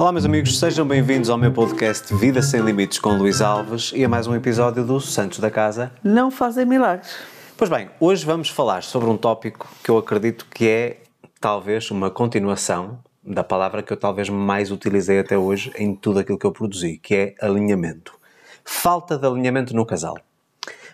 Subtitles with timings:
[0.00, 4.04] Olá, meus amigos, sejam bem-vindos ao meu podcast Vida Sem Limites com Luís Alves e
[4.04, 5.92] a mais um episódio do Santos da Casa.
[6.02, 7.14] Não fazem milagres.
[7.56, 11.02] Pois bem, hoje vamos falar sobre um tópico que eu acredito que é
[11.38, 16.38] talvez uma continuação da palavra que eu talvez mais utilizei até hoje em tudo aquilo
[16.38, 18.19] que eu produzi, que é alinhamento.
[18.72, 20.16] Falta de alinhamento no casal.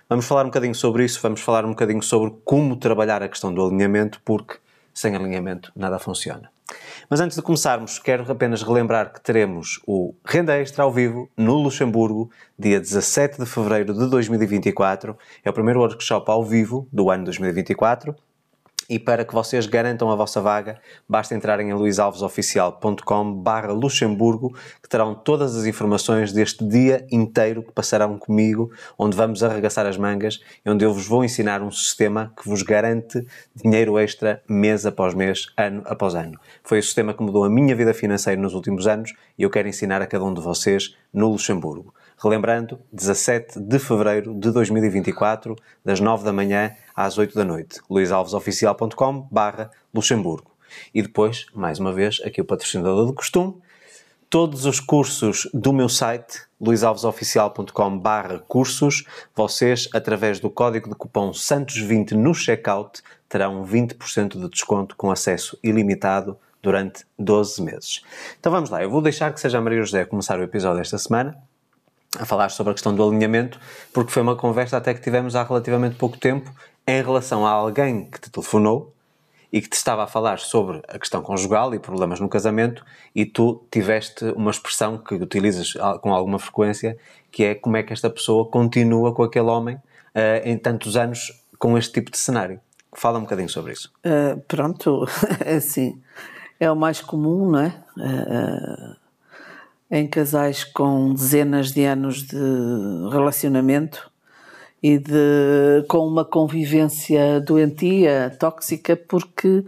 [0.09, 3.55] Vamos falar um bocadinho sobre isso, vamos falar um bocadinho sobre como trabalhar a questão
[3.55, 4.57] do alinhamento, porque
[4.93, 6.51] sem alinhamento nada funciona.
[7.09, 11.55] Mas antes de começarmos, quero apenas relembrar que teremos o Renda Extra ao vivo no
[11.55, 15.17] Luxemburgo, dia 17 de fevereiro de 2024.
[15.45, 18.17] É o primeiro workshop ao vivo do ano 2024
[18.89, 24.89] e para que vocês garantam a vossa vaga, basta entrarem em luisalvesoficial.com barra Luxemburgo, que
[24.89, 30.41] terão todas as informações deste dia inteiro que passarão comigo, onde vamos arregaçar as mangas
[30.65, 35.15] e onde eu vos vou ensinar um sistema que vos garante dinheiro extra mês após
[35.15, 36.39] mês, ano após ano.
[36.63, 39.69] Foi o sistema que mudou a minha vida financeira nos últimos anos e eu quero
[39.69, 41.95] ensinar a cada um de vocês no Luxemburgo.
[42.19, 47.81] Relembrando, 17 de fevereiro de 2024, das 9 da manhã às 8 da noite.
[47.91, 50.51] luisalvesoficial.com barra Luxemburgo.
[50.95, 53.55] E depois, mais uma vez, aqui o patrocinador do costume,
[54.31, 61.31] todos os cursos do meu site, luisalvesoficial.com barra cursos, vocês, através do código de cupom
[61.31, 68.03] SANTOS20 no checkout, terão 20% de desconto com acesso ilimitado durante 12 meses.
[68.41, 70.99] Então vamos lá, eu vou deixar que seja a Maria José começar o episódio esta
[70.99, 71.37] semana
[72.19, 73.61] a falar sobre a questão do alinhamento,
[73.93, 76.51] porque foi uma conversa até que tivemos há relativamente pouco tempo
[76.87, 78.95] em relação a alguém que te telefonou
[79.53, 82.85] e que te estava a falar sobre a questão conjugal e problemas no casamento
[83.15, 86.97] e tu tiveste uma expressão que utilizas com alguma frequência,
[87.31, 89.81] que é como é que esta pessoa continua com aquele homem uh,
[90.45, 92.61] em tantos anos com este tipo de cenário.
[92.93, 93.93] Fala um bocadinho sobre isso.
[94.05, 95.07] Uh, pronto,
[95.57, 96.01] assim,
[96.59, 97.85] é o mais comum, não é?
[97.97, 98.97] Uh,
[99.91, 102.37] em casais com dezenas de anos de
[103.11, 104.11] relacionamento
[104.87, 109.65] e de, com uma convivência doentia, tóxica, porque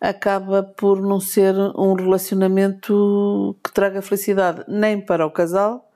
[0.00, 5.90] acaba por não ser um relacionamento que traga felicidade nem para o casal,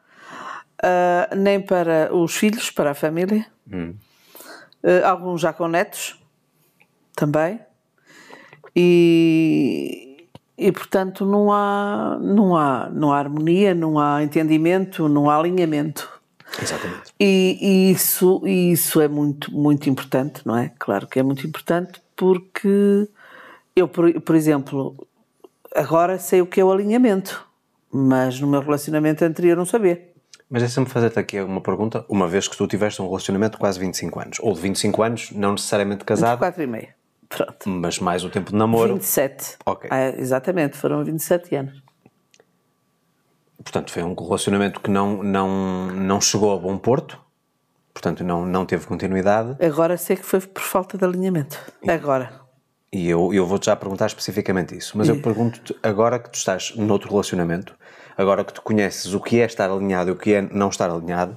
[0.84, 3.46] uh, nem para os filhos, para a família.
[3.72, 3.94] Hum.
[4.84, 6.22] Uh, alguns já com netos
[7.16, 7.60] também.
[8.76, 10.26] E,
[10.58, 16.17] e portanto não há, não há, não há harmonia, não há entendimento, não há alinhamento.
[16.60, 17.12] Exatamente.
[17.18, 20.72] E, e isso, e isso é muito, muito importante, não é?
[20.78, 23.08] Claro que é muito importante porque
[23.74, 25.08] eu, por, por exemplo,
[25.74, 27.46] agora sei o que é o alinhamento,
[27.90, 30.08] mas no meu relacionamento anterior não sabia.
[30.50, 33.58] Mas é sempre fazer-te aqui uma pergunta, uma vez que tu tiveste um relacionamento de
[33.58, 36.38] quase 25 anos, ou de 25 anos, não necessariamente casado.
[36.40, 36.88] 24 e meio.
[37.28, 37.68] Pronto.
[37.68, 38.94] Mas mais o tempo de namoro.
[38.94, 39.58] 27.
[39.66, 39.90] Ok.
[39.92, 41.82] Ah, exatamente, foram 27 anos.
[43.62, 47.18] Portanto, foi um relacionamento que não, não, não chegou a bom porto,
[47.92, 49.56] portanto, não, não teve continuidade.
[49.64, 51.58] Agora sei que foi por falta de alinhamento.
[51.82, 52.32] E, agora.
[52.92, 55.10] E eu, eu vou-te já perguntar especificamente isso, mas e...
[55.10, 57.74] eu pergunto-te, agora que tu estás noutro relacionamento,
[58.16, 60.88] agora que tu conheces o que é estar alinhado e o que é não estar
[60.88, 61.36] alinhado,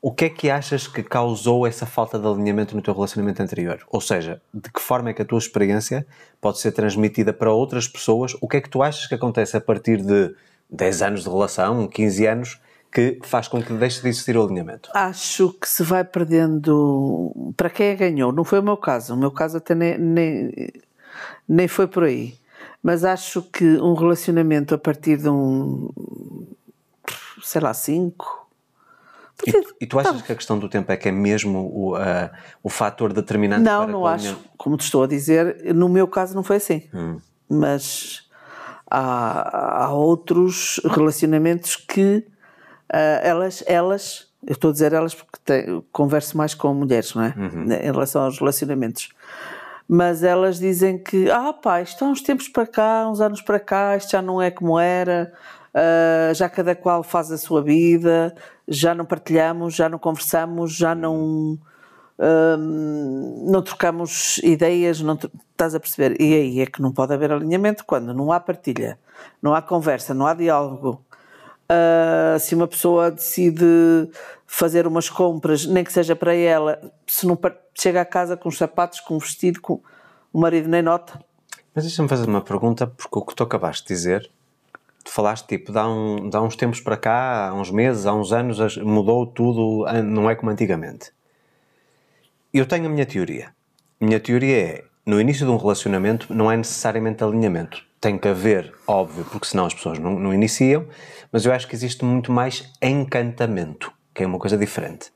[0.00, 3.80] o que é que achas que causou essa falta de alinhamento no teu relacionamento anterior?
[3.88, 6.06] Ou seja, de que forma é que a tua experiência
[6.40, 8.36] pode ser transmitida para outras pessoas?
[8.40, 10.34] O que é que tu achas que acontece a partir de
[10.70, 14.90] 10 anos de relação, 15 anos, que faz com que deixe de existir o alinhamento?
[14.94, 17.52] Acho que se vai perdendo.
[17.56, 18.32] Para quem é ganhou?
[18.32, 19.14] Não foi o meu caso.
[19.14, 20.72] O meu caso até nem, nem,
[21.48, 22.34] nem foi por aí.
[22.82, 25.90] Mas acho que um relacionamento a partir de um.
[27.42, 28.38] sei lá, 5
[29.46, 30.22] e, e, tu achas tá.
[30.22, 32.30] que a questão do tempo é que é mesmo o, uh,
[32.62, 33.62] o fator determinante?
[33.62, 34.36] Não, não acho.
[34.56, 36.82] Como te estou a dizer, no meu caso não foi assim.
[36.92, 37.20] Hum.
[37.48, 38.27] Mas
[38.90, 42.24] há, há, outros relacionamentos que
[42.92, 47.24] uh, elas, elas, eu estou a dizer elas porque te, converso mais com mulheres, não
[47.24, 47.34] é?
[47.36, 47.64] Uhum.
[47.64, 49.10] Em relação aos relacionamentos.
[49.88, 53.58] Mas elas dizem que, ah pá, isto há uns tempos para cá, uns anos para
[53.58, 55.32] cá, isto já não é como era,
[55.74, 58.34] uh, já cada qual faz a sua vida,
[58.66, 61.58] já não partilhamos, já não conversamos, já não.
[62.18, 66.20] Não trocamos ideias, não estás a perceber?
[66.20, 68.98] E aí é que não pode haver alinhamento quando não há partilha,
[69.40, 71.04] não há conversa, não há diálogo.
[71.70, 73.64] Uh, se uma pessoa decide
[74.46, 77.38] fazer umas compras, nem que seja para ela, se não
[77.74, 79.80] chega a casa com os sapatos, com o vestido, com
[80.32, 81.20] o marido nem nota.
[81.74, 84.30] Mas deixa-me fazer uma pergunta, porque o que tu acabaste de dizer
[85.08, 88.30] tu falaste, tipo, dá, um, dá uns tempos para cá, há uns meses, há uns
[88.32, 91.12] anos, mudou tudo, não é como antigamente.
[92.58, 93.54] Eu tenho a minha teoria.
[94.00, 97.80] A minha teoria é, no início de um relacionamento, não é necessariamente alinhamento.
[98.00, 100.84] Tem que haver, óbvio, porque senão as pessoas não, não iniciam,
[101.30, 105.12] mas eu acho que existe muito mais encantamento, que é uma coisa diferente.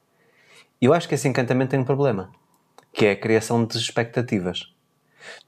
[0.81, 2.31] E eu acho que esse encantamento tem um problema,
[2.93, 4.73] que é a criação de expectativas.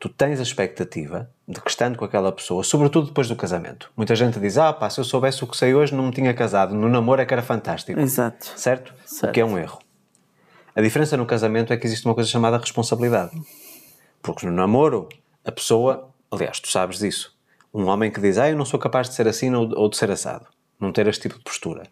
[0.01, 3.93] Tu tens a expectativa de que estando com aquela pessoa, sobretudo depois do casamento.
[3.97, 6.35] Muita gente diz: Ah, pá, se eu soubesse o que sei hoje, não me tinha
[6.35, 6.75] casado.
[6.75, 8.01] No namoro é que era fantástico.
[8.01, 8.53] Exato.
[8.57, 8.93] Certo?
[9.07, 9.31] Certo.
[9.31, 9.84] O que é um erro.
[10.77, 13.31] A diferença no casamento é que existe uma coisa chamada responsabilidade.
[14.21, 15.09] Porque no namoro,
[15.45, 17.33] a pessoa, aliás, tu sabes disso.
[17.73, 20.11] Um homem que diz: Ah, eu não sou capaz de ser assim ou de ser
[20.11, 20.47] assado.
[20.81, 21.85] Não ter este tipo de postura.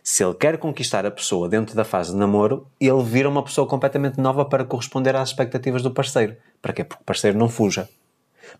[0.00, 3.66] Se ele quer conquistar a pessoa dentro da fase de namoro, ele vira uma pessoa
[3.66, 6.36] completamente nova para corresponder às expectativas do parceiro.
[6.62, 6.84] Para quê?
[6.84, 7.88] Porque o parceiro não fuja.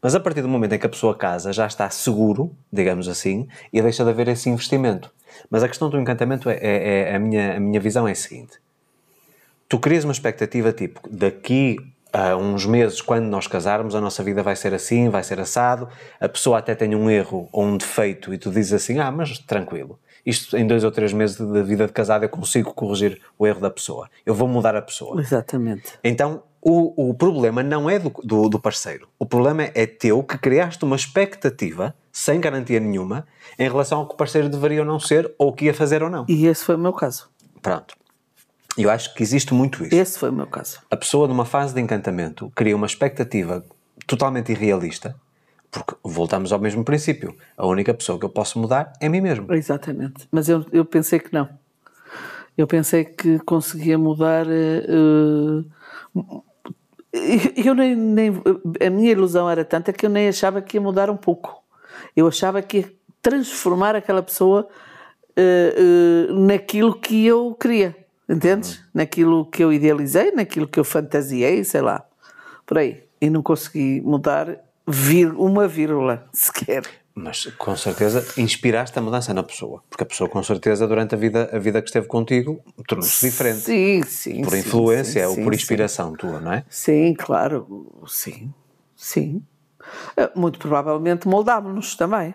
[0.02, 3.46] Mas a partir do momento em que a pessoa casa, já está seguro, digamos assim,
[3.73, 5.12] e deixa de haver esse investimento.
[5.49, 8.16] Mas a questão do encantamento é, é, é a, minha, a minha visão é a
[8.16, 8.58] seguinte:
[9.70, 11.76] tu crias uma expectativa tipo, daqui
[12.12, 15.88] a uns meses, quando nós casarmos, a nossa vida vai ser assim, vai ser assado,
[16.19, 19.38] a pessoa até tem um erro ou um defeito e tu dizes assim, ah, mas
[19.38, 19.96] tranquilo,
[20.26, 23.61] isto em dois ou três meses de vida de casado eu consigo corrigir o erro
[23.61, 25.20] da pessoa, eu vou mudar a pessoa.
[25.20, 25.93] Exatamente.
[26.02, 30.37] Então, o, o problema não é do, do, do parceiro, o problema é teu que
[30.37, 33.25] criaste uma expectativa sem garantia nenhuma
[33.56, 36.02] em relação ao que o parceiro deveria ou não ser, ou o que ia fazer
[36.02, 36.26] ou não.
[36.28, 37.31] E esse foi o meu caso.
[37.62, 38.00] Pronto.
[38.82, 39.94] Eu acho que existe muito isso.
[39.94, 40.81] Esse foi o meu caso.
[40.91, 43.65] A pessoa, numa fase de encantamento, cria uma expectativa
[44.06, 45.15] totalmente irrealista,
[45.71, 47.37] porque voltamos ao mesmo princípio.
[47.56, 49.53] A única pessoa que eu posso mudar é a mim mesmo.
[49.53, 50.29] Exatamente.
[50.31, 51.49] Mas eu, eu pensei que não.
[52.56, 54.47] Eu pensei que conseguia mudar.
[54.47, 55.65] Uh,
[57.56, 58.43] eu nem, nem,
[58.85, 61.62] a minha ilusão era tanta que eu nem achava que ia mudar um pouco.
[62.15, 62.93] Eu achava que ia
[63.23, 64.69] transformar aquela pessoa
[65.37, 67.97] uh, uh, naquilo que eu queria.
[68.31, 68.77] Entendes?
[68.77, 68.85] Uhum.
[68.94, 72.05] Naquilo que eu idealizei, naquilo que eu fantasiei, sei lá.
[72.65, 73.03] Por aí.
[73.21, 74.56] E não consegui mudar
[74.87, 76.85] vir, uma vírgula sequer.
[77.12, 81.19] Mas com certeza inspiraste a mudança na pessoa, porque a pessoa com certeza durante a
[81.19, 83.59] vida, a vida que esteve contigo tornou-se diferente.
[83.59, 84.43] Sim, sim.
[84.43, 86.17] Por influência sim, sim, ou por inspiração sim.
[86.17, 86.65] tua, não é?
[86.71, 88.55] Sim, claro, sim,
[88.94, 89.43] sim.
[90.17, 92.33] Eh, muito provavelmente moldámos-nos também.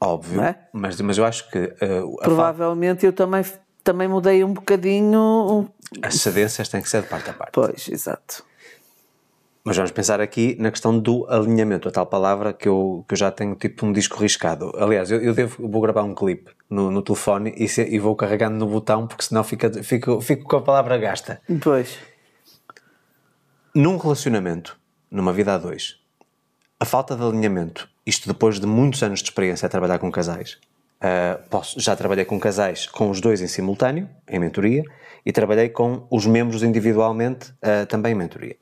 [0.00, 0.58] Óbvio, é?
[0.72, 1.58] mas, mas eu acho que.
[1.58, 3.42] Uh, provavelmente eu também
[3.88, 5.66] também mudei um bocadinho.
[6.02, 7.52] As cedências têm que ser de parte a parte.
[7.52, 8.44] Pois, exato.
[9.64, 13.18] Mas vamos pensar aqui na questão do alinhamento, a tal palavra que eu, que eu
[13.18, 14.72] já tenho tipo um disco riscado.
[14.76, 18.14] Aliás, eu, eu devo, vou gravar um clipe no, no telefone e, se, e vou
[18.14, 21.40] carregando no botão porque senão fica, fico, fico com a palavra gasta.
[21.62, 21.98] Pois.
[23.74, 24.78] Num relacionamento,
[25.10, 25.96] numa vida a dois,
[26.78, 30.58] a falta de alinhamento, isto depois de muitos anos de experiência a trabalhar com casais,
[30.98, 34.82] Uh, posso, já trabalhei com casais com os dois em simultâneo, em mentoria,
[35.24, 38.56] e trabalhei com os membros individualmente uh, também em mentoria.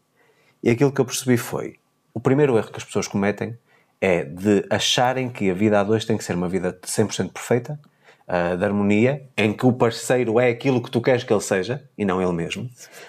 [0.63, 1.77] E aquilo que eu percebi foi:
[2.13, 3.57] o primeiro erro que as pessoas cometem
[4.03, 7.81] é de acharem que a vida a dois tem que ser uma vida 100% perfeita,
[8.29, 11.89] uh, de harmonia, em que o parceiro é aquilo que tu queres que ele seja
[11.97, 12.69] e não ele mesmo,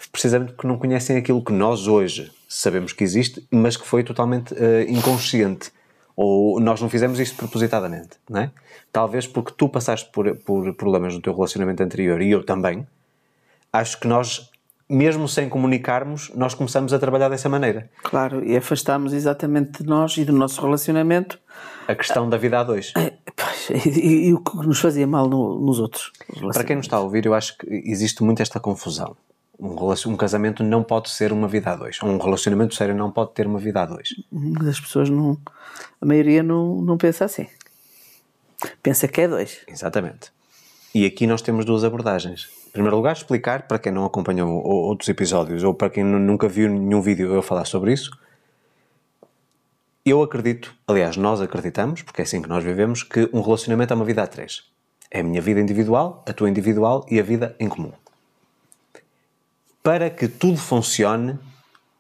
[0.10, 4.56] precisamente porque não conhecem aquilo que nós hoje sabemos que existe, mas que foi totalmente
[4.88, 5.70] inconsciente
[6.18, 8.52] ou nós não fizemos isto propositadamente, não é?
[8.92, 12.88] Talvez porque tu passaste por, por problemas no teu relacionamento anterior e eu também,
[13.72, 14.50] acho que nós,
[14.90, 17.88] mesmo sem comunicarmos, nós começamos a trabalhar dessa maneira.
[18.02, 21.40] Claro, e afastamos exatamente de nós e do nosso relacionamento
[21.88, 22.92] a questão da vida a dois.
[22.98, 23.14] É,
[23.86, 26.12] e, e, e o que nos fazia mal no, nos outros.
[26.52, 29.16] Para quem nos está a ouvir, eu acho que existe muito esta confusão.
[29.60, 29.76] Um,
[30.12, 32.00] um, casamento não pode ser uma vida a dois.
[32.04, 34.10] Um relacionamento sério não pode ter uma vida a dois.
[34.32, 35.38] Mas as pessoas não.
[36.00, 37.48] A maioria não, não pensa assim.
[38.84, 39.62] Pensa que é dois.
[39.68, 40.32] Exatamente.
[40.94, 42.50] E aqui nós temos duas abordagens.
[42.68, 46.70] Em primeiro lugar, explicar para quem não acompanhou outros episódios ou para quem nunca viu
[46.70, 48.12] nenhum vídeo eu falar sobre isso.
[50.06, 53.96] Eu acredito, aliás, nós acreditamos, porque é assim que nós vivemos, que um relacionamento é
[53.96, 54.64] uma vida a três.
[55.10, 57.92] É a minha vida individual, a tua individual e a vida em comum
[59.88, 61.40] para que tudo funcione,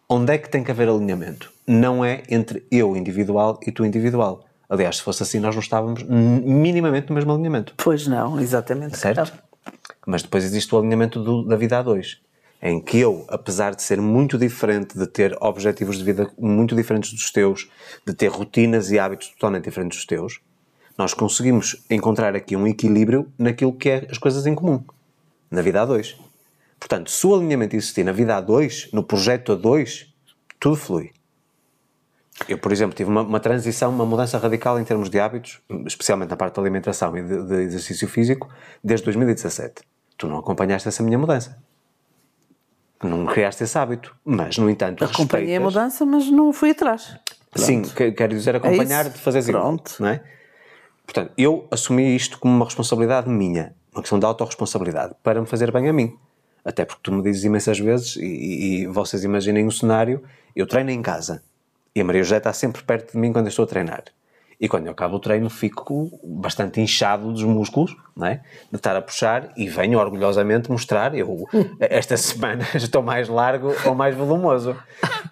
[0.09, 1.49] onde é que tem que haver alinhamento?
[1.65, 4.43] Não é entre eu individual e tu individual.
[4.67, 7.73] Aliás, se fosse assim, nós não estávamos minimamente no mesmo alinhamento.
[7.77, 8.97] Pois não, exatamente.
[8.97, 9.31] Certo?
[10.05, 12.19] Mas depois existe o alinhamento do, da vida a dois,
[12.61, 17.13] em que eu, apesar de ser muito diferente, de ter objetivos de vida muito diferentes
[17.13, 17.69] dos teus,
[18.05, 20.41] de ter rotinas e hábitos totalmente diferentes dos teus,
[20.97, 24.83] nós conseguimos encontrar aqui um equilíbrio naquilo que é as coisas em comum,
[25.49, 26.17] na vida a dois.
[26.79, 30.13] Portanto, se o alinhamento existir na vida a dois, no projeto a dois,
[30.59, 31.11] tudo flui.
[32.47, 36.29] Eu, por exemplo, tive uma, uma, transição, uma mudança radical em termos de hábitos, especialmente
[36.29, 38.47] na parte da alimentação e de, de exercício físico,
[38.83, 39.81] desde 2017.
[40.17, 41.57] Tu não acompanhaste essa minha mudança.
[43.03, 44.15] Não criaste esse hábito.
[44.23, 45.77] Mas, no entanto, Acompanhei respeitas...
[45.77, 47.17] a mudança, mas não fui atrás.
[47.51, 47.65] Pronto.
[47.65, 49.95] Sim, quero dizer acompanhar é de fazer Pronto.
[49.95, 50.23] Igual, não é?
[51.05, 55.71] Portanto, eu assumi isto como uma responsabilidade minha, uma questão de autorresponsabilidade, para me fazer
[55.71, 56.17] bem a mim.
[56.67, 60.21] Até porque tu me dizes imensas vezes, e, e vocês imaginem o um cenário,
[60.53, 61.41] eu treino em casa,
[61.95, 64.03] e a Maria José está sempre perto de mim quando eu estou a treinar.
[64.59, 68.41] E quando eu acabo o treino fico bastante inchado dos músculos, não é?
[68.69, 71.45] De estar a puxar e venho orgulhosamente mostrar, eu
[71.79, 74.75] esta semana estou mais largo ou mais volumoso.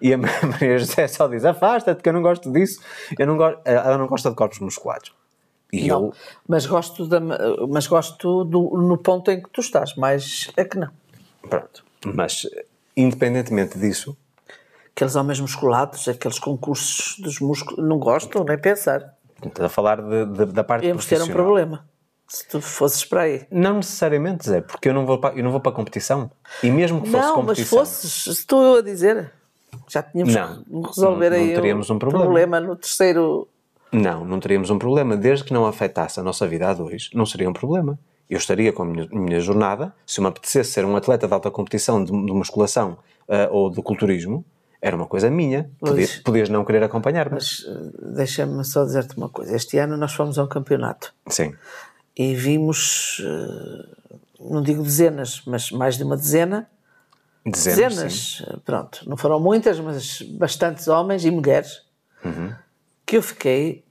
[0.00, 2.80] E a Maria José só diz, afasta-te que eu não gosto disso.
[3.18, 5.12] Eu não gosto, ela não gosta de corpos musculados.
[5.70, 6.12] E não, eu...
[6.48, 7.20] mas gosto, da,
[7.68, 10.88] mas gosto do, no ponto em que tu estás, mas é que não.
[11.48, 11.84] Pronto,
[12.14, 12.46] mas
[12.96, 14.16] independentemente disso...
[14.94, 19.14] Aqueles homens musculados, aqueles concursos dos músculos, não gosto nem pensar.
[19.44, 21.84] Estás a falar de, de, da parte Íamos ter um problema
[22.28, 23.46] se tu fosses para aí.
[23.50, 26.30] Não necessariamente, Zé, porque eu não vou para, eu não vou para a competição.
[26.62, 27.78] E mesmo que fosse não, competição...
[27.78, 29.32] Não, mas fosses, estou eu a dizer,
[29.88, 32.24] já tínhamos não, resolver não, aí não teríamos um problema.
[32.24, 33.48] problema no terceiro
[33.92, 35.16] não, não teríamos um problema.
[35.16, 37.98] Desde que não afetasse a nossa vida a dois, não seria um problema.
[38.28, 41.50] Eu estaria com a minha, minha jornada, se me apetecesse ser um atleta de alta
[41.50, 44.44] competição de, de musculação uh, ou de culturismo,
[44.80, 45.70] era uma coisa minha.
[45.80, 47.34] Podias, podias não querer acompanhar-me.
[47.34, 49.54] Mas uh, deixa-me só dizer-te uma coisa.
[49.54, 51.14] Este ano nós fomos a um campeonato.
[51.28, 51.54] Sim.
[52.16, 56.68] E vimos, uh, não digo dezenas, mas mais de uma dezena.
[57.44, 59.08] Dezenas, dezenas pronto.
[59.08, 61.82] Não foram muitas, mas bastantes homens e mulheres.
[62.24, 62.52] Uhum
[63.06, 63.84] que eu fiquei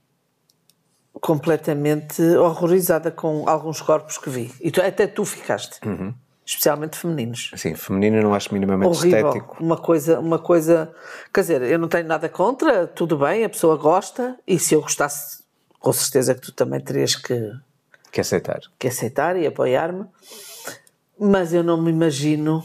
[1.20, 4.52] completamente horrorizada com alguns corpos que vi.
[4.60, 5.80] E tu, até tu ficaste.
[5.86, 6.14] Uhum.
[6.44, 7.50] Especialmente femininos.
[7.56, 9.28] Sim, feminino eu não acho minimamente Horrível.
[9.28, 9.56] estético.
[9.58, 10.92] Uma coisa, uma coisa.
[11.34, 14.80] Quer dizer, eu não tenho nada contra, tudo bem, a pessoa gosta, e se eu
[14.80, 15.42] gostasse,
[15.80, 17.52] com certeza que tu também terias que.
[18.12, 18.60] Que aceitar.
[18.78, 20.06] Que aceitar e apoiar-me.
[21.18, 22.62] Mas eu não me imagino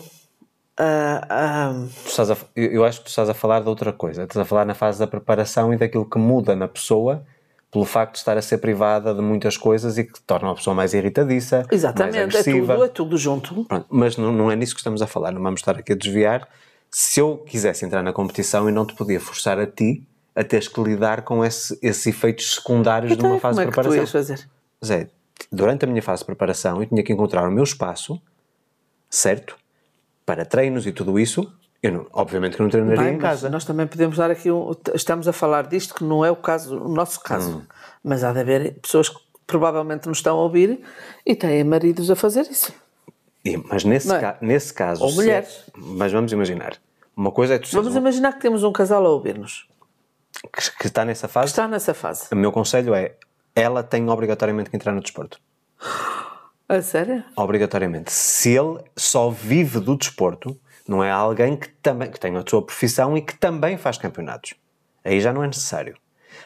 [0.80, 1.90] Uh, uh...
[2.32, 4.24] A, eu acho que tu estás a falar de outra coisa.
[4.24, 7.24] Estás a falar na fase da preparação e daquilo que muda na pessoa
[7.72, 10.76] pelo facto de estar a ser privada de muitas coisas e que torna a pessoa
[10.76, 12.74] mais irritadiça, Exatamente, mais agressiva.
[12.74, 13.66] É tudo, é tudo junto.
[13.66, 15.96] Pronto, mas não, não é nisso que estamos a falar, não vamos estar aqui a
[15.96, 16.48] desviar.
[16.90, 20.68] Se eu quisesse entrar na competição e não te podia forçar a ti a teres
[20.68, 24.02] que lidar com esse, esses efeitos secundários então, de uma fase como de preparação.
[24.02, 24.50] É que tu ias fazer?
[24.84, 25.10] Zé,
[25.52, 28.22] durante a minha fase de preparação eu tinha que encontrar o meu espaço,
[29.10, 29.56] certo?
[30.26, 33.50] para treinos e tudo isso, eu não, obviamente que não treinaria Bem, em casa.
[33.50, 36.78] Nós também podemos dar aqui um, estamos a falar disto que não é o caso,
[36.78, 37.62] o nosso caso, hum.
[38.04, 40.82] mas há de haver pessoas que provavelmente nos estão a ouvir
[41.26, 42.72] e têm maridos a fazer isso.
[43.44, 44.20] E, mas nesse, é?
[44.20, 45.04] ca, nesse caso.
[45.04, 45.66] Ou mulheres.
[45.76, 46.78] mas vamos imaginar.
[47.16, 49.68] Uma coisa é tu Vamos imaginar que temos um casal a ouvir-nos.
[50.54, 51.48] Que, que, está nessa fase?
[51.48, 52.28] Que está nessa fase.
[52.32, 53.16] O meu conselho é:
[53.56, 55.40] ela tem obrigatoriamente que entrar no desporto.
[56.70, 57.24] A sério?
[57.36, 58.12] Obrigatoriamente.
[58.14, 60.58] Se ele só vive do desporto,
[60.88, 64.54] não é alguém que também que tem a sua profissão e que também faz campeonatos.
[65.04, 65.96] Aí já não é necessário.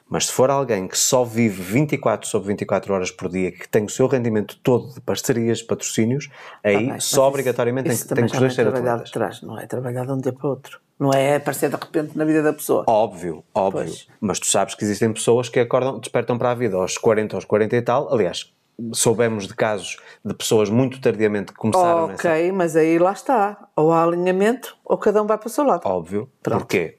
[0.09, 3.83] Mas se for alguém que só vive 24 sobre 24 horas por dia, que tem
[3.85, 6.29] o seu rendimento todo de parcerias, patrocínios,
[6.63, 9.09] aí ah, só obrigatoriamente isso, tem, tem que os dois ser atletas.
[9.09, 10.79] Atrás, não é trabalhar de um dia para o outro.
[10.97, 12.85] Não é aparecer de repente na vida da pessoa.
[12.87, 13.85] Óbvio, óbvio.
[13.85, 14.07] Pois.
[14.19, 17.45] Mas tu sabes que existem pessoas que acordam, despertam para a vida aos 40, aos
[17.45, 18.13] 40 e tal.
[18.13, 18.53] Aliás,
[18.93, 22.53] soubemos de casos de pessoas muito tardiamente que começaram Ok, nessa...
[22.53, 23.67] mas aí lá está.
[23.75, 25.81] Ou há alinhamento, ou cada um vai para o seu lado.
[25.85, 26.29] Óbvio.
[26.41, 26.59] Pronto.
[26.59, 26.97] Porquê?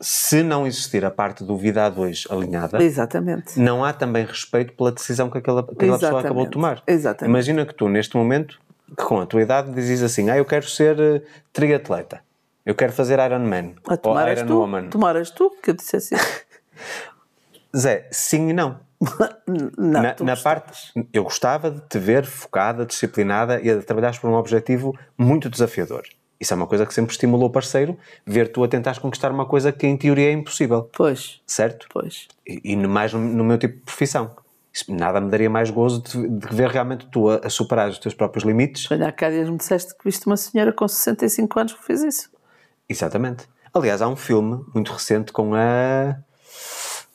[0.00, 3.58] Se não existir a parte do vida a dois alinhada, Exatamente.
[3.58, 6.82] não há também respeito pela decisão que aquela, aquela pessoa acabou de tomar.
[6.86, 7.30] Exatamente.
[7.32, 8.60] Imagina que tu, neste momento,
[8.96, 11.20] que com a tua idade, dizes assim: Ah, eu quero ser uh,
[11.52, 12.20] triatleta.
[12.64, 13.74] Eu quero fazer Ironman.
[13.88, 14.88] Ah, ou Iron tu, Woman.
[14.88, 16.44] Tomaras tu que eu dissesse isso.
[17.76, 18.78] Zé, sim e não.
[19.76, 24.28] Não, na, na parte, eu gostava de te ver focada, disciplinada e a trabalhares por
[24.28, 26.02] um objetivo muito desafiador.
[26.40, 29.46] Isso é uma coisa que sempre estimulou o parceiro, ver tu a tentares conquistar uma
[29.46, 30.88] coisa que em teoria é impossível.
[30.96, 31.40] Pois.
[31.46, 31.86] Certo?
[31.92, 32.28] Pois.
[32.46, 34.36] E, e mais no, no, meu tipo de profissão.
[34.72, 37.98] Isso, nada me daria mais gozo de, de ver realmente tu a, a, superar os
[37.98, 38.88] teus próprios limites.
[38.90, 42.02] Olha, há cá dias me disseste que viste uma senhora com 65 anos que fez
[42.02, 42.30] isso.
[42.88, 43.48] Exatamente.
[43.74, 46.16] Aliás, há um filme muito recente com a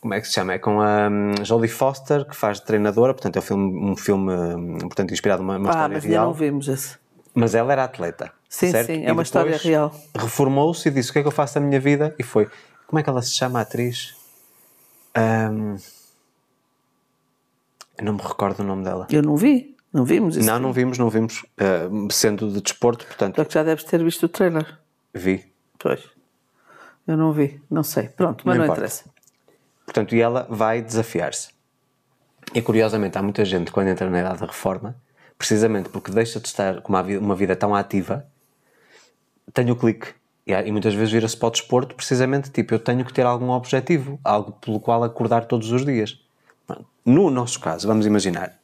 [0.04, 0.52] como é que se chama?
[0.52, 3.96] É com a um, Jodie Foster, que faz de treinadora, portanto é um filme, um
[3.96, 6.26] filme um, portanto, inspirado numa uma ah, história mas real.
[6.26, 6.98] não vimos esse.
[7.34, 8.30] Mas ela era atleta.
[8.50, 8.88] Sim, certo?
[8.88, 9.96] sim, é e uma história real.
[10.14, 12.14] Reformou-se e disse: O que é que eu faço da minha vida?
[12.20, 12.50] E foi.
[12.86, 14.14] Como é que ela se chama, a atriz?
[15.18, 15.78] Um,
[17.98, 19.08] eu não me recordo o nome dela.
[19.10, 19.74] Eu não vi.
[19.94, 20.46] Não vimos isso?
[20.46, 21.44] Não, não vimos, não vimos.
[21.44, 23.38] Uh, sendo de desporto, portanto.
[23.38, 24.80] Só que já deves ter visto o trailer.
[25.14, 25.46] Vi.
[25.80, 26.04] Pois.
[27.08, 28.10] Eu não vi, não sei.
[28.10, 29.13] Pronto, mas não, não interessa.
[29.94, 31.50] Portanto, e ela vai desafiar-se.
[32.52, 34.96] E curiosamente, há muita gente quando entra na idade da reforma,
[35.38, 38.26] precisamente porque deixa de estar com uma vida, uma vida tão ativa,
[39.54, 40.08] tem o clique.
[40.48, 43.52] E, e muitas vezes vira-se para o desporto, precisamente tipo, eu tenho que ter algum
[43.52, 46.20] objetivo, algo pelo qual acordar todos os dias.
[47.06, 48.60] No nosso caso, vamos imaginar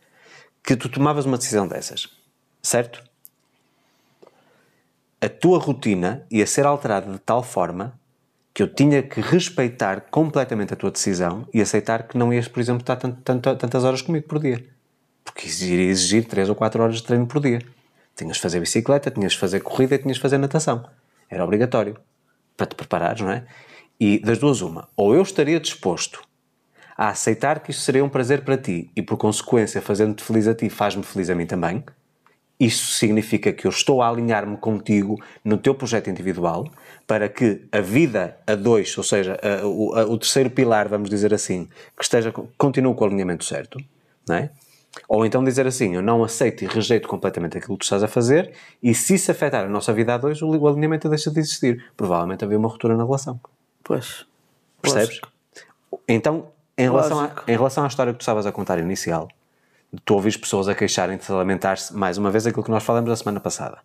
[0.64, 2.10] que tu tomavas uma decisão dessas,
[2.60, 3.04] certo?
[5.22, 7.99] A tua rotina ia ser alterada de tal forma
[8.60, 12.60] que eu tinha que respeitar completamente a tua decisão e aceitar que não ias, por
[12.60, 14.66] exemplo, estar tant- tant- tantas horas comigo por dia.
[15.24, 17.62] Porque iria exigir 3 ou 4 horas de treino por dia.
[18.18, 20.84] Tinhas de fazer bicicleta, tinhas de fazer corrida e tinhas de fazer natação.
[21.30, 21.96] Era obrigatório.
[22.58, 23.46] Para te preparares, não é?
[23.98, 24.90] E das duas, uma.
[24.98, 26.22] Ou eu estaria disposto
[26.98, 30.54] a aceitar que isto seria um prazer para ti e, por consequência, fazendo-te feliz a
[30.54, 31.82] ti, faz-me feliz a mim também.
[32.60, 36.70] Isso significa que eu estou a alinhar-me contigo no teu projeto individual
[37.10, 41.10] para que a vida a dois, ou seja, a- o, a- o terceiro pilar, vamos
[41.10, 43.80] dizer assim, que esteja, continue com o alinhamento certo,
[44.28, 44.52] não é?
[45.08, 48.08] Ou então dizer assim, eu não aceito e rejeito completamente aquilo que tu estás a
[48.08, 51.84] fazer e se isso afetar a nossa vida a dois, o, alinhamento deixa de existir.
[51.98, 53.40] Provavelmente havia uma ruptura na relação.
[53.84, 54.26] Pois.
[54.80, 55.20] Percebes?
[56.08, 57.44] Então, em relação, à, Lógico.
[57.48, 59.28] em relação à história que tu estavas a contar inicial,
[60.06, 63.16] tu ouvires pessoas a queixarem-te, a lamentar-se, mais uma vez aquilo que nós falamos a
[63.16, 63.80] semana passada.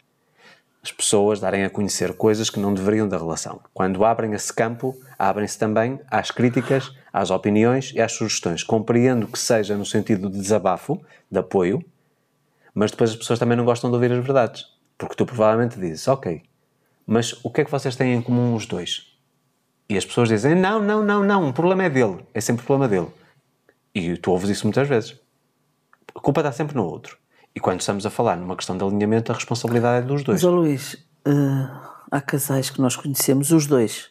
[0.85, 3.59] As pessoas darem a conhecer coisas que não deveriam da relação.
[3.73, 8.63] Quando abrem esse campo, abrem-se também às críticas, às opiniões e às sugestões.
[8.63, 11.83] Compreendo que seja no sentido de desabafo, de apoio,
[12.75, 14.67] mas depois as pessoas também não gostam de ouvir as verdades.
[14.99, 16.43] Porque tu provavelmente dizes, ok,
[17.07, 19.17] mas o que é que vocês têm em comum os dois?
[19.89, 22.67] E as pessoas dizem: não, não, não, não, o problema é dele, é sempre o
[22.67, 23.11] problema dele.
[23.95, 25.19] E tu ouves isso muitas vezes.
[26.15, 27.17] A culpa está sempre no outro.
[27.55, 30.43] E quando estamos a falar numa questão de alinhamento, a responsabilidade é dos dois.
[30.43, 31.69] Mas, Luís, eh,
[32.11, 34.11] há casais que nós conhecemos, os dois,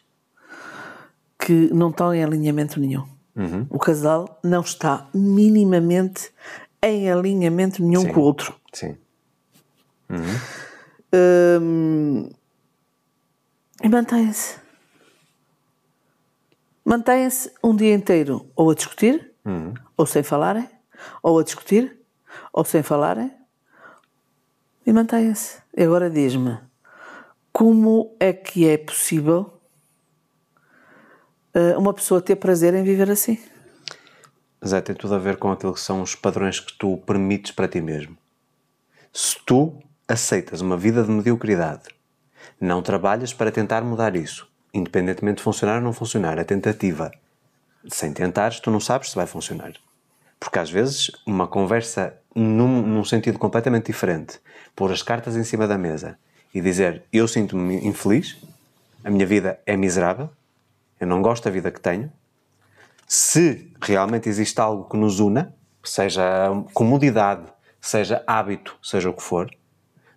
[1.38, 3.06] que não estão em alinhamento nenhum.
[3.36, 3.66] Uhum.
[3.68, 6.32] O casal não está minimamente
[6.82, 8.12] em alinhamento nenhum Sim.
[8.12, 8.54] com o outro.
[8.72, 8.96] Sim.
[11.60, 12.30] Hum,
[13.82, 14.56] e mantêm-se.
[16.84, 19.32] Mantêm-se um dia inteiro ou a discutir,
[19.96, 20.68] ou sem falarem,
[21.22, 21.98] ou a discutir,
[22.52, 23.32] ou sem falarem,
[24.86, 25.58] e mantêm-se.
[25.76, 26.58] E agora diz-me,
[27.52, 29.60] como é que é possível
[31.54, 33.38] eh, uma pessoa ter prazer em viver assim?
[34.60, 37.52] Mas é, tem tudo a ver com aquilo que são os padrões que tu permites
[37.52, 38.16] para ti mesmo.
[39.12, 41.84] Se tu aceitas uma vida de mediocridade,
[42.60, 47.12] não trabalhas para tentar mudar isso, independentemente de funcionar ou não funcionar, a tentativa,
[47.88, 49.74] sem tentares, tu não sabes se vai funcionar.
[50.44, 54.38] Porque às vezes uma conversa num, num sentido completamente diferente,
[54.76, 56.18] pôr as cartas em cima da mesa
[56.52, 58.36] e dizer eu sinto-me infeliz,
[59.02, 60.28] a minha vida é miserável,
[61.00, 62.12] eu não gosto da vida que tenho,
[63.08, 67.46] se realmente existe algo que nos una, seja comodidade,
[67.80, 69.50] seja hábito, seja o que for,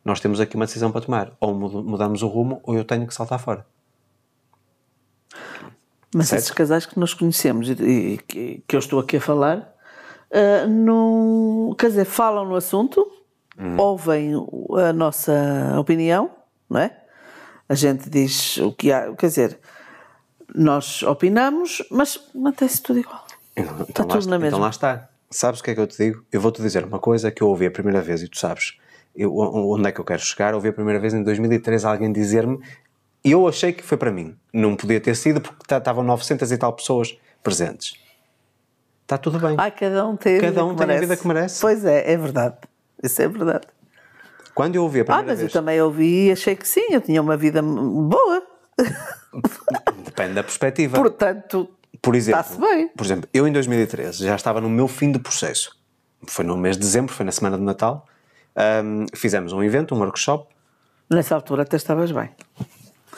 [0.03, 1.31] nós temos aqui uma decisão para tomar.
[1.39, 3.65] Ou mudamos o rumo, ou eu tenho que saltar fora.
[6.13, 6.41] Mas Certo.
[6.41, 9.76] esses casais que nós conhecemos e, e que, que eu estou aqui a falar,
[10.31, 13.05] ah, não, quer dizer, falam no assunto,
[13.77, 15.33] ouvem o- a nossa
[15.79, 16.29] opinião,
[16.69, 16.95] não é?
[17.69, 19.59] A gente diz o que há, quer dizer,
[20.55, 23.25] nós opinamos, mas mantém-se tudo igual.
[23.55, 24.59] Então, Está lá, tudo está- na então mesma.
[24.59, 25.09] lá está.
[25.29, 26.23] Sabes o que é que eu te digo?
[26.31, 28.77] Eu vou-te dizer uma coisa que eu ouvi a primeira vez e tu sabes
[29.15, 30.53] eu, onde é que eu quero chegar.
[30.53, 32.59] Ouvi a primeira vez em 2003 alguém dizer-me
[33.25, 34.37] e eu achei que foi para mim.
[34.53, 37.95] Não podia ter sido porque tá- estavam 900 e tal pessoas presentes.
[39.07, 39.55] Está tudo bem.
[39.55, 41.05] Cada um tem Cada vida um que tem a merece.
[41.07, 41.61] vida que merece.
[41.61, 42.55] Pois é, é verdade.
[43.01, 43.65] Isso é verdade.
[44.53, 45.53] Quando eu ouvi a Ah, primeira mas eu vez...
[45.53, 48.43] também ouvi e achei que sim, eu tinha uma vida boa.
[50.03, 50.97] Depende da perspectiva.
[50.97, 51.69] Portanto,
[52.01, 52.89] Por exemplo, Está-se bem.
[52.89, 55.75] por exemplo, eu em 2013 já estava no meu fim de processo.
[56.27, 58.05] Foi no mês de dezembro, foi na semana de Natal.
[58.55, 60.47] Ahm, fizemos um evento, um workshop.
[61.09, 62.29] nessa altura até estavas bem.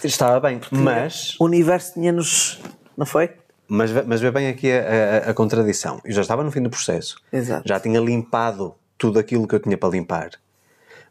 [0.03, 2.61] Estava bem, mas, O universo tinha-nos.
[2.95, 3.31] Não foi?
[3.69, 6.01] Mas, vê- mas vê bem aqui a, a- a contradição.
[6.03, 7.15] Eu já estava no fim do processo.
[7.31, 7.67] Exato.
[7.67, 10.31] Já tinha limpado tudo aquilo que eu tinha para limpar.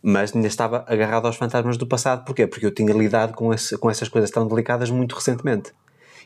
[0.03, 2.25] Mas ainda estava agarrado aos fantasmas do passado.
[2.25, 2.47] Porquê?
[2.47, 5.73] Porque eu tinha lidado com, esse- com essas coisas tão delicadas muito recentemente.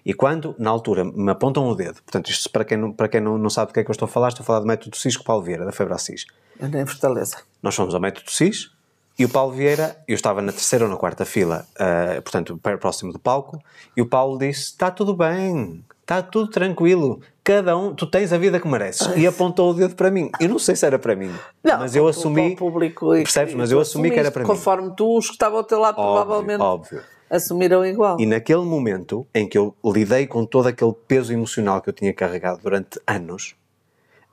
[0.05, 3.21] E quando, na altura, me apontam o dedo, portanto, isto para quem, não, para quem
[3.21, 4.67] não, não sabe do que é que eu estou a falar, estou a falar do
[4.67, 6.25] método Cisco Paulo Vieira, da Febra Assis.
[6.61, 7.37] Anda em Fortaleza.
[7.63, 8.73] Nós fomos ao método CIS
[9.17, 13.13] e o Paulo Vieira, eu estava na terceira ou na quarta fila, ah, portanto, próximo
[13.13, 13.63] do palco,
[13.97, 18.39] e o Paulo disse: Está tudo bem, está tudo tranquilo, cada um, tu tens a
[18.39, 19.09] vida que mereces.
[19.17, 20.31] E apontou o dedo para mim.
[20.39, 21.33] Eu não sei se era para mim,
[21.65, 22.55] mas eu assumi.
[22.55, 23.55] para o público e- percebes?
[23.55, 24.49] Mas eu assumi que era para mim.
[24.49, 27.03] Conforme tu, os que estavam ao teu lado, Óbvio, provavelmente óbvio.
[27.31, 28.21] assumiram igual.
[28.21, 32.13] E naquele momento em que eu lidei com todo aquele peso emocional que eu tinha
[32.13, 33.55] carregado durante anos,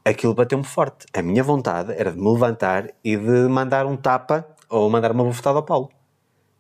[0.03, 1.05] aquilo bateu-me forte.
[1.13, 5.23] A minha vontade era de me levantar e de mandar um tapa ou mandar uma
[5.23, 5.89] bufetada ao Paulo.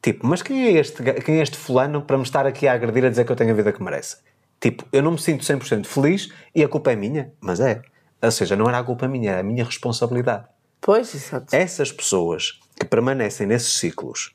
[0.01, 3.03] Tipo, mas quem é este, quem é este fulano para me estar aqui a agredir
[3.05, 4.17] a dizer que eu tenho a vida que merece?
[4.59, 7.81] Tipo, eu não me sinto 100% feliz e a culpa é minha, mas é.
[8.21, 10.45] Ou seja, não era a culpa minha, era a minha responsabilidade.
[10.81, 11.55] Pois, exato.
[11.55, 14.33] Essas pessoas que permanecem nesses ciclos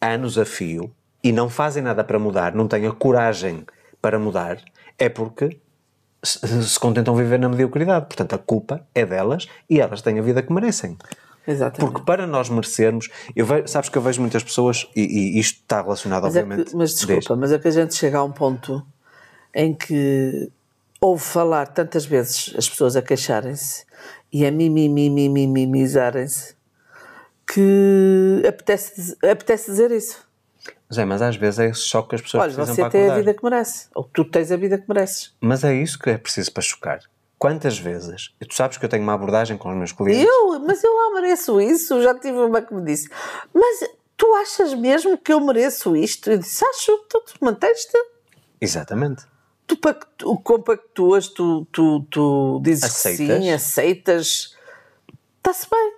[0.00, 3.64] anos a fio e não fazem nada para mudar, não têm a coragem
[4.00, 4.58] para mudar,
[4.98, 5.58] é porque
[6.22, 8.06] se contentam viver na mediocridade.
[8.06, 10.96] Portanto, a culpa é delas e elas têm a vida que merecem.
[11.46, 11.80] Exatamente.
[11.92, 15.00] Porque para nós merecermos, eu ve- sabes que eu vejo muitas pessoas, e,
[15.36, 16.70] e isto está relacionado, Mas, é obviamente.
[16.70, 18.86] que, mas desculpa, desde- mas é que a gente chega a um ponto
[19.54, 20.50] em que
[21.00, 23.84] ouve falar tantas vezes as pessoas a queixarem-se
[24.32, 26.54] e a mimimimimimizarem-se
[27.46, 30.26] que apetece, apetece dizer isso.
[30.92, 33.10] Zé, mas às vezes é esse choque que as pessoas Olha, precisam você para tem
[33.10, 33.88] a vida que merece.
[33.94, 35.34] Ou tu tens a vida que mereces.
[35.40, 37.00] Mas é isso que é preciso para chocar.
[37.38, 40.60] Quantas vezes, e tu sabes que eu tenho uma abordagem com os meus clientes, Eu,
[40.60, 42.00] mas eu lá mereço isso.
[42.00, 43.08] Já tive uma que me disse,
[43.52, 43.80] mas
[44.16, 46.30] tu achas mesmo que eu mereço isto?
[46.30, 47.98] Eu disse, acho, tu, tu mantens-te.
[48.60, 49.24] exatamente,
[49.72, 53.42] tu pactu, compactuas, tu, tu, tu dizes Aceitas.
[53.42, 54.56] sim, aceitas,
[55.38, 55.94] está-se bem.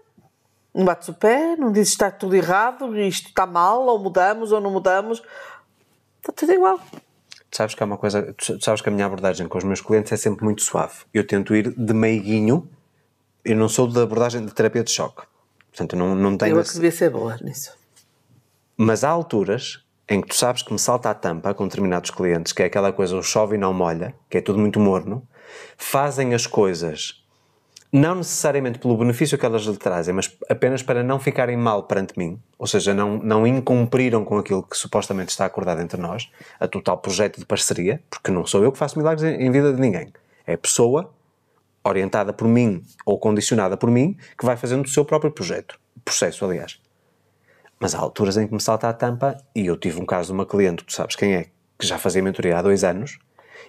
[0.74, 4.50] Não bates o pé, não dizes que está tudo errado, isto está mal, ou mudamos
[4.50, 5.22] ou não mudamos,
[6.20, 6.80] está tudo igual.
[7.50, 10.10] Tu sabes que há uma coisa, sabes que a minha abordagem com os meus clientes
[10.10, 10.94] é sempre muito suave.
[11.12, 12.68] Eu tento ir de meiguinho,
[13.44, 15.22] eu não sou da abordagem de terapia de choque.
[15.70, 17.72] Portanto, eu não, não tenho Eu é que devia ser boa nisso.
[18.76, 22.52] Mas há alturas em que tu sabes que me salta a tampa com determinados clientes,
[22.52, 25.26] que é aquela coisa, o chove e não molha, que é tudo muito morno,
[25.76, 27.24] fazem as coisas
[27.94, 32.18] não necessariamente pelo benefício que elas lhe trazem, mas apenas para não ficarem mal perante
[32.18, 36.66] mim, ou seja, não, não incumpriram com aquilo que supostamente está acordado entre nós, a
[36.66, 40.12] total projeto de parceria, porque não sou eu que faço milagres em, vida de ninguém.
[40.44, 41.14] É a pessoa
[41.84, 46.44] orientada por mim ou condicionada por mim que vai fazendo o seu próprio projeto, processo,
[46.44, 46.80] aliás.
[47.84, 50.32] Mas há alturas em que me salta a tampa e eu tive um caso de
[50.32, 53.18] uma cliente, tu sabes quem é, que já fazia mentoria há dois anos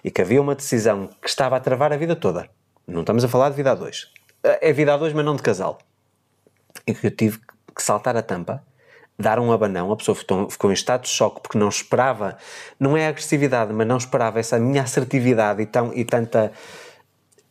[0.02, 2.48] e que havia uma decisão que estava a travar a vida toda.
[2.86, 4.10] Não estamos a falar de vida a dois.
[4.42, 5.76] É vida a dois, mas não de casal.
[6.86, 7.38] E que eu tive
[7.74, 8.64] que saltar a tampa,
[9.18, 12.38] dar um abanão, a pessoa ficou, ficou em estado de choque porque não esperava,
[12.80, 16.52] não é agressividade, mas não esperava essa minha assertividade e, tão, e tanta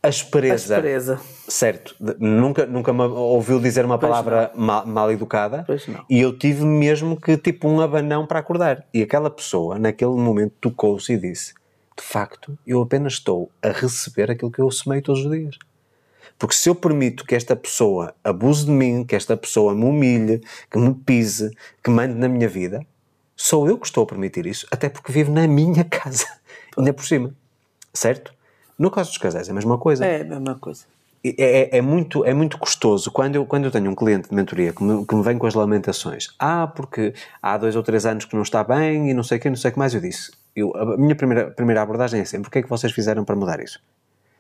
[0.08, 0.76] aspereza.
[0.76, 1.20] Aspereza.
[1.48, 6.04] Certo, nunca, nunca me ouviu dizer uma palavra mal, mal educada Pois não.
[6.10, 8.86] e eu tive mesmo que tipo um abanão para acordar.
[8.94, 11.54] E aquela pessoa, naquele momento, tocou-se e disse:
[11.98, 15.56] De facto, eu apenas estou a receber aquilo que eu semeio todos os dias.
[16.38, 20.42] Porque se eu permito que esta pessoa abuse de mim, que esta pessoa me humilhe,
[20.70, 22.86] que me pise, que mande na minha vida,
[23.38, 26.26] sou eu que estou a permitir isso, até porque vivo na minha casa,
[26.78, 27.34] ainda por cima.
[27.94, 28.34] Certo?
[28.78, 30.06] No caso dos casais é a mesma coisa.
[30.06, 30.86] É a mesma coisa.
[31.24, 31.34] É,
[31.74, 34.72] é- é muito, é muito custoso quando eu, quando eu tenho um cliente de mentoria
[34.74, 36.28] que me, que me vem com as lamentações.
[36.38, 39.42] Ah, porque há dois ou três anos que não está bem e não sei o
[39.42, 39.94] que, não sei o que mais.
[39.96, 42.94] Eu disse, eu, a minha primeira, primeira abordagem é sempre: o que é que vocês
[42.94, 43.80] fizeram para mudar isso?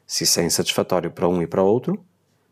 [0.05, 1.93] Se isso é insatisfatório para um e para o outro,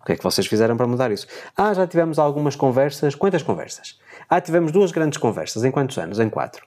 [0.02, 1.28] o que é que vocês fizeram para mudar isso?
[1.56, 3.14] Ah, já tivemos algumas conversas.
[3.14, 4.00] Quantas conversas?
[4.28, 5.64] Ah, tivemos duas grandes conversas.
[5.64, 6.20] Em quantos anos?
[6.20, 6.66] Em quatro.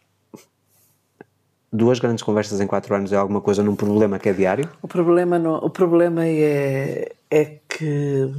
[1.73, 4.69] Duas grandes conversas em quatro anos é alguma coisa num problema que é diário?
[4.81, 8.33] O problema, não, o problema é, é que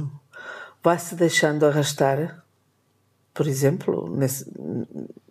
[0.82, 2.42] vai-se deixando arrastar,
[3.34, 4.50] por exemplo, nesse,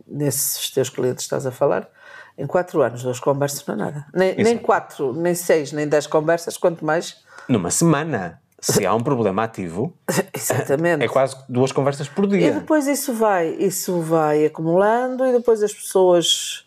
[0.08, 1.90] nesses teus clientes estás a falar,
[2.38, 4.06] em quatro anos, duas conversas não é nada.
[4.14, 7.18] Nem, nem quatro, nem seis, nem dez conversas, quanto mais.
[7.50, 8.40] Numa semana.
[8.60, 9.94] Se há um problema ativo,
[10.34, 11.04] Exatamente.
[11.04, 12.52] É quase duas conversas por E dia.
[12.54, 16.67] depois isso vai, isso vai acumulando e depois as pessoas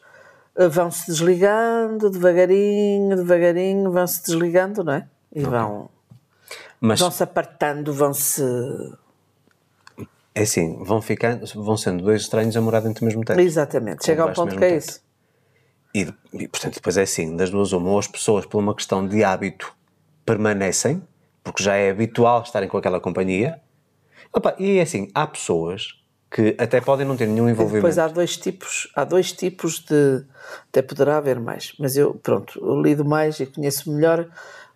[0.61, 5.09] eh, vão se desligando devagarinho, devagarinho, vão se desligando, não é?
[5.35, 5.89] E vão,
[6.79, 8.43] Mas vão se apartando, vão se.
[10.35, 13.41] é assim, vão ficando, vão sendo dois estranhos a morar dentro do mesmo teto.
[13.41, 15.01] Exatamente, chega a debaixo do ponto que é isso.
[15.95, 19.07] E, e, portanto, depois é assim, das duas uma, ou as pessoas, por uma questão
[19.09, 19.75] de hábito,
[20.27, 21.03] permanecem,
[21.43, 23.59] porque já é habitual estarem com aquela companhia.
[24.31, 26.00] Opa, e é assim, há pessoas
[26.31, 27.83] que até podem não ter nenhum E envolvimento.
[27.83, 30.25] depois há dois tipos, há dois tipos de.
[30.69, 34.29] Até poderá haver mais, mas eu, pronto, eu lido mais e conheço melhor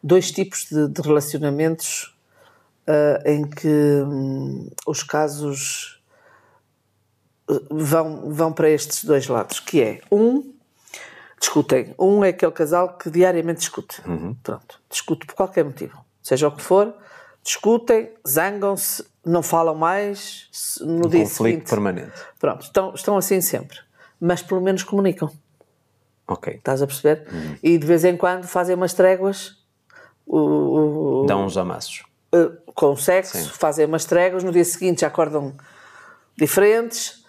[0.03, 2.15] dois tipos de, de relacionamentos
[2.87, 3.69] ah, em que
[4.07, 6.03] hum, os casos
[7.51, 10.53] eh, vão, vão para estes dois lados, que é um
[11.41, 11.95] discutem.
[11.99, 14.01] Um é aquele casal que diariamente discute.
[14.43, 16.05] Pronto, discute por qualquer motivo.
[16.23, 16.95] Seja o que for,
[17.43, 20.49] discutem, zangam-se, não falam mais,
[20.81, 21.69] no dia conflito seguinte.
[21.71, 22.13] permanente.
[22.39, 23.79] Pronto, estão, estão assim sempre.
[24.21, 25.31] Mas pelo menos comunicam.
[26.27, 26.55] Ok.
[26.55, 27.27] Estás a perceber?
[27.63, 29.63] E de vez em quando fazem umas tréguas
[30.27, 32.03] o- o- Dão uns amassos.
[32.33, 35.55] eh, com o sexo, fazem umas tréguas, no dia seguinte já acordam
[36.37, 37.25] diferentes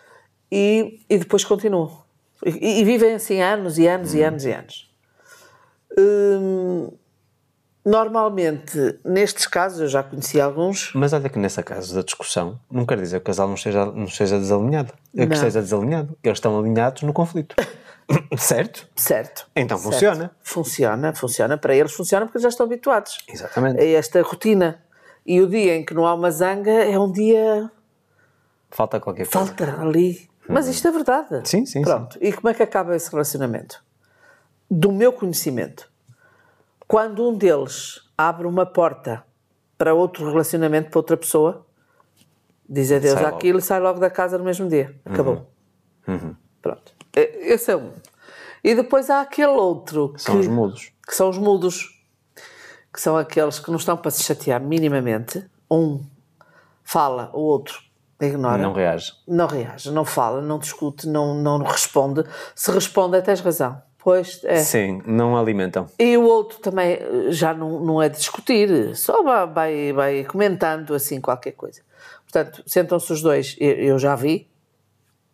[0.52, 2.04] e, e depois continuam.
[2.46, 4.92] E, e vivem assim anos e anos e anos e anos.
[5.98, 6.92] Hum,
[7.86, 12.86] normalmente, nestes casos, eu já conheci alguns, Mas olha que nessa casa da discussão, não
[12.86, 14.93] quer dizer que o casal não esteja, não esteja desalinhado.
[15.15, 15.36] É que Não.
[15.36, 16.17] esteja desalinhado.
[16.24, 17.56] Eles estão alinhados no conflito.
[18.38, 18.88] certo?
[18.95, 19.48] certo?
[19.56, 19.91] Então Certo.
[19.93, 20.32] funciona.
[20.41, 21.58] Funciona, funciona.
[21.58, 23.80] Para eles funciona porque já estão habituados Exatamente.
[23.80, 24.82] a esta rotina.
[25.26, 27.69] E o dia em que não há uma zanga é um dia
[28.69, 29.48] Falta qualquer coisa.
[29.48, 30.30] falta ali.
[30.48, 31.41] Mas isto é verdade.
[31.50, 32.17] Sim, sim, Pronto.
[32.21, 33.84] E como é que acaba esse relacionamento?
[34.69, 35.89] Do meu conhecimento,
[36.88, 39.24] quando um deles abre uma porta
[39.78, 41.65] para outro relacionamento para outra pessoa,
[42.67, 44.95] diz adeus Sai àquilo e sai logo da casa no mesmo dia.
[45.06, 45.50] Acabou.
[46.08, 46.36] Uhum.
[46.62, 46.93] Pronto.
[47.15, 47.91] E- Esse é um.
[48.63, 50.91] E depois há aquele outro São que, os mudos.
[51.08, 52.02] que são os mudos,
[52.93, 55.45] que são aqueles que não estão para se chatear minimamente.
[55.69, 56.04] Um
[56.84, 57.80] fala, o outro
[58.21, 59.12] ignora Não reage.
[59.28, 62.24] não reage, não fala, não discute, não, não responde.
[62.56, 63.82] Se responde, é tens razão.
[64.06, 64.58] Pois é.
[64.58, 65.88] Sim, não alimentam.
[65.98, 70.94] E o outro também eh, já não, não é de discutir, só vai, vai, comentando
[70.94, 71.82] assim qualquer coisa.
[72.22, 74.48] Portanto, sentam-se os dois, eu, eu já vi,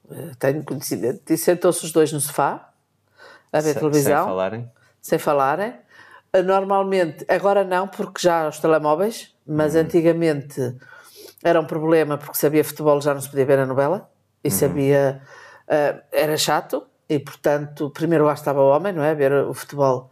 [0.09, 2.69] eh, tenho conhecimento, e sentam-se os dois no sofá,
[3.51, 4.71] a ver Se- televisão, Sem falarem.
[5.01, 5.73] sem falarem.
[6.33, 9.81] Uh, Normalmente, agora não, porque já os telemóveis, mas Uhum.
[9.81, 10.77] antigamente
[11.43, 14.09] era um problema porque sabia futebol já não se podia ver a novela
[14.41, 14.53] e Uhum.
[14.53, 15.21] sabia.
[15.67, 19.13] uh, era chato e, portanto, primeiro lá estava o homem, não é?
[19.13, 20.09] Ver o futebol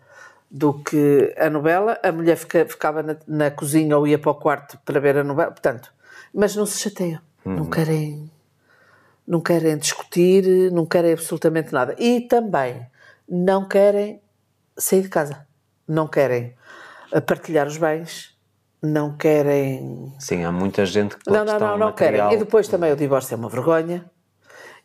[0.52, 1.98] do que a novela.
[2.04, 5.24] A mulher fica- ficava na, na cozinha ou ia para o quarto para ver a
[5.24, 5.94] novela, portanto,
[6.34, 7.70] mas não se chateiam, não Uhum.
[7.70, 8.32] querem
[9.26, 11.96] não querem discutir, não querem absolutamente nada.
[12.00, 12.86] E também
[13.30, 14.20] não querem
[14.76, 15.46] sair de casa,
[15.88, 16.56] não querem
[17.14, 18.36] eh, partilhar os bens,
[18.82, 20.12] não querem.
[20.20, 22.28] Sim, há muita gente que Não, não, não, não material...
[22.30, 22.34] querem.
[22.34, 24.04] E depois também o divórcio é uma vergonha.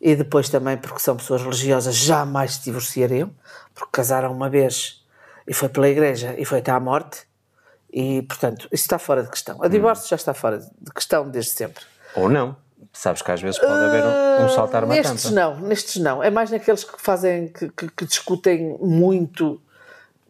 [0.01, 3.31] E depois também porque são pessoas religiosas jamais se divorciariam,
[3.73, 5.03] porque casaram uma vez
[5.47, 7.23] e foi pela igreja e foi até à morte.
[7.91, 9.57] E, portanto, isso está fora de questão.
[9.59, 11.83] O divórcio já está fora de questão desde sempre.
[12.15, 12.55] Ou não.
[12.91, 15.35] Sabes que às vezes pode haver um, um saltar uma nestes tampa.
[15.35, 16.21] não, nestes não.
[16.23, 19.61] É mais naqueles que fazem, que, que- que discutem muito.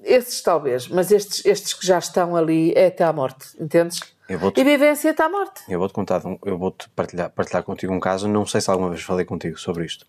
[0.04, 4.00] Estes talvez, mas estes, estes que já estão ali é até à morte, entendes?
[4.28, 5.62] E vivência até à morte.
[5.70, 9.02] Eu vou-te contar, eu vou-te partilhar, partilhar contigo um caso, não sei se alguma vez
[9.04, 10.06] falei contigo sobre isto.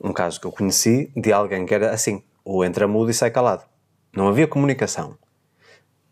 [0.00, 3.30] Um caso que eu conheci de alguém que era assim, ou entra mudo e sai
[3.30, 3.64] calado.
[4.14, 5.16] Não havia comunicação.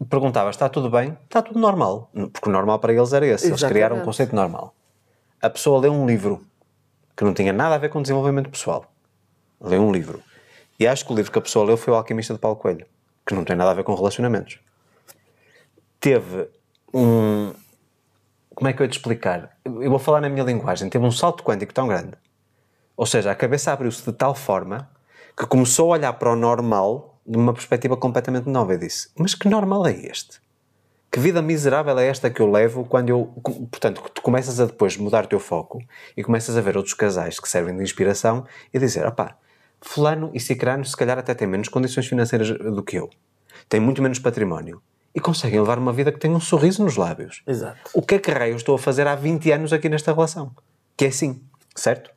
[0.08, 1.16] Perguntava, está tudo bem?
[1.24, 2.10] Está tudo normal.
[2.32, 3.46] Porque o normal para eles era esse.
[3.46, 3.72] Eles Exatamente.
[3.72, 4.74] criaram um conceito normal.
[5.40, 6.46] A pessoa leu um livro
[7.16, 8.90] que não tinha nada a ver com desenvolvimento pessoal.
[9.60, 10.22] Leu um livro.
[10.78, 12.86] E acho que o livro que a pessoa leu foi O Alquimista de Paulo Coelho,
[13.26, 14.58] que não tem nada a ver com relacionamentos.
[15.98, 16.48] Teve
[16.92, 17.52] um,
[18.54, 19.56] como é que eu ia te explicar?
[19.64, 20.88] Eu vou falar na minha linguagem.
[20.90, 22.12] Teve um salto quântico tão grande.
[22.96, 24.90] Ou seja, a cabeça abriu-se de tal forma
[25.36, 28.74] que começou a olhar para o normal de uma perspectiva completamente nova.
[28.74, 30.40] E disse: Mas que normal é este?
[31.10, 33.32] Que vida miserável é esta que eu levo quando eu.
[33.70, 35.82] Portanto, tu começas a depois mudar o teu foco
[36.16, 39.36] e começas a ver outros casais que servem de inspiração e dizer: opá,
[39.80, 43.08] Fulano e Cicrano se calhar até têm menos condições financeiras do que eu,
[43.68, 44.82] têm muito menos património
[45.14, 47.42] e conseguem levar uma vida que tem um sorriso nos lábios.
[47.46, 47.90] Exato.
[47.92, 50.52] O que é que raio eu estou a fazer há 20 anos aqui nesta relação?
[50.96, 51.40] Que é assim,
[51.74, 52.10] certo?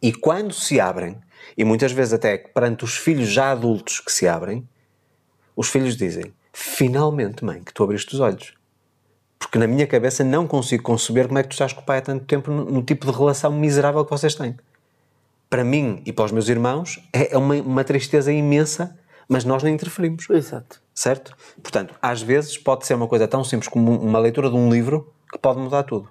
[0.00, 1.18] E quando se abrem,
[1.56, 4.68] e muitas vezes até perante os filhos já adultos que se abrem,
[5.54, 8.54] os filhos dizem: Finalmente, mãe, que tu abriste os olhos.
[9.38, 11.98] Porque na minha cabeça não consigo conceber como é que tu estás com o pai
[11.98, 14.56] há tanto tempo no, no tipo de relação miserável que vocês têm.
[15.48, 19.70] Para mim e para os meus irmãos é uma, uma tristeza imensa, mas nós não
[19.70, 20.82] interferimos Exato.
[20.96, 21.36] Certo?
[21.62, 25.12] Portanto, às vezes pode ser uma coisa tão simples como uma leitura de um livro
[25.30, 26.10] que pode mudar tudo.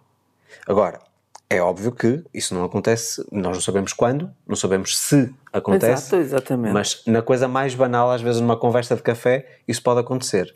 [0.67, 1.01] Agora,
[1.49, 6.15] é óbvio que isso não acontece, nós não sabemos quando, não sabemos se acontece, Exato,
[6.17, 6.71] exatamente.
[6.73, 10.55] mas na coisa mais banal, às vezes numa conversa de café, isso pode acontecer.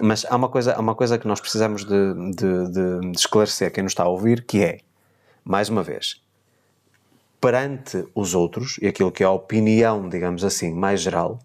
[0.00, 3.70] Mas há uma coisa, há uma coisa que nós precisamos de, de- de- de esclarecer
[3.72, 4.80] quem nos está a ouvir, que é,
[5.44, 6.22] mais uma vez,
[7.40, 11.38] perante os outros, e aquilo que é a opinião, digamos assim, mais geral,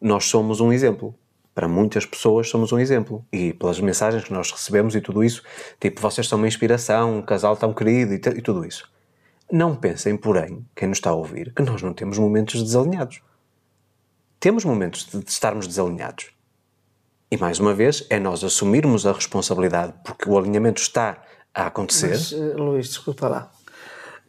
[0.00, 1.14] nós somos um exemplo.
[1.54, 3.24] Para muitas pessoas somos um exemplo.
[3.32, 5.42] E pelas mensagens que nós recebemos e tudo isso,
[5.78, 8.90] tipo, vocês são uma inspiração, um casal tão querido e, e tudo isso.
[9.50, 13.20] Não pensem, porém, quem nos está a ouvir, que nós não temos momentos desalinhados.
[14.40, 16.30] Temos momentos de, estarmos desalinhados.
[17.30, 21.22] E mais uma vez, é nós assumirmos a responsabilidade, porque o alinhamento está
[21.54, 22.10] a acontecer.
[22.10, 23.52] Mas, eh, Luís, desculpa lá.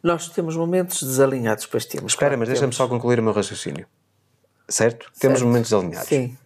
[0.02, 2.12] Nós temos momentos desalinhados, pois temos.
[2.12, 3.86] Espera, claro, mas deixa-me só concluir o meu raciocínio.
[4.68, 5.10] certo?
[5.18, 6.08] Temos momentos alinhados.
[6.08, 6.36] Sim.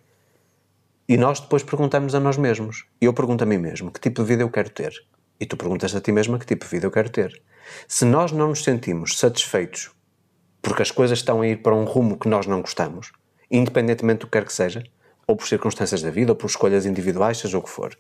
[1.11, 2.85] E nós depois perguntamos a nós mesmos.
[3.01, 4.93] Eu pergunto a mim mesmo que tipo de vida eu quero ter.
[5.41, 7.43] E tu perguntas a ti mesma que tipo de vida eu quero ter.
[7.89, 9.91] Se nós não nos sentimos satisfeitos
[10.63, 13.11] porque as coisas estão a ir para um rumo que nós não gostamos,
[13.51, 14.85] independentemente do que quer que seja,
[15.27, 17.99] ou por circunstâncias da vida, ou por escolhas individuais, seja o que for,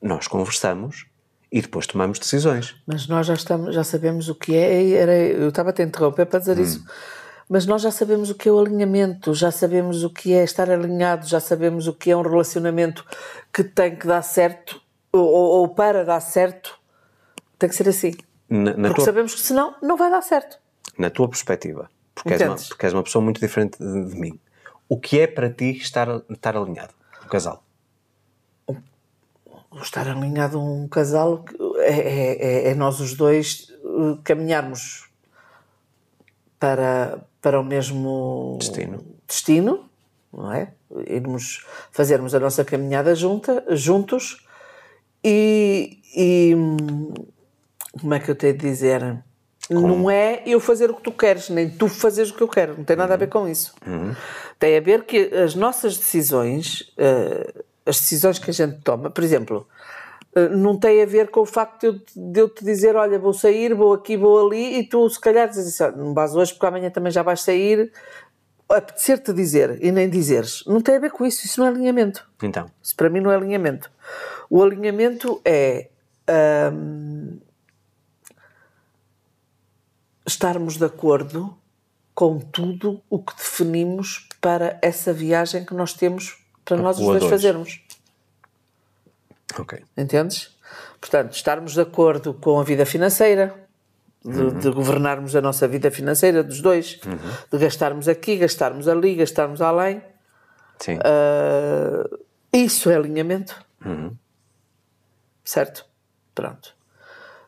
[0.00, 1.04] nós conversamos
[1.50, 2.76] e depois tomamos decisões.
[2.86, 4.92] Mas nós já, estamos, já sabemos o que é.
[4.92, 6.62] Era, eu estava a te interromper para dizer hum.
[6.62, 6.84] isso.
[7.48, 10.68] Mas nós já sabemos o que é o alinhamento, já sabemos o que é estar
[10.68, 13.04] alinhado, já sabemos o que é um relacionamento
[13.52, 14.80] que tem que dar certo,
[15.12, 16.78] ou, ou para dar certo,
[17.58, 18.14] tem que ser assim.
[18.48, 19.04] Na, na Porque tua...
[19.04, 20.58] sabemos que senão não vai dar certo.
[20.98, 24.40] Na tua perspectiva, porque és, uma, porque és uma pessoa muito diferente de, de, mim,
[24.88, 27.62] o que é para ti estar, estar alinhado, um casal?
[29.82, 31.44] estar alinhado um casal
[31.80, 35.10] é, é, é, é nós os dois uh, caminharmos
[36.58, 39.04] para, para o mesmo destino.
[39.24, 39.88] destino,
[40.32, 40.72] não é?
[41.06, 44.44] Irmos fazermos a nossa caminhada junta, juntos
[45.22, 46.56] e, e
[48.00, 49.22] como é que eu tenho de dizer?
[49.68, 49.86] Como?
[49.86, 52.78] Não é eu fazer o que tu queres, nem tu fazeres o que eu quero,
[52.78, 53.14] não tem nada uhum.
[53.14, 53.72] a ver com isso.
[53.86, 54.12] Uhum.
[54.58, 59.22] Tem a ver que as nossas decisões, uh, as decisões que a gente toma, por
[59.22, 59.68] exemplo,
[60.50, 63.32] não tem a ver com o facto de eu, de eu, te dizer: Olha, vou
[63.32, 66.66] sair, vou aqui, vou ali, e tu se calhar dizes assim: Não vais hoje porque
[66.66, 67.92] amanhã também já vais sair.
[68.68, 72.28] Apetecer-te dizer e nem dizeres, não tem a ver com isso, isso não é alinhamento.
[72.42, 72.68] Então.
[72.82, 73.88] Isso para mim não é alinhamento.
[74.50, 75.88] O alinhamento é.
[76.72, 77.38] Hum,
[80.26, 81.56] estarmos de acordo
[82.12, 87.20] com tudo o que definimos para essa viagem que nós temos para nós os dois,
[87.20, 87.80] dois fazermos.
[89.58, 89.82] Ok.
[89.96, 90.56] Entendes?
[91.00, 93.54] Portanto, estarmos de acordo com a vida financeira,
[94.24, 94.58] de, uhum.
[94.58, 97.16] de governarmos a nossa vida financeira dos dois, uhum.
[97.52, 100.02] de gastarmos aqui, gastarmos ali, gastarmos além.
[100.78, 100.96] Sim.
[100.96, 102.18] Uh,
[102.52, 103.54] isso é alinhamento.
[103.84, 104.16] Uhum.
[105.44, 105.86] Certo?
[106.34, 106.74] Pronto.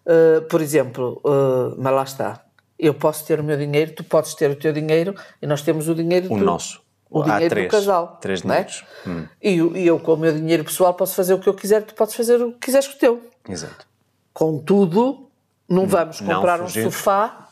[0.06, 2.44] Uh, por exemplo, uh, mas lá está.
[2.78, 5.88] Eu posso ter o meu dinheiro, tu podes ter o teu dinheiro e nós temos
[5.88, 6.80] o dinheiro o do, nosso.
[7.10, 8.18] O dinheiro três, do casal.
[8.20, 8.84] Três dinheiros.
[9.06, 9.08] É?
[9.08, 9.26] Hum.
[9.42, 11.94] E, e, eu, com o meu dinheiro pessoal, posso fazer o que eu quiser, tu
[11.94, 13.22] podes fazer o que quiseres com o teu.
[13.48, 13.86] Exato.
[14.32, 15.28] Contudo,
[15.68, 17.48] não vamos comprar não um sofá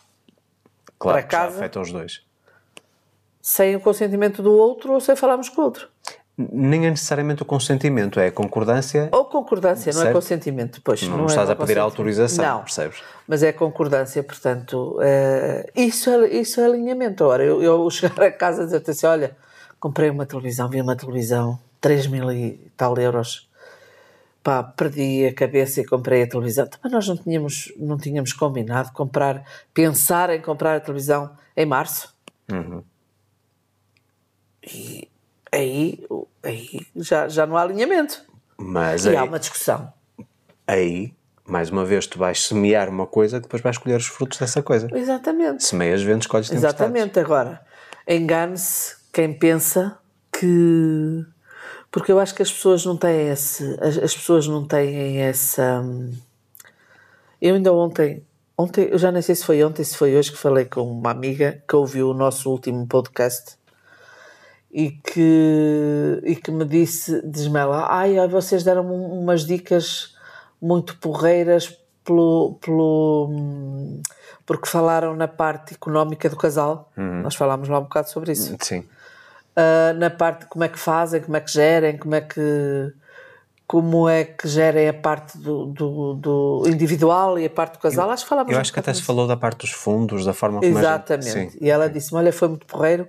[0.98, 1.56] claro, para casa.
[1.56, 2.22] Afeta os dois.
[3.40, 5.88] Sem o consentimento do outro ou sem falarmos com o outro.
[6.38, 9.08] Nem é necessariamente o consentimento, é a concordância.
[9.10, 10.82] Ou concordância, não é consentimento.
[10.84, 13.02] Pois, não, não é estás é a pedir autorização, não, percebes?
[13.26, 17.24] Mas é concordância, portanto, é, isso, é, isso é alinhamento.
[17.24, 19.34] Ora, eu, eu chegar a casa e dizer assim: olha,
[19.86, 23.48] comprei uma televisão, vi uma televisão, 3 mil e tal euros.
[24.42, 26.68] Pá, perdi a cabeça e comprei a televisão.
[26.82, 32.12] Mas nós não tínhamos, não tínhamos combinado comprar, pensar em comprar a televisão em março.
[32.50, 32.82] Uhum.
[34.64, 35.08] E
[35.52, 36.04] aí,
[36.42, 38.24] aí já, já não há alinhamento.
[38.56, 39.92] Mas e aí, há uma discussão.
[40.66, 44.36] Aí, mais uma vez, tu vais semear uma coisa que depois vais colher os frutos
[44.36, 44.88] dessa coisa.
[44.92, 45.62] Exatamente.
[45.62, 47.20] Semeias, vendes, escolhes Exatamente.
[47.20, 47.64] Agora,
[48.08, 49.98] engane-se quem pensa
[50.30, 51.24] que.
[51.90, 53.64] Porque eu acho que as pessoas não têm esse.
[53.80, 55.82] As, as pessoas não têm essa.
[57.40, 58.22] Eu ainda ontem.
[58.58, 61.10] Ontem, eu já nem sei se foi ontem, se foi hoje que falei com uma
[61.10, 63.56] amiga que ouviu o nosso último podcast
[64.70, 70.14] e que, e que me disse, diz-me ela, ai, vocês deram umas dicas
[70.60, 73.30] muito porreiras pelo, pelo,
[74.46, 76.90] porque falaram na parte económica do casal.
[76.96, 77.22] Uhum.
[77.22, 78.56] Nós falámos lá um bocado sobre isso.
[78.60, 78.84] Sim.
[79.56, 82.92] Uh, na parte de como é que fazem, como é que gerem, como é que
[83.66, 88.06] como é que gerem a parte do, do, do individual e a parte do casal.
[88.06, 90.32] Eu, acho que falámos Eu acho que até se falou da parte dos fundos, da
[90.32, 91.32] forma como Exatamente.
[91.32, 91.58] Gente...
[91.60, 93.08] E ela disse-me: Olha, foi muito porreiro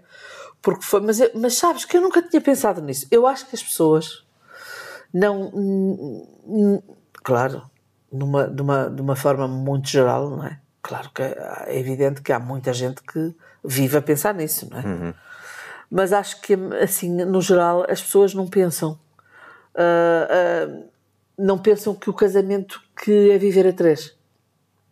[0.61, 3.07] porque foi, mas, mas sabes que eu nunca tinha pensado nisso.
[3.11, 4.25] Eu acho que as pessoas
[5.13, 5.51] não.
[7.23, 7.61] Claro,
[8.11, 10.59] numa, de, uma, de uma forma muito geral, não é?
[10.81, 14.85] Claro que é evidente que há muita gente que vive a pensar nisso, não é?
[14.85, 15.13] Uhum.
[15.89, 18.99] Mas acho que, assim, no geral, as pessoas não pensam.
[19.73, 20.89] Uh, uh,
[21.37, 24.15] não pensam que o casamento que é viver a três,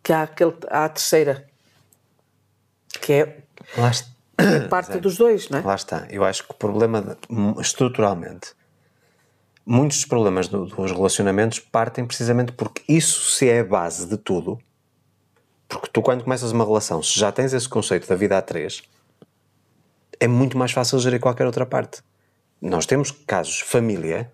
[0.02, 1.46] que há, aquele, há a terceira,
[3.00, 3.38] que é.
[4.68, 5.62] Parte dos dois, não é?
[5.62, 6.06] Lá está.
[6.10, 7.16] Eu acho que o problema,
[7.58, 8.52] estruturalmente,
[9.64, 14.16] muitos dos problemas do, dos relacionamentos partem precisamente porque isso se é a base de
[14.16, 14.58] tudo.
[15.68, 18.82] Porque tu, quando começas uma relação, se já tens esse conceito da vida a três,
[20.18, 22.02] é muito mais fácil gerir qualquer outra parte.
[22.60, 24.30] Nós temos casos família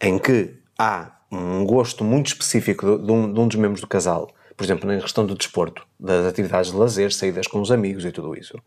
[0.00, 4.30] em que há um gosto muito específico de, um, de um dos membros do casal,
[4.56, 8.12] por exemplo, na questão do desporto, das atividades de lazer, saídas com os amigos e
[8.12, 8.58] tudo isso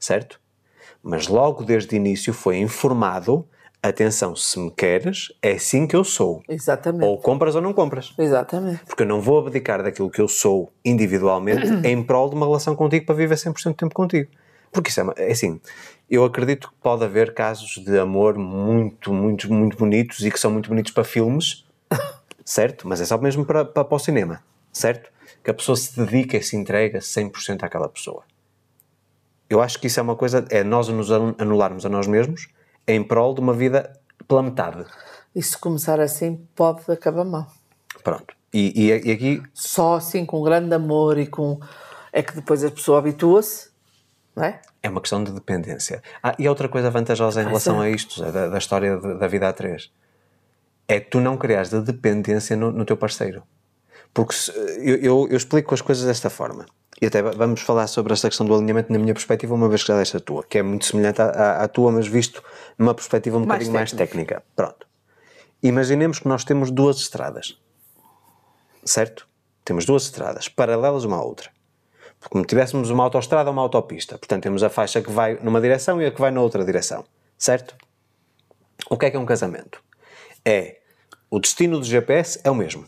[0.00, 0.40] certo?
[1.02, 3.46] Mas logo desde o início foi informado:
[3.82, 6.42] atenção, se me queres, é assim que eu sou.
[6.48, 7.04] Exatamente.
[7.04, 8.12] Ou compras ou não compras.
[8.18, 8.84] Exatamente.
[8.86, 12.74] Porque eu não vou abdicar daquilo que eu sou individualmente em prol de uma relação
[12.74, 14.30] contigo para viver 100% do tempo contigo.
[14.72, 15.60] Porque isso é, é assim,
[16.08, 20.50] eu acredito que pode haver casos de amor muito, muito, muito bonitos e que são
[20.50, 21.64] muito bonitos para filmes,
[22.44, 22.86] certo?
[22.86, 24.42] Mas é só mesmo para, para, para o cinema,
[24.72, 25.10] certo?
[25.42, 28.22] Que a pessoa se dedica e se entrega 100% àquela pessoa.
[29.48, 32.48] Eu acho que isso é uma coisa, é nós nos anu- anularmos a nós mesmos
[32.86, 33.92] em prol de uma vida
[34.28, 34.84] pela metade.
[35.34, 37.46] E se começar assim, pode acabar mal.
[38.04, 38.34] Pronto.
[38.52, 41.58] E, e, e aqui Só assim, com grande amor e com.
[42.12, 43.69] É que depois a pessoa habitua-se,
[44.40, 44.60] não é?
[44.82, 46.02] É uma questão de dependência.
[46.22, 49.48] Ah, e outra coisa vantajosa em relação a isto, da, da história de- da vida
[49.48, 49.90] a três,
[50.88, 53.42] é tu não criares a dependência no, no teu parceiro.
[54.12, 56.66] Porque se- eu, eu, eu explico as coisas desta forma.
[57.00, 59.82] E até va- vamos falar sobre esta questão do alinhamento na minha perspectiva, uma vez
[59.82, 62.42] que já deste a tua, que é muito semelhante à, à- à tua, mas visto
[62.78, 64.42] numa perspectiva um Mais bocadinho mais técnica.
[64.56, 64.86] Pronto.
[65.62, 67.58] Imaginemos que nós temos duas estradas.
[68.84, 69.28] Certo?
[69.64, 71.50] Temos duas estradas, paralelas uma à outra.
[72.28, 74.18] Como tivéssemos uma autoestrada ou uma autopista.
[74.18, 77.04] Portanto, temos a faixa que vai numa direção e a que vai na outra direção.
[77.38, 77.74] Certo?
[78.88, 79.82] O que é que é um casamento?
[80.44, 80.80] É
[81.30, 82.84] o destino do GPS é o mesmo.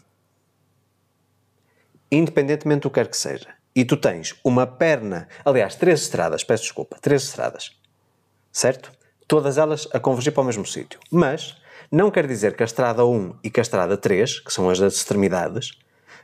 [2.11, 3.49] Independentemente do que quer que seja.
[3.74, 7.70] E tu tens uma perna, aliás, três estradas, peço desculpa, três estradas.
[8.51, 8.93] Certo?
[9.28, 11.01] Todas elas a convergir para o mesmo sítio.
[11.11, 11.57] Mas
[11.91, 14.78] não quer dizer que a estrada 1 e que a estrada 3, que são as
[14.78, 15.78] das extremidades,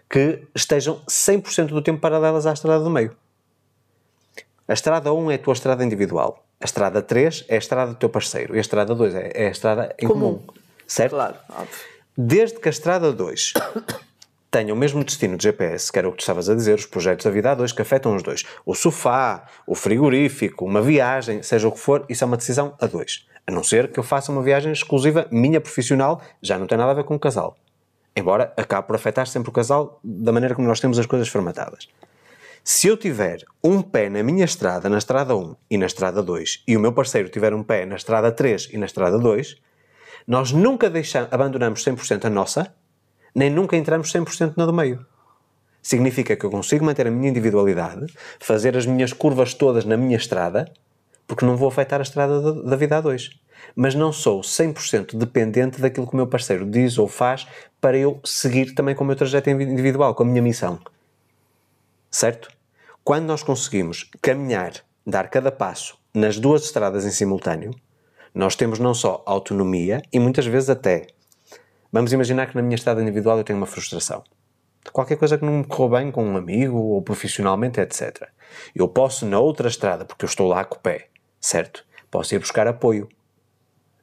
[0.09, 3.15] que estejam 100% do tempo paralelas à estrada do meio.
[4.67, 6.45] A estrada 1 é a tua estrada individual.
[6.61, 8.55] A estrada 3 é a estrada do teu parceiro.
[8.55, 10.39] E a estrada 2 é, é a estrada em comum.
[10.39, 10.47] Comum.
[10.87, 11.13] Certo?
[11.13, 11.79] Claro, óbvio.
[12.17, 13.55] Desde que a estrada 2
[14.51, 16.87] tenha o mesmo destino de GPS, que era o que tu estavas a dizer, os
[16.87, 18.45] projetos da vida A2 que afetam os dois.
[18.67, 22.87] O sofá, o frigorífico, uma viagem, seja o que for, isso é uma decisão a
[22.87, 23.27] dois.
[23.47, 26.91] A não ser que eu faça uma viagem exclusiva minha profissional, já não tem nada
[26.91, 27.57] a ver com o casal.
[28.19, 31.89] Embora acabe por afetar sempre o casal da maneira como nós temos as coisas formatadas.
[32.65, 36.65] Se eu tiver um pé na minha estrada, na estrada 1 e na estrada 2,
[36.67, 39.55] e o meu parceiro tiver um pé na estrada 3 e na estrada 2,
[40.27, 42.75] nós nunca deixamos, abandonamos 100% a nossa,
[43.33, 45.07] nem nunca entramos 100% na do meio.
[45.81, 50.17] Significa que eu consigo manter a minha individualidade, fazer as minhas curvas todas na minha
[50.17, 50.69] estrada,
[51.25, 53.31] porque não vou afetar a estrada da, da vida a dois.
[53.75, 57.47] Mas não sou 100% dependente daquilo que o meu parceiro diz ou faz
[57.81, 60.79] para eu seguir também com o meu trajeto individual, com a minha missão.
[62.11, 62.51] Certo?
[63.05, 64.73] Quando nós conseguimos caminhar,
[65.07, 67.71] dar cada passo nas duas estradas em simultâneo,
[68.35, 71.07] nós temos não só autonomia e muitas vezes até.
[71.91, 74.23] Vamos imaginar que na minha estrada individual eu tenho uma frustração.
[74.93, 78.29] Qualquer coisa que não me correu bem com um amigo ou profissionalmente, etc.
[78.75, 81.09] Eu posso, na outra estrada, porque eu estou lá com o pé,
[81.41, 81.85] certo?
[82.11, 83.09] Posso ir buscar apoio.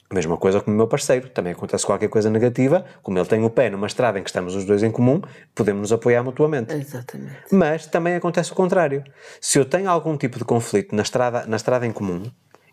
[0.10, 1.30] A mesma coisa com o meu parceiro.
[1.30, 4.56] Também acontece qualquer coisa negativa, como ele tem o pé numa estrada em que estamos
[4.56, 5.22] os dois em comum,
[5.54, 6.74] podemos nos apoiar mutuamente.
[6.74, 7.38] Exatamente.
[7.52, 9.04] Mas também acontece o contrário.
[9.42, 12.24] Se eu tenho algum tipo de conflito na estrada, na estrada em comum,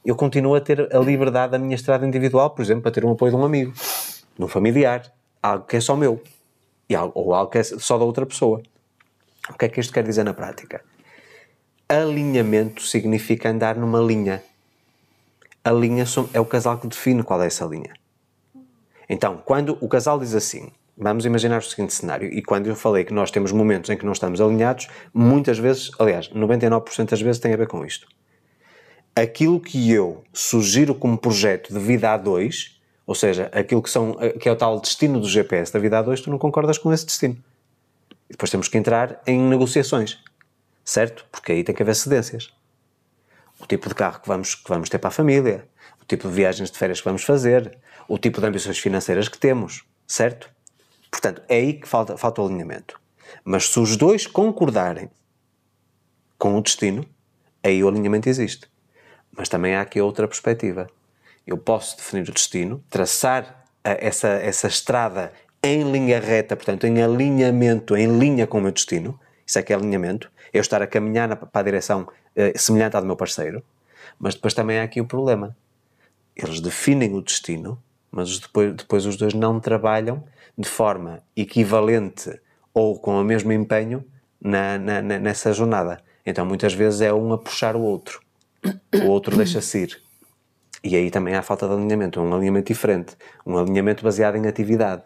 [0.05, 3.13] eu continuo a ter a liberdade da minha estrada individual, por exemplo, para ter um
[3.13, 3.73] apoio de um amigo,
[4.37, 5.11] de um familiar,
[5.43, 6.23] algo que é só meu,
[6.89, 8.63] e algo, ou algo que é só da outra pessoa.
[9.49, 10.83] O que é que isto quer dizer na prática?
[11.89, 14.43] Alinhamento significa andar numa linha.
[15.65, 17.95] A linha é o casal que define qual é essa linha.
[19.09, 23.05] Então, quando o casal diz assim, vamos imaginar o seguinte cenário, e quando eu falei
[23.05, 27.41] que nós temos momentos em que não estamos alinhados, muitas vezes, aliás, 99% das vezes
[27.41, 28.09] tem a ver com isto.
[29.15, 34.17] Aquilo que eu sugiro como projeto de vida a dois, ou seja, aquilo que, são,
[34.41, 36.93] que é o tal destino do GPS da vida a dois, tu não concordas com
[36.93, 37.37] esse destino.
[38.29, 40.19] E depois temos que entrar em negociações,
[40.85, 41.25] certo?
[41.31, 42.53] Porque aí tem que haver cedências
[43.63, 45.69] o tipo de carro que vamos, que vamos ter para a família,
[46.01, 49.39] o tipo de viagens de férias que vamos fazer, o tipo de ambições financeiras que
[49.39, 50.51] temos, certo?
[51.11, 53.01] Portanto, é aí que falta, falta o alinhamento.
[53.45, 55.09] Mas se os dois concordarem
[56.39, 57.05] com o destino,
[57.63, 58.69] aí o alinhamento existe.
[59.37, 60.87] Mas também há aqui outra perspectiva.
[61.47, 65.33] Eu posso definir o destino, traçar a- essa, essa estrada
[65.63, 69.19] em linha reta, portanto, em alinhamento, em linha com o meu destino.
[69.47, 70.31] Isso é que é alinhamento.
[70.53, 73.63] Eu estar a caminhar na- para a direção eh, semelhante à do meu parceiro.
[74.19, 75.57] Mas depois também há aqui o problema.
[76.37, 80.25] Eles definem o destino, mas depois, depois os dois não trabalham
[80.57, 82.41] de forma equivalente
[82.75, 84.05] ou com o mesmo empenho
[84.41, 86.01] na, na- nessa jornada.
[86.25, 88.21] Então muitas vezes é um a puxar o outro.
[89.03, 90.03] O outro deixa-se ir.
[90.85, 93.17] E aí também há falta de alinhamento, um alinhamento diferente,
[93.47, 95.03] um alinhamento baseado em atividade.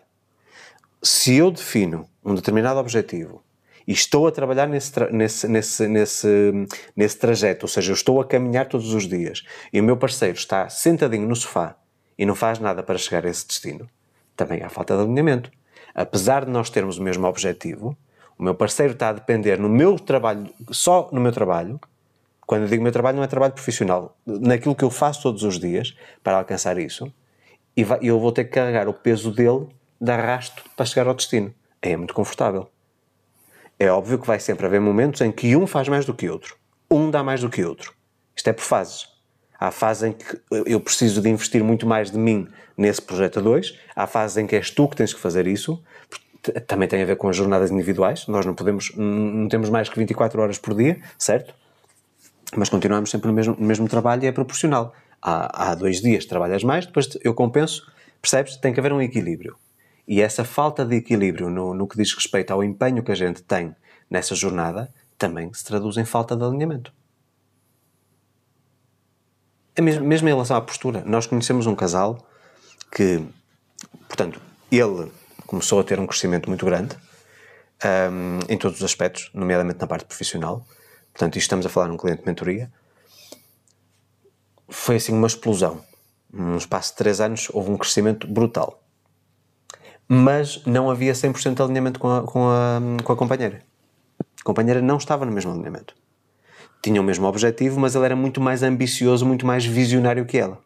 [1.02, 3.42] Se eu defino um determinado objetivo
[3.86, 6.52] e estou a trabalhar nesse, nesse, nesse, nesse,
[6.94, 10.36] nesse trajeto, ou seja, eu estou a caminhar todos os dias e o meu parceiro
[10.36, 11.76] está sentadinho no sofá
[12.18, 13.88] e não faz nada para chegar a esse destino,
[14.34, 15.50] também há falta de alinhamento.
[15.94, 17.96] Apesar de nós termos o mesmo objetivo,
[18.38, 21.80] o meu parceiro está a depender no meu trabalho, só no meu trabalho,
[22.46, 25.58] quando eu digo meu trabalho não é trabalho profissional, naquilo que eu faço todos os
[25.58, 27.12] dias para alcançar isso,
[27.76, 29.68] e eu vou ter que carregar o peso dele
[30.00, 31.54] de arrasto para chegar ao destino.
[31.82, 32.70] É muito confortável.
[33.78, 36.56] É óbvio que vai sempre haver momentos em que um faz mais do que outro.
[36.90, 37.92] Um dá mais do que outro.
[38.34, 39.08] Isto é por fases.
[39.58, 43.42] Há fases em que eu preciso de investir muito mais de mim nesse projeto a
[43.42, 43.78] dois.
[43.94, 45.82] Há fases em que és tu que tens que fazer isso.
[46.66, 48.26] Também tem a ver com as jornadas individuais.
[48.28, 51.54] Nós não podemos, não temos mais que 24 horas por dia, certo?
[52.56, 54.94] Mas continuamos sempre no mesmo, no mesmo trabalho e é proporcional.
[55.20, 57.90] Há, há dois dias trabalhas mais, depois eu compenso.
[58.22, 58.56] Percebes?
[58.56, 59.56] Tem que haver um equilíbrio.
[60.06, 63.42] E essa falta de equilíbrio no, no que diz respeito ao empenho que a gente
[63.42, 63.74] tem
[64.08, 66.92] nessa jornada também se traduz em falta de alinhamento.
[69.74, 71.02] É mesmo, mesmo em relação à postura.
[71.04, 72.24] Nós conhecemos um casal
[72.94, 73.26] que,
[74.06, 74.40] portanto,
[74.70, 75.10] ele
[75.46, 76.96] começou a ter um crescimento muito grande
[77.84, 80.64] um, em todos os aspectos, nomeadamente na parte profissional.
[81.12, 82.72] Portanto, isto estamos a falar num cliente de mentoria.
[84.68, 85.84] Foi assim uma explosão.
[86.32, 88.85] Num espaço de 3 anos houve um crescimento brutal
[90.08, 93.62] mas não havia 100% de alinhamento com a, com, a, com a companheira.
[94.40, 95.94] A companheira não estava no mesmo alinhamento.
[96.82, 100.60] Tinha o mesmo objetivo, mas ele era muito mais ambicioso, muito mais visionário que ela.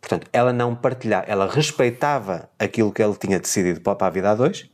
[0.00, 4.34] Portanto, ela não partilhava, ela respeitava aquilo que ele tinha decidido para a vida a
[4.34, 4.70] dois,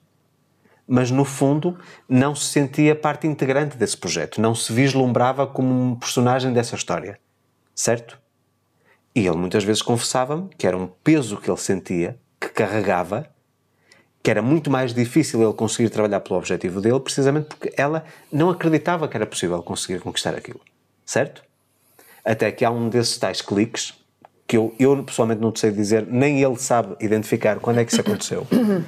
[0.86, 1.76] mas no fundo
[2.08, 7.18] não se sentia parte integrante desse projeto, não se vislumbrava como um personagem dessa história.
[7.74, 8.18] Certo?
[9.14, 13.28] E ele muitas vezes confessava-me que era um peso que ele sentia que carregava,
[14.22, 18.50] que era muito mais difícil ele conseguir trabalhar pelo objetivo dele, precisamente porque ela não
[18.50, 20.60] acreditava que era possível conseguir conquistar aquilo.
[21.04, 21.42] Certo?
[22.24, 23.94] Até que há um desses tais cliques
[24.46, 28.00] que eu, eu pessoalmente não sei dizer, nem ele sabe identificar quando é que isso
[28.00, 28.46] aconteceu.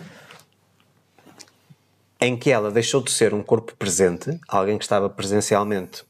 [2.21, 6.05] em que ela deixou de ser um corpo presente, alguém que estava presencialmente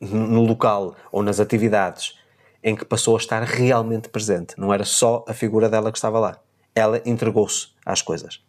[0.00, 2.18] no local ou nas atividades,
[2.60, 4.54] em que passou a estar realmente presente.
[4.58, 6.40] Não era só a figura dela que estava lá
[6.78, 8.42] ela entregou-se às coisas.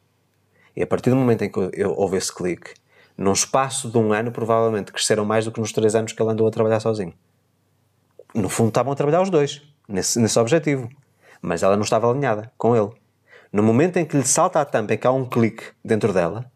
[0.76, 2.74] E a partir do momento em que eu, houve esse clique,
[3.18, 6.32] num espaço de um ano, provavelmente cresceram mais do que nos três anos que ele
[6.32, 7.14] andou a trabalhar sozinho.
[8.34, 10.90] No fundo, estavam a trabalhar os dois, nesse, nesse objetivo.
[11.42, 12.92] Mas ela não estava alinhada com ele.
[13.52, 16.50] No momento em que lhe salta a tampa e que há um clique dentro dela,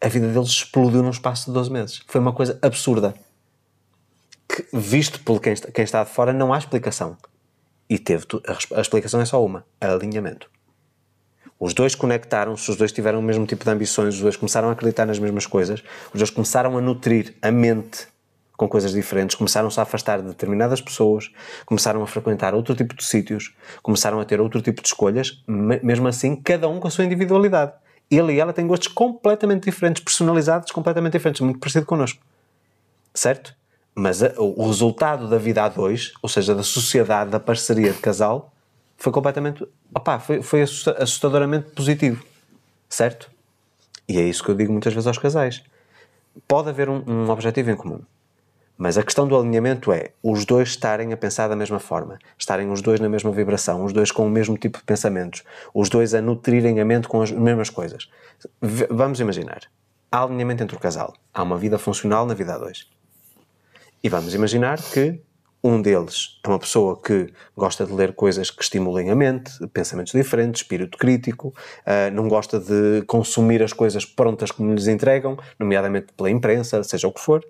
[0.00, 2.04] a vida deles explodiu num espaço de 12 meses.
[2.06, 3.14] Foi uma coisa absurda.
[4.48, 7.16] Que, visto por quem está, quem está de fora, não há explicação.
[7.88, 10.50] E teve a, a explicação é só uma: alinhamento.
[11.58, 14.72] Os dois conectaram-se, os dois tiveram o mesmo tipo de ambições, os dois começaram a
[14.72, 15.82] acreditar nas mesmas coisas,
[16.12, 18.06] os dois começaram a nutrir a mente
[18.56, 21.30] com coisas diferentes, começaram-se a afastar de determinadas pessoas,
[21.64, 26.08] começaram a frequentar outro tipo de sítios, começaram a ter outro tipo de escolhas, mesmo
[26.08, 27.72] assim, cada um com a sua individualidade.
[28.10, 32.22] Ele e ela têm gostos completamente diferentes, personalizados completamente diferentes, muito parecido connosco.
[33.12, 33.54] Certo?
[33.94, 37.98] Mas a, o resultado da vida a dois, ou seja, da sociedade, da parceria de
[37.98, 38.52] casal,
[38.96, 39.66] foi completamente.
[39.94, 42.24] Opá, foi, foi assustadoramente positivo.
[42.88, 43.30] Certo?
[44.08, 45.62] E é isso que eu digo muitas vezes aos casais.
[46.46, 48.00] Pode haver um, um objetivo em comum.
[48.78, 52.70] Mas a questão do alinhamento é os dois estarem a pensar da mesma forma, estarem
[52.70, 56.12] os dois na mesma vibração, os dois com o mesmo tipo de pensamentos, os dois
[56.12, 58.10] a nutrirem a mente com as mesmas coisas.
[58.60, 59.62] V vamos imaginar,
[60.12, 62.86] há alinhamento entre o casal, há uma vida funcional na vida a dois.
[64.04, 65.22] E vamos imaginar que
[65.66, 70.12] um deles é uma pessoa que gosta de ler coisas que estimulem a mente, pensamentos
[70.12, 76.12] diferentes, espírito crítico, uh, não gosta de consumir as coisas prontas como lhes entregam, nomeadamente
[76.16, 77.44] pela imprensa, seja o que for.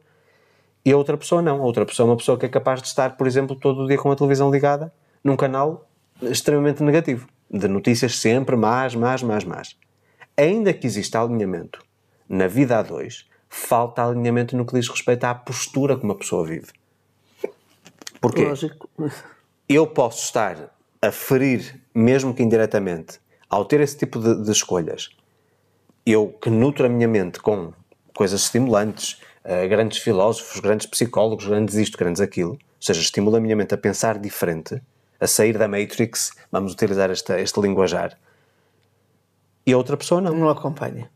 [0.84, 1.60] E a outra pessoa não.
[1.60, 3.86] A outra pessoa é uma pessoa que é capaz de estar, por exemplo, todo o
[3.88, 4.92] dia com a televisão ligada
[5.22, 5.88] num canal
[6.22, 9.76] extremamente negativo, de notícias sempre más, más, más, más.
[10.36, 11.80] Ainda que exista alinhamento
[12.28, 16.46] na vida a dois, falta alinhamento no que diz respeito à postura como a pessoa
[16.46, 16.68] vive.
[18.26, 18.44] Porquê?
[18.44, 18.88] Lógico.
[19.68, 25.10] Eu posso estar a ferir, mesmo que indiretamente, ao ter esse tipo de, de escolhas,
[26.04, 27.72] eu que nutro a minha mente com
[28.12, 33.40] coisas estimulantes, uh, grandes filósofos, grandes psicólogos, grandes isto, grandes aquilo, ou seja, estimula a
[33.40, 34.82] minha mente a pensar diferente,
[35.20, 38.18] a sair da Matrix, vamos utilizar esta, este linguajar,
[39.64, 40.34] e a outra pessoa não.
[40.34, 41.10] Não acompanha.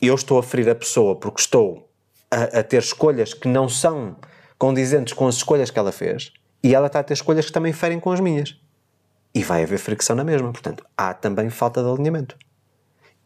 [0.00, 1.88] Eu estou a ferir a pessoa porque estou
[2.30, 4.16] a, a ter escolhas que não são
[4.58, 6.32] condizentes com as escolhas que ela fez,
[6.66, 8.60] e ela está a ter escolhas que também ferem com as minhas.
[9.32, 10.50] E vai haver fricção na mesma.
[10.50, 12.36] Portanto, há também falta de alinhamento.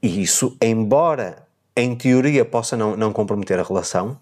[0.03, 4.21] E isso, embora em teoria possa não, não comprometer a relação,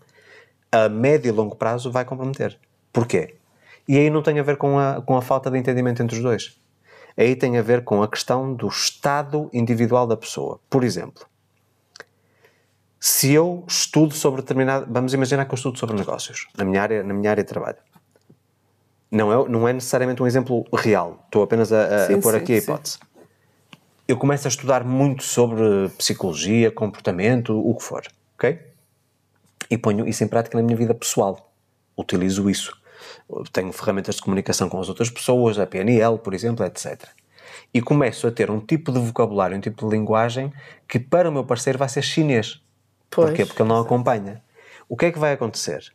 [0.70, 2.60] a médio e longo prazo vai comprometer.
[2.92, 3.34] Porquê?
[3.88, 6.22] E aí não tem a ver com a, com a falta de entendimento entre os
[6.22, 6.56] dois.
[7.16, 10.60] Aí tem a ver com a questão do estado individual da pessoa.
[10.70, 11.26] Por exemplo,
[13.00, 14.86] se eu estudo sobre determinado.
[14.88, 17.78] Vamos imaginar que eu estudo sobre negócios, na minha área, na minha área de trabalho.
[19.10, 22.32] Não é, não é necessariamente um exemplo real, estou apenas a, a, sim, a pôr
[22.32, 22.94] sim, aqui a hipótese.
[22.94, 23.00] Sim.
[24.06, 28.02] Eu começo a estudar muito sobre psicologia, comportamento, o que for,
[28.34, 28.58] ok?
[29.70, 31.52] E ponho isso em prática na minha vida pessoal.
[31.96, 32.74] Utilizo isso.
[33.52, 37.04] Tenho ferramentas de comunicação com as outras pessoas, a PNL, por exemplo, etc.
[37.72, 40.52] E começo a ter um tipo de vocabulário, um tipo de linguagem
[40.88, 42.62] que para o meu parceiro vai ser chinês
[43.10, 43.28] Pois.
[43.28, 43.46] Porquê?
[43.46, 44.42] Porque ele não acompanha.
[44.88, 45.92] O que é que vai acontecer?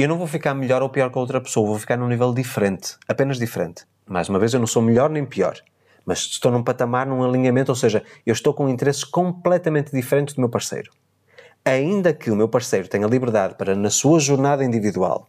[0.00, 2.32] Eu não vou ficar melhor ou pior que a outra pessoa, vou ficar num nível
[2.32, 3.84] diferente, apenas diferente.
[4.06, 5.58] Mais uma vez, eu não sou melhor nem pior,
[6.06, 10.40] mas estou num patamar, num alinhamento, ou seja, eu estou com interesses completamente diferentes do
[10.40, 10.92] meu parceiro.
[11.64, 15.28] Ainda que o meu parceiro tenha liberdade para, na sua jornada individual,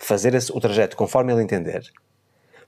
[0.00, 1.88] fazer esse, o trajeto conforme ele entender,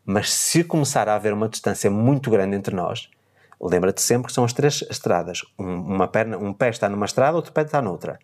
[0.07, 3.11] mas se começar a haver uma distância muito grande entre nós,
[3.63, 5.43] Lembra-te sempre que são as três estradas.
[5.59, 8.19] Um, uma perna, um pé está numa estrada, outro pé está noutra.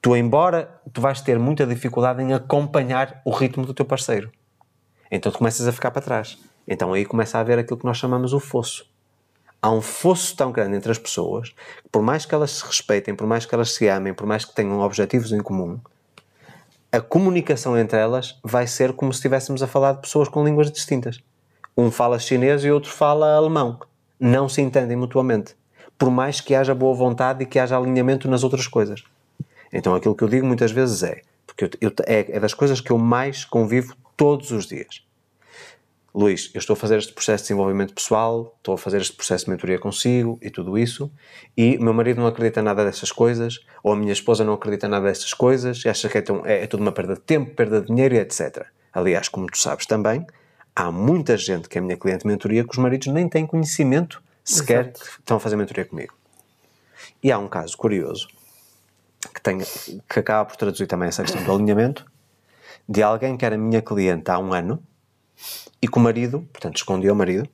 [0.00, 4.30] Tu, embora tu vais ter muita dificuldade em acompanhar o ritmo do teu parceiro.
[5.10, 6.38] Então tu começas a ficar para trás.
[6.66, 8.86] Então aí começa a haver aquilo que nós chamamos o fosso.
[9.60, 11.50] Há um fosso tão grande entre as pessoas
[11.82, 14.44] que, por mais que elas se respeitem, por mais que elas se amem, por mais
[14.44, 15.80] que tenham objetivos em comum,
[16.92, 20.70] a comunicação entre elas vai ser como se estivéssemos a falar de pessoas com línguas
[20.70, 21.18] distintas.
[21.76, 23.80] Um fala chinês e outro fala alemão
[24.18, 25.54] não se entendem mutuamente.
[25.96, 29.04] Por mais que haja boa vontade e que haja alinhamento nas outras coisas.
[29.72, 32.80] Então aquilo que eu digo muitas vezes é, porque eu, eu, é, é das coisas
[32.80, 35.02] que eu mais convivo todos os dias.
[36.14, 39.44] Luís, eu estou a fazer este processo de desenvolvimento pessoal, estou a fazer este processo
[39.44, 41.10] de mentoria consigo e tudo isso,
[41.56, 44.88] e o meu marido não acredita nada dessas coisas, ou a minha esposa não acredita
[44.88, 47.54] nada dessas coisas, e acha que é, tão, é, é tudo uma perda de tempo,
[47.54, 48.66] perda de dinheiro e etc.
[48.92, 50.26] Aliás, como tu sabes também,
[50.74, 54.22] há muita gente que é minha cliente de mentoria que os maridos nem têm conhecimento
[54.42, 55.00] sequer Exato.
[55.00, 56.14] que estão a fazer mentoria comigo.
[57.22, 58.28] E há um caso curioso
[59.32, 62.04] que, tem, que acaba por traduzir também essa questão do alinhamento
[62.88, 64.82] de alguém que era minha cliente há um ano
[65.80, 67.48] e que o marido, portanto, escondeu o marido,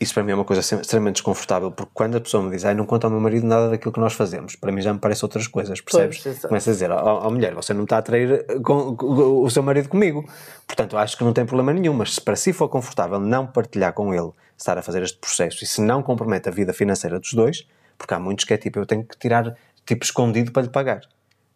[0.00, 2.72] isso para mim é uma coisa extremamente desconfortável, porque quando a pessoa me diz, ai,
[2.72, 5.24] não conta ao meu marido nada daquilo que nós fazemos, para mim já me parece
[5.24, 6.22] outras coisas, percebes?
[6.22, 9.42] Pois, Começa a dizer, ó oh, oh, mulher, você não está a trair com, com,
[9.42, 10.24] o seu marido comigo,
[10.66, 13.92] portanto acho que não tem problema nenhum, mas se para si for confortável não partilhar
[13.92, 17.32] com ele, estar a fazer este processo, e se não compromete a vida financeira dos
[17.32, 17.66] dois,
[17.96, 19.56] porque há muitos que é tipo, eu tenho que tirar
[19.88, 21.00] tipo escondido para lhe pagar,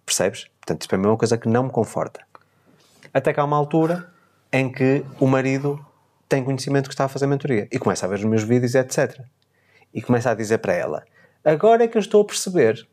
[0.06, 0.46] percebes?
[0.58, 2.20] Portanto, isso para mim é uma coisa que não me conforta.
[3.12, 4.10] Até que há uma altura
[4.50, 5.84] em que o marido
[6.26, 9.20] tem conhecimento que está a fazer mentoria e começa a ver os meus vídeos, etc.
[9.92, 11.04] E começa a dizer para ela:
[11.44, 12.88] Agora é que eu estou a perceber.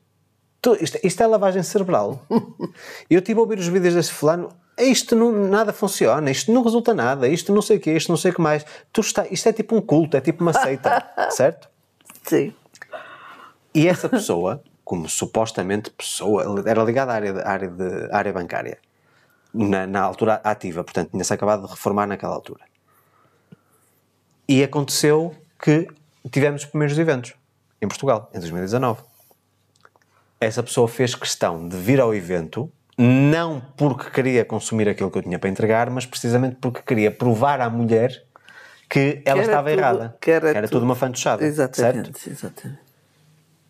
[0.62, 2.26] Tu, isto, isto, é lavagem cerebral.
[3.10, 4.50] eu estive a ouvir os vídeos desse fulano.
[4.78, 8.18] Isto não, nada funciona, isto não resulta nada, isto não sei o quê, isto não
[8.18, 8.66] sei o que mais.
[8.92, 11.70] Tu está, isto é tipo um culto, é tipo uma seita, certo?
[12.24, 12.54] Sim.
[13.74, 18.34] E essa pessoa, como supostamente pessoa, era ligada à área, à área, de, à área
[18.34, 18.80] bancária,
[19.54, 22.64] na, na altura ativa, portanto, tinha-se acabado de reformar naquela altura.
[24.48, 25.88] E aconteceu que
[26.32, 27.36] tivemos os primeiros eventos
[27.80, 29.04] em Portugal, em 2019.
[30.42, 35.22] Essa pessoa fez questão de vir ao evento, não porque queria consumir aquilo que eu
[35.22, 38.26] tinha para entregar, mas precisamente porque queria provar à mulher
[38.90, 40.18] que ela que estava tudo, errada.
[40.20, 41.46] Que era, que era tudo, tudo uma fantochada.
[41.46, 42.32] Exatamente, certo?
[42.32, 42.89] exatamente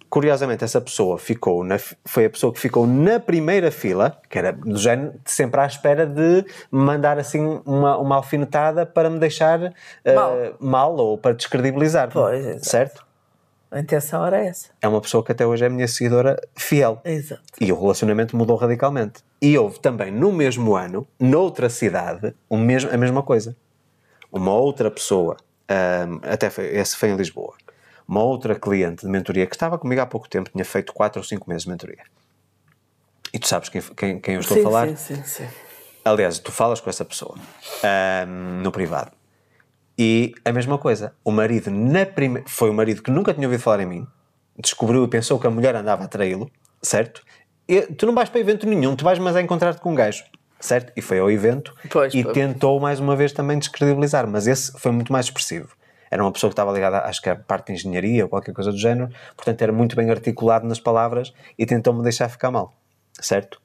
[0.10, 4.52] curiosamente, essa pessoa ficou na, foi a pessoa que ficou na primeira fila, que era
[4.52, 9.72] do género, sempre à espera de mandar assim uma, uma alfinetada para me deixar uh,
[10.16, 10.36] mal.
[10.60, 10.96] mal.
[10.96, 12.10] ou para descredibilizar.
[12.12, 13.08] Pois, certo?
[13.72, 14.70] A intenção era essa.
[14.82, 17.00] É uma pessoa que até hoje é minha seguidora fiel.
[17.06, 17.44] Exato.
[17.62, 19.24] E o relacionamento mudou radicalmente.
[19.40, 23.56] E houve também no mesmo ano, noutra cidade, o mesmo, a mesma coisa.
[24.32, 25.38] Uma outra pessoa,
[25.70, 27.54] um, até foi, esse foi em Lisboa,
[28.10, 31.24] uma outra cliente de mentoria que estava comigo há pouco tempo, tinha feito 4 ou
[31.24, 32.04] 5 meses de mentoria.
[33.32, 34.88] E tu sabes quem, quem, quem eu estou sim, a falar?
[34.88, 35.48] Sim, sim, sim.
[36.04, 39.12] Aliás, tu falas com essa pessoa um, no privado.
[39.96, 42.42] E a mesma coisa, o marido na prime...
[42.48, 44.08] foi o marido que nunca tinha ouvido falar em mim,
[44.58, 46.50] descobriu e pensou que a mulher andava a traí-lo,
[46.82, 47.22] certo?
[47.68, 50.24] E tu não vais para evento nenhum, tu vais mas a encontrar-te com um gajo,
[50.60, 50.92] certo?
[50.96, 52.34] E foi ao evento pois, e pois.
[52.34, 55.78] tentou mais uma vez também descredibilizar, mas esse foi muito mais expressivo
[56.10, 58.72] era uma pessoa que estava ligada, acho que à parte de engenharia ou qualquer coisa
[58.72, 62.74] do género, portanto era muito bem articulado nas palavras e tentou-me deixar ficar mal,
[63.20, 63.62] certo?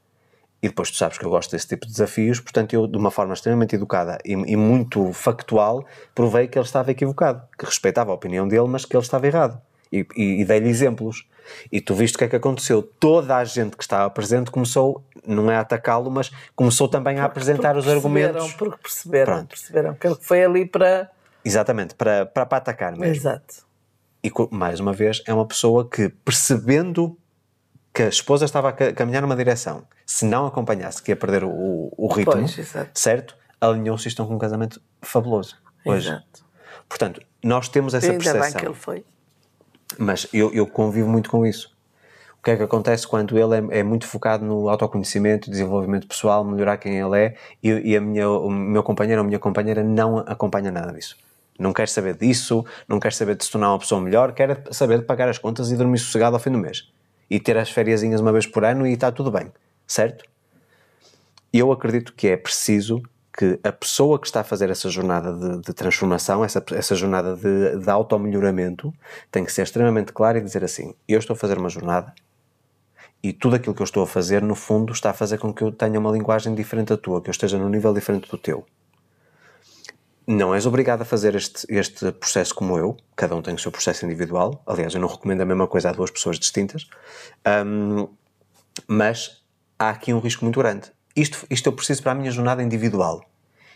[0.63, 3.11] E depois tu sabes que eu gosto desse tipo de desafios, portanto eu, de uma
[3.11, 5.85] forma extremamente educada e, e muito factual,
[6.15, 9.61] provei que ele estava equivocado, que respeitava a opinião dele, mas que ele estava errado.
[9.93, 11.27] E, e, e dei-lhe exemplos.
[11.71, 12.83] E tu viste o que é que aconteceu.
[12.83, 17.27] Toda a gente que estava presente começou, não é a atacá-lo, mas começou também a
[17.27, 18.55] apresentar os argumentos.
[18.55, 19.49] Porque perceberam, Pronto.
[19.49, 21.11] perceberam que ele foi ali para.
[21.45, 23.15] Exatamente, para, para, para atacar mesmo.
[23.15, 23.65] Exato.
[24.23, 27.19] E mais uma vez, é uma pessoa que, percebendo
[27.93, 31.93] que a esposa estava a caminhar numa direção, se não acompanhasse, que ia perder o,
[31.97, 33.37] o ritmo, pois, certo?
[33.61, 36.09] Alinhou-se e estão com um casamento fabuloso hoje.
[36.09, 36.45] Exato.
[36.89, 38.43] Portanto, nós temos essa Ainda percepção.
[38.43, 39.05] Ainda bem que ele foi.
[39.99, 41.75] Mas eu, eu convivo muito com isso.
[42.39, 46.45] O que é que acontece quando ele é, é muito focado no autoconhecimento, desenvolvimento pessoal,
[46.45, 49.83] melhorar quem ele é e, e a minha, o meu companheiro ou a minha companheira
[49.83, 51.17] não acompanha nada disso.
[51.59, 54.99] Não quer saber disso, não quer saber de se tornar uma pessoa melhor, quer saber
[54.99, 56.91] de pagar as contas e dormir sossegado ao fim do mês.
[57.31, 59.53] E ter as férias uma vez por ano e está tudo bem,
[59.87, 60.25] certo?
[61.53, 63.03] Eu acredito que é preciso
[63.37, 67.35] que a pessoa que está a fazer essa jornada de, de transformação, essa, essa jornada
[67.37, 68.93] de, de auto-melhoramento,
[69.31, 72.13] tem que ser extremamente clara e dizer assim: eu estou a fazer uma jornada
[73.25, 75.63] e tudo aquilo que eu estou a fazer, no fundo, está a fazer com que
[75.63, 78.67] eu tenha uma linguagem diferente da tua, que eu esteja num nível diferente do teu.
[80.27, 83.71] Não és obrigado a fazer este, este processo como eu, cada um tem o seu
[83.71, 84.63] processo individual.
[84.67, 86.89] Aliás, eu não recomendo a mesma coisa a duas pessoas distintas,
[87.67, 88.09] um,
[88.87, 89.43] mas
[89.79, 93.25] há aqui um risco muito grande isto, isto eu preciso para a minha jornada individual.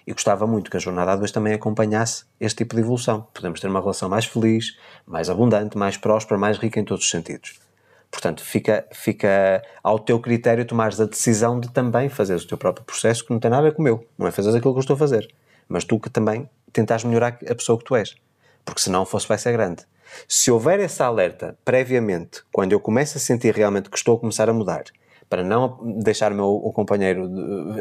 [0.07, 3.27] E gostava muito que a jornada A2 também acompanhasse este tipo de evolução.
[3.33, 4.77] Podemos ter uma relação mais feliz,
[5.07, 7.61] mais abundante, mais próspera, mais rica em todos os sentidos.
[8.11, 12.85] Portanto, fica, fica ao teu critério tomares a decisão de também fazeres o teu próprio
[12.87, 14.05] processo, que não tem nada a ver com o meu.
[14.17, 15.29] Não é fazeres aquilo que eu estou a fazer.
[15.69, 18.17] Mas tu que também tentares melhorar a pessoa que tu és.
[18.65, 19.85] Porque senão o fosse vai ser grande.
[20.27, 24.49] Se houver essa alerta previamente, quando eu começo a sentir realmente que estou a começar
[24.49, 24.85] a mudar,
[25.29, 27.31] para não deixar o meu o companheiro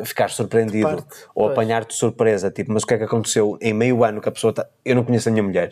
[0.04, 3.74] ficar surpreendido parte, ou apanhar-te de surpresa, tipo, mas o que é que aconteceu em
[3.74, 4.68] meio ano que a pessoa está.
[4.84, 5.70] Eu não conheço a minha mulher.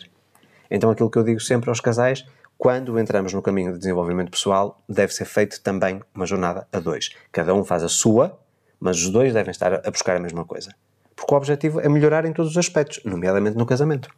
[0.70, 2.24] Então aquilo que eu digo sempre aos casais,
[2.56, 7.10] quando entramos no caminho de desenvolvimento pessoal, deve ser feito também uma jornada a dois.
[7.30, 8.38] Cada um faz a sua,
[8.80, 10.70] mas os dois devem estar a buscar a mesma coisa.
[11.16, 14.10] Porque o objetivo é melhorar em todos os aspectos, nomeadamente no casamento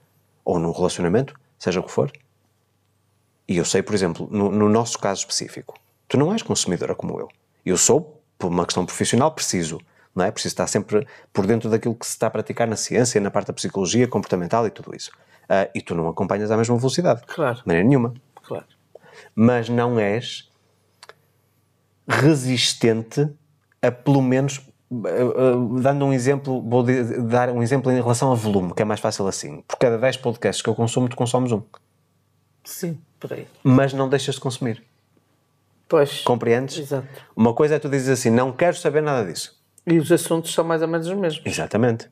[0.44, 2.10] ou no relacionamento, seja o que for.
[3.46, 5.78] E eu sei, por exemplo, no, no nosso caso específico,
[6.08, 7.28] tu não és consumidora como eu.
[7.64, 9.80] Eu sou, por uma questão profissional, preciso.
[10.14, 10.30] Não é?
[10.30, 13.48] Preciso estar sempre por dentro daquilo que se está a praticar na ciência, na parte
[13.48, 15.10] da psicologia comportamental e tudo isso.
[15.44, 17.22] Uh, e tu não acompanhas à mesma velocidade.
[17.26, 17.58] Claro.
[17.58, 18.14] De maneira nenhuma.
[18.42, 18.66] Claro.
[19.34, 20.50] Mas não és
[22.08, 23.28] resistente
[23.80, 28.82] a pelo menos dando um exemplo, vou dar um exemplo em relação a volume, que
[28.82, 29.62] é mais fácil assim.
[29.68, 31.62] Por cada 10 podcasts que eu consumo, tu consomes um.
[32.64, 33.46] Sim, por aí.
[33.62, 34.82] Mas não deixas de consumir.
[35.88, 36.22] Pois.
[36.22, 36.78] Compreendes?
[36.78, 37.06] Exato.
[37.34, 39.58] Uma coisa é tu dizes assim, não quero saber nada disso.
[39.86, 41.42] E os assuntos são mais ou menos os mesmos.
[41.46, 42.10] Exatamente.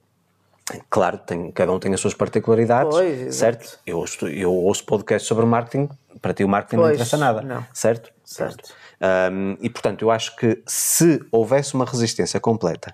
[0.91, 3.79] Claro, tem, cada um tem as suas particularidades, pois, certo?
[3.87, 5.89] Eu ouço, eu ouço podcasts sobre marketing,
[6.20, 7.64] para ti o marketing pois, não interessa nada, não.
[7.72, 8.11] certo?
[8.24, 8.74] Certo.
[9.01, 12.92] Um, e portanto, eu acho que se houvesse uma resistência completa,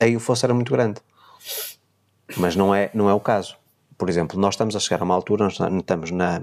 [0.00, 1.00] aí o fosso era muito grande.
[2.36, 3.56] Mas não é, não é o caso.
[3.98, 6.42] Por exemplo, nós estamos a chegar a uma altura, nós estamos na.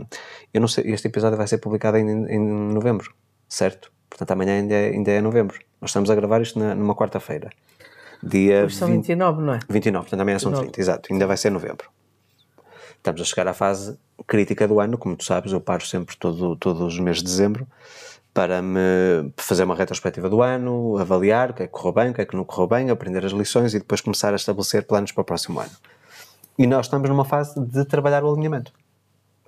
[0.53, 3.13] Eu não sei, este episódio vai ser publicado em, em novembro
[3.51, 3.91] certo?
[4.09, 5.59] Portanto, amanhã ainda é, ainda é novembro.
[5.81, 7.49] Nós estamos a gravar isto na, numa quarta-feira.
[8.23, 9.59] Dia Hoje são 20, 29, não é?
[9.69, 11.11] 29, portanto amanhã são 30, exato.
[11.11, 11.89] Ainda vai ser novembro.
[12.95, 13.97] Estamos a chegar à fase
[14.27, 17.67] crítica do ano, como tu sabes, eu paro sempre todo, todos os meses de dezembro
[18.33, 22.13] para me fazer uma retrospectiva do ano, avaliar o que é que correu bem, o
[22.13, 25.11] que é que não correu bem, aprender as lições e depois começar a estabelecer planos
[25.11, 25.71] para o próximo ano.
[26.57, 28.71] E nós estamos numa fase de trabalhar o alinhamento.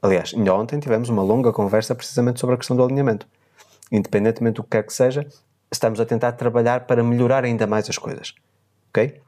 [0.01, 3.25] Aliás, ainda ontem tivemos uma longa conversa precisamente sobre a questão do alinhamento
[3.93, 5.25] independentemente do que quer que seja,
[5.71, 8.33] estamos a tentar trabalhar para melhorar ainda mais as coisas.
[8.89, 9.21] Ok?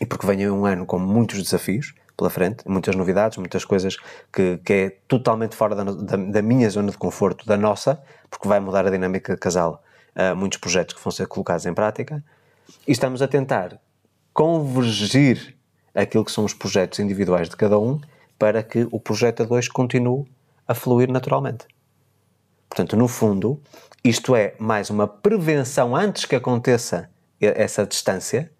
[0.00, 3.96] E porque vem um ano com muitos desafios pela frente, muitas novidades, muitas coisas
[4.32, 8.48] que, que é totalmente fora da, da, da, minha zona de conforto, da nossa, porque
[8.48, 9.82] vai mudar a dinâmica casal,
[10.14, 12.22] uh, muitos projetos que vão ser colocados em prática,
[12.86, 13.80] e estamos a tentar
[14.32, 15.56] convergir
[15.94, 18.00] aquilo que são os projetos individuais de cada um
[18.38, 20.24] para que o projeto a dois continue
[20.66, 21.66] a fluir naturalmente.
[22.68, 23.60] Portanto, no fundo,
[24.04, 27.10] isto é mais uma prevenção antes que aconteça
[27.40, 28.52] essa distância,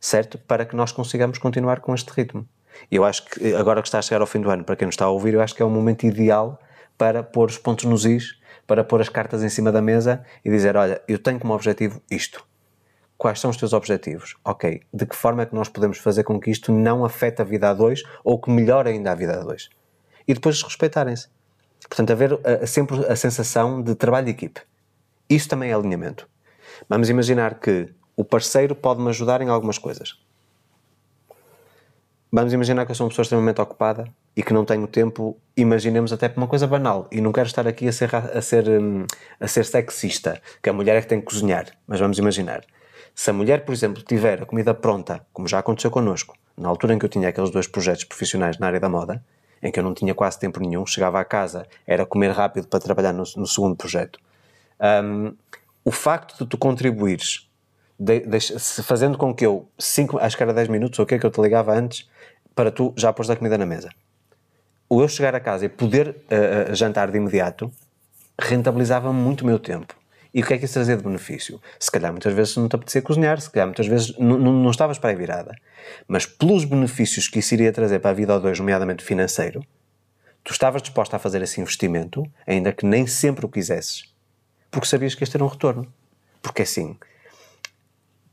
[0.00, 0.38] certo?
[0.38, 2.46] Para que nós consigamos continuar com este ritmo.
[2.90, 4.86] E eu acho que agora que está a chegar ao fim do ano, para quem
[4.86, 6.58] nos está a ouvir, eu acho que é o momento ideal
[6.96, 10.50] para pôr os pontos nos is, para pôr as cartas em cima da mesa e
[10.50, 12.44] dizer: Olha, eu tenho como objetivo isto.
[13.16, 14.36] Quais são os teus objetivos?
[14.44, 17.44] Ok, de que forma é que nós podemos fazer com que isto não afete a
[17.44, 19.70] vida a dois ou que melhore ainda a vida a dois?
[20.26, 21.28] E depois respeitarem-se.
[21.88, 24.60] Portanto, haver uh, sempre a sensação de trabalho de equipe.
[25.28, 26.28] Isso também é alinhamento.
[26.88, 30.18] Vamos imaginar que o parceiro pode me ajudar em algumas coisas.
[32.36, 36.12] Vamos imaginar que eu sou uma pessoa extremamente ocupada e que não tenho tempo, imaginemos
[36.12, 39.06] até por uma coisa banal, e não quero estar aqui a ser, a ser, hum,
[39.38, 42.64] a ser sexista, que a mulher é que tem que cozinhar, mas vamos imaginar.
[43.14, 46.94] Se a mulher, por exemplo, tiver a comida pronta, como já aconteceu connosco, na altura
[46.94, 49.24] em que eu tinha aqueles dois projetos profissionais na área da moda,
[49.62, 52.80] em que eu não tinha quase tempo nenhum, chegava à casa, era comer rápido para
[52.80, 54.18] trabalhar no, no segundo projeto.
[54.80, 55.36] Um,
[55.84, 57.48] o facto de tu contribuires,
[57.96, 58.40] de, de,
[58.82, 61.24] fazendo com que eu, cinco, acho que era 10 minutos, ou o que é que
[61.24, 62.12] eu te ligava antes,
[62.54, 63.90] para tu já pôs a comida na mesa
[64.88, 67.70] o eu chegar a casa e poder uh, jantar de imediato
[68.38, 69.94] rentabilizava muito o meu tempo.
[70.32, 71.60] E o que é que isso trazia de benefício?
[71.78, 75.10] Se calhar muitas vezes não te apetecia cozinhar, se calhar muitas vezes não, estavas para
[75.10, 75.54] a virada.
[76.08, 79.64] Mas pelos benefícios que isso iria trazer para a vida ao dois, nomeadamente financeiro,
[80.42, 84.12] tu estavas disposto a fazer esse investimento, ainda que nem sempre o quisesses,
[84.72, 85.86] porque sabias que este era um retorno.
[86.42, 86.96] Porque assim,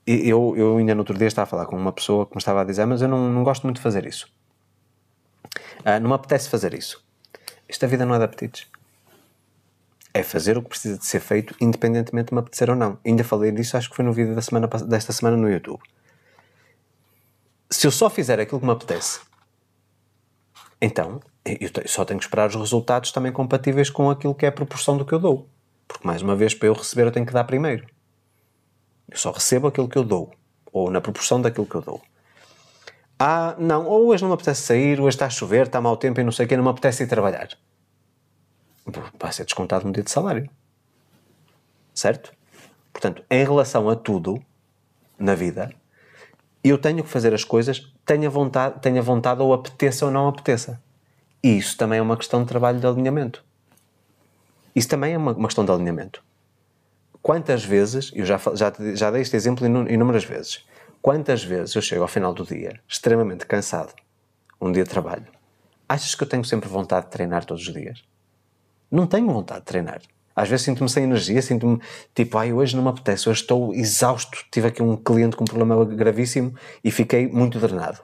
[0.05, 2.61] eu, eu ainda no outro dia estava a falar com uma pessoa que me estava
[2.61, 4.27] a dizer, mas eu não, não gosto muito de fazer isso.
[5.85, 7.03] Ah, não me apetece fazer isso.
[7.67, 8.67] Esta vida não é de apetites.
[10.13, 12.99] É fazer o que precisa de ser feito, independentemente de me apetecer ou não.
[13.05, 15.81] Ainda falei disso, acho que foi no vídeo da semana, desta semana no YouTube.
[17.69, 19.21] Se eu só fizer aquilo que me apetece,
[20.81, 24.51] então eu só tenho que esperar os resultados também compatíveis com aquilo que é a
[24.51, 25.47] proporção do que eu dou.
[25.87, 27.87] Porque, mais uma vez, para eu receber, eu tenho que dar primeiro.
[29.11, 30.31] Eu só recebo aquilo que eu dou,
[30.71, 32.01] ou na proporção daquilo que eu dou.
[33.19, 36.19] Ah, não, ou hoje não me apetece sair, hoje está a chover, está mau tempo
[36.19, 37.49] e não sei o que, não me apetece ir trabalhar.
[39.19, 40.49] Vai ser descontado um dia de salário.
[41.93, 42.33] Certo?
[42.91, 44.43] Portanto, em relação a tudo
[45.19, 45.71] na vida,
[46.63, 50.81] eu tenho que fazer as coisas, tenha vontade, tenha vontade ou apeteça ou não apeteça.
[51.43, 53.43] E isso também é uma questão de trabalho de alinhamento.
[54.75, 56.23] Isso também é uma, uma questão de alinhamento.
[57.21, 60.65] Quantas vezes, eu já, já, já dei este exemplo inúmeras vezes,
[61.01, 63.91] Quantas vezes eu chego ao final do dia extremamente cansado,
[64.61, 65.25] um dia de trabalho,
[65.89, 68.03] achas que eu tenho sempre vontade de treinar todos os dias?
[68.91, 69.99] Não tenho vontade de treinar.
[70.35, 71.81] Às vezes sinto-me sem energia, sinto-me
[72.13, 74.45] tipo, ai, hoje não me apetece, hoje estou exausto.
[74.51, 76.53] Tive aqui um cliente com um problema gravíssimo
[76.83, 77.99] e fiquei muito drenado.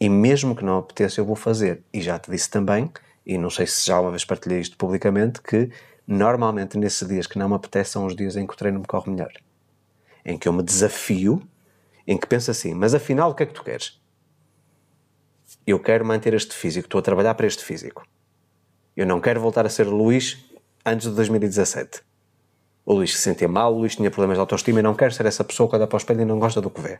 [0.00, 1.84] E mesmo que não apeteça, eu vou fazer.
[1.92, 2.90] E já te disse também,
[3.24, 5.70] e não sei se já uma vez partilhei isto publicamente, que
[6.06, 8.86] normalmente nesses dias que não me apetece são os dias em que o treino me
[8.86, 9.32] corre melhor.
[10.24, 11.42] Em que eu me desafio
[12.06, 14.00] em que pensa assim: mas afinal, o que é que tu queres?
[15.66, 18.06] Eu quero manter este físico, estou a trabalhar para este físico.
[18.96, 20.44] Eu não quero voltar a ser Luís
[20.84, 22.02] antes de 2017.
[22.84, 25.24] O Luís se sentia mal, o Luís tinha problemas de autoestima e não quero ser
[25.26, 26.98] essa pessoa que olha para o espelho e não gosta do que vê.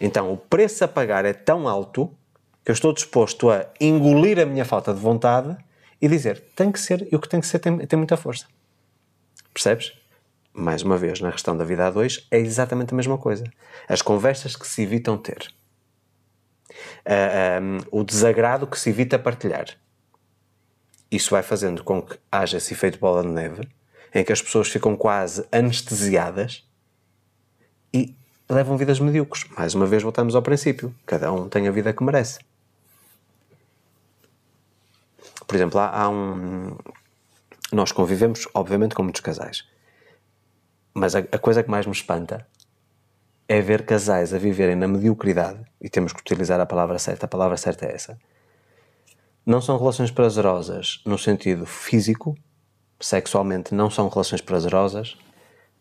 [0.00, 2.10] Então, o preço a pagar é tão alto
[2.64, 5.56] que eu estou disposto a engolir a minha falta de vontade
[6.00, 8.46] e dizer: tem que ser, e o que tem que ser tem, tem muita força.
[9.52, 10.00] Percebes?
[10.52, 13.44] mais uma vez, na questão da vida a dois, é exatamente a mesma coisa.
[13.88, 15.52] As conversas que se evitam ter.
[17.04, 19.66] Uh, um, o desagrado que se evita partilhar.
[21.10, 23.68] Isso vai fazendo com que haja esse efeito bola de neve,
[24.14, 26.64] em que as pessoas ficam quase anestesiadas
[27.92, 28.14] e
[28.48, 29.44] levam vidas medíocres.
[29.56, 30.94] Mais uma vez voltamos ao princípio.
[31.06, 32.38] Cada um tem a vida que merece.
[35.50, 36.76] Por exemplo, há, há um...
[37.72, 39.64] Nós convivemos, obviamente, com muitos casais
[40.94, 42.46] mas a, a coisa que mais me espanta
[43.48, 47.28] é ver casais a viverem na mediocridade, e temos que utilizar a palavra certa, a
[47.28, 48.18] palavra certa é essa.
[49.44, 52.36] Não são relações prazerosas no sentido físico,
[53.00, 55.16] sexualmente não são relações prazerosas,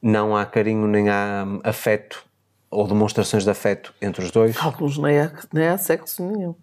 [0.02, 2.26] não há carinho nem há afeto
[2.72, 4.56] ou demonstrações de afeto entre os dois.
[4.58, 6.56] Alguns nem há, nem há sexo nenhum.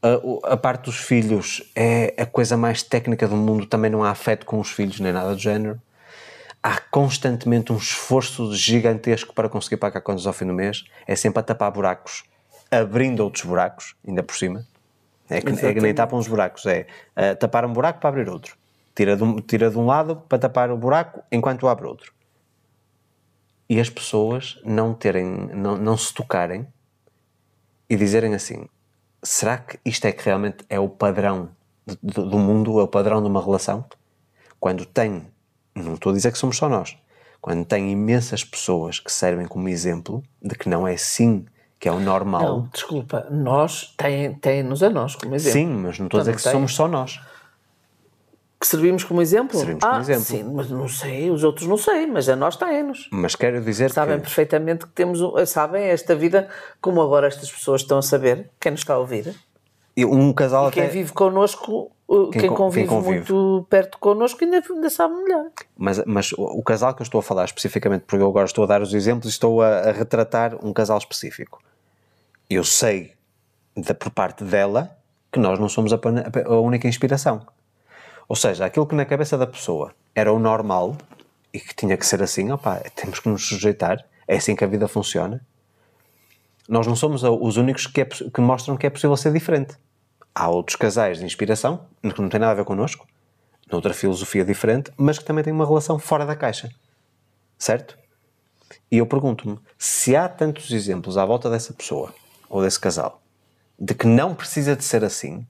[0.00, 4.10] A, a, parte dos filhos é a coisa mais técnica do mundo, também não há
[4.10, 5.80] afeto com os filhos nem nada do género
[6.62, 10.84] há constantemente um esforço gigantesco para conseguir pagar contas ao fim do mês.
[11.06, 12.24] É sempre a tapar buracos,
[12.70, 14.66] abrindo outros buracos, ainda por cima.
[15.30, 16.86] É que, é que nem tapam os buracos, é
[17.16, 18.56] uh, tapar um buraco para abrir outro.
[18.94, 22.12] Tira de, um, tira de um lado para tapar o buraco enquanto abre outro.
[23.68, 26.66] E as pessoas não terem, não, não se tocarem
[27.88, 28.66] e dizerem assim:
[29.22, 31.50] será que isto é que realmente é o padrão
[32.02, 33.84] do, do mundo, é o padrão de uma relação?
[34.60, 35.26] Quando tem
[35.82, 36.96] não estou a dizer que somos só nós.
[37.40, 41.46] Quando tem imensas pessoas que servem como exemplo de que não é assim
[41.78, 42.42] que é o normal.
[42.42, 43.94] Não, desculpa, nós
[44.40, 45.60] tem-nos a nós como exemplo.
[45.60, 46.52] Sim, mas não estou a dizer que tem.
[46.52, 47.20] somos só nós.
[48.60, 49.56] Que servimos como exemplo?
[49.56, 50.24] Servimos ah, como exemplo.
[50.24, 53.08] Sim, mas não sei, os outros não sei, mas a nós têm-nos.
[53.12, 54.22] Mas quero dizer sabem que...
[54.22, 56.48] perfeitamente que temos, sabem esta vida,
[56.80, 59.34] como agora estas pessoas estão a saber, quem nos está a ouvir.
[59.96, 60.92] Um casal e quem até...
[60.92, 65.50] vive connosco quem, quem, convive quem, convive muito perto connosco ainda, ainda sabe melhor.
[65.76, 68.64] Mas, mas o, o, casal que eu estou a falar especificamente, porque eu agora estou
[68.64, 71.62] a dar os exemplos e estou a, a retratar um casal específico.
[72.48, 73.12] Eu sei,
[73.76, 74.96] da, por parte dela,
[75.30, 75.98] que nós não somos a,
[76.46, 77.46] a única inspiração.
[78.28, 80.96] Ou seja, aquilo que na cabeça da pessoa era o normal
[81.52, 84.66] e que tinha que ser assim, opa, temos que nos sujeitar, é assim que a
[84.66, 85.40] vida funciona.
[86.68, 89.74] Nós não somos os únicos que, é, que mostram que é possível ser diferente.
[90.34, 93.06] Há outros casais de inspiração, que não têm nada a ver connosco,
[93.72, 96.70] noutra filosofia diferente, mas que também têm uma relação fora da caixa.
[97.58, 97.98] Certo?
[98.90, 102.14] E eu pergunto-me, se há tantos exemplos à volta dessa pessoa,
[102.48, 103.22] ou desse casal,
[103.78, 105.46] de que não precisa de ser assim,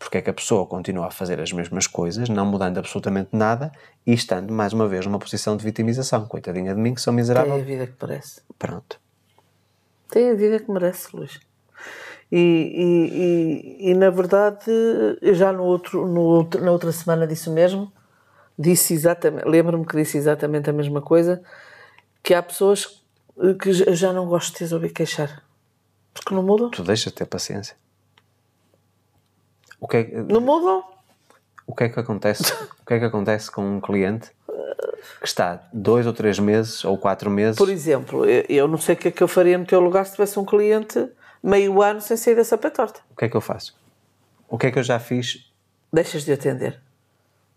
[0.00, 3.70] porque é que a pessoa continua a fazer as mesmas coisas, não mudando absolutamente nada
[4.06, 6.26] e estando, mais uma vez, numa posição de vitimização.
[6.26, 7.52] Coitadinha de mim, que sou miserável.
[7.52, 8.40] Tem a vida que parece.
[8.58, 8.98] Pronto.
[10.10, 11.38] Tem a vida que merece, Luís.
[12.32, 14.64] E, e, e, e, na verdade,
[15.20, 17.92] eu já no outro, no outro, na outra semana disse o mesmo.
[18.58, 21.42] Disse exatamente, lembro-me que disse exatamente a mesma coisa,
[22.22, 23.04] que há pessoas
[23.60, 25.42] que já não gosto de te ouvir queixar.
[26.14, 26.70] Porque não mudam.
[26.70, 27.76] Tu deixas de ter paciência.
[29.80, 30.84] O que é, não mudam.
[31.66, 32.52] O que é que acontece?
[32.82, 34.30] o que é que acontece com um cliente
[35.20, 37.56] que está dois ou três meses ou quatro meses?
[37.56, 40.12] Por exemplo, eu não sei o que é que eu faria no teu lugar se
[40.12, 41.08] tivesse um cliente
[41.42, 43.00] meio ano sem sair da sapa torta.
[43.10, 43.74] O que é que eu faço?
[44.48, 45.50] O que é que eu já fiz?
[45.92, 46.80] Deixas de atender.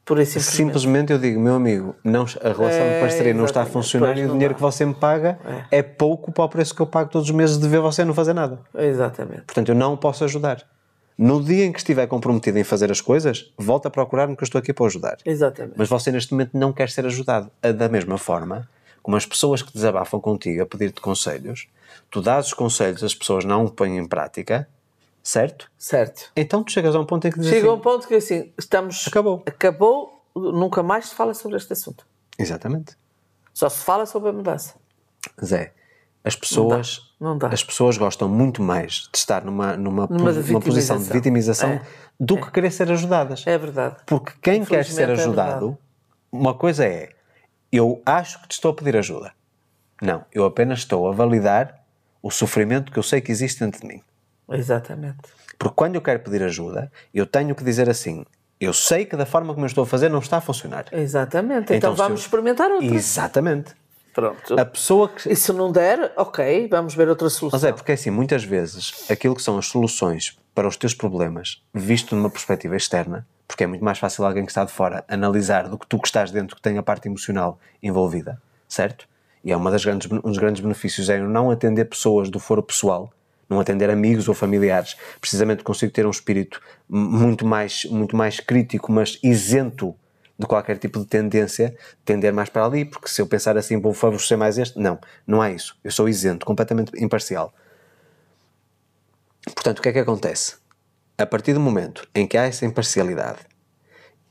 [0.05, 0.55] Por isso simplesmente.
[0.57, 4.17] simplesmente eu digo, meu amigo, não, a relação é, de parceria não está a funcionar
[4.17, 4.55] e o dinheiro dá.
[4.55, 5.39] que você me paga
[5.71, 5.79] é.
[5.79, 5.81] é.
[5.81, 8.33] pouco para o preço que eu pago todos os meses de ver você não fazer
[8.33, 8.59] nada.
[8.75, 9.43] Exatamente.
[9.43, 10.61] Portanto, eu não posso ajudar.
[11.17, 14.45] No dia em que estiver comprometido em fazer as coisas, volta a procurar-me que eu
[14.45, 15.17] estou aqui para ajudar.
[15.25, 15.75] Exatamente.
[15.77, 17.51] Mas você neste momento não quer ser ajudado.
[17.61, 18.67] Da mesma forma,
[19.01, 21.67] como as pessoas que desabafam contigo a pedir-te conselhos,
[22.09, 24.67] tu dás os conselhos, as pessoas não o põem em prática,
[25.21, 25.69] certo?
[25.77, 26.31] Certo.
[26.35, 28.15] Então tu chegas a um ponto em que dizes Chega assim, a um ponto que
[28.15, 29.07] assim, estamos...
[29.07, 29.43] Acabou.
[29.45, 32.05] Acabou, nunca mais se fala sobre este assunto.
[32.39, 32.97] Exatamente.
[33.53, 34.73] Só se fala sobre a mudança.
[35.43, 35.73] Zé,
[36.23, 37.53] as pessoas, não dá, não dá.
[37.53, 41.81] As pessoas gostam muito mais de estar numa, numa, numa, posição de vitimização é,
[42.17, 42.41] do é.
[42.41, 43.45] que querer ser ajudadas.
[43.45, 43.97] É verdade.
[44.05, 47.09] Porque quem quer ser é ajudado, é uma coisa é,
[47.71, 49.33] eu acho que te estou a pedir ajuda.
[50.01, 51.83] Não, eu apenas estou a validar
[52.21, 54.01] o sofrimento que eu sei que existe dentro de mim.
[54.49, 55.17] Exatamente.
[55.57, 58.25] Porque quando eu quero pedir ajuda, eu tenho que dizer assim:
[58.59, 60.85] eu sei que da forma como eu estou a fazer não está a funcionar.
[60.91, 61.73] Exatamente.
[61.73, 62.25] Então, então vamos eu...
[62.25, 62.87] experimentar outra.
[62.87, 63.75] Exatamente.
[64.13, 64.59] Pronto.
[64.59, 65.31] A pessoa que...
[65.31, 67.59] E se não der, ok, vamos ver outra solução.
[67.59, 71.63] Mas é porque assim, muitas vezes, aquilo que são as soluções para os teus problemas,
[71.73, 75.67] visto numa perspectiva externa, porque é muito mais fácil alguém que está de fora analisar
[75.67, 79.07] do que tu que estás dentro, que tem a parte emocional envolvida, certo?
[79.43, 82.63] E é uma das grandes, um dos grandes benefícios é não atender pessoas do foro
[82.63, 83.11] pessoal,
[83.49, 84.95] não atender amigos ou familiares.
[85.19, 89.93] Precisamente consigo ter um espírito muito mais, muito mais crítico, mas isento
[90.37, 93.93] de qualquer tipo de tendência, tender mais para ali, porque se eu pensar assim, vou
[93.93, 95.77] favorecer mais este, não, não é isso.
[95.83, 97.53] Eu sou isento, completamente imparcial.
[99.45, 100.55] Portanto, o que é que acontece?
[101.17, 103.39] A partir do momento em que há essa imparcialidade,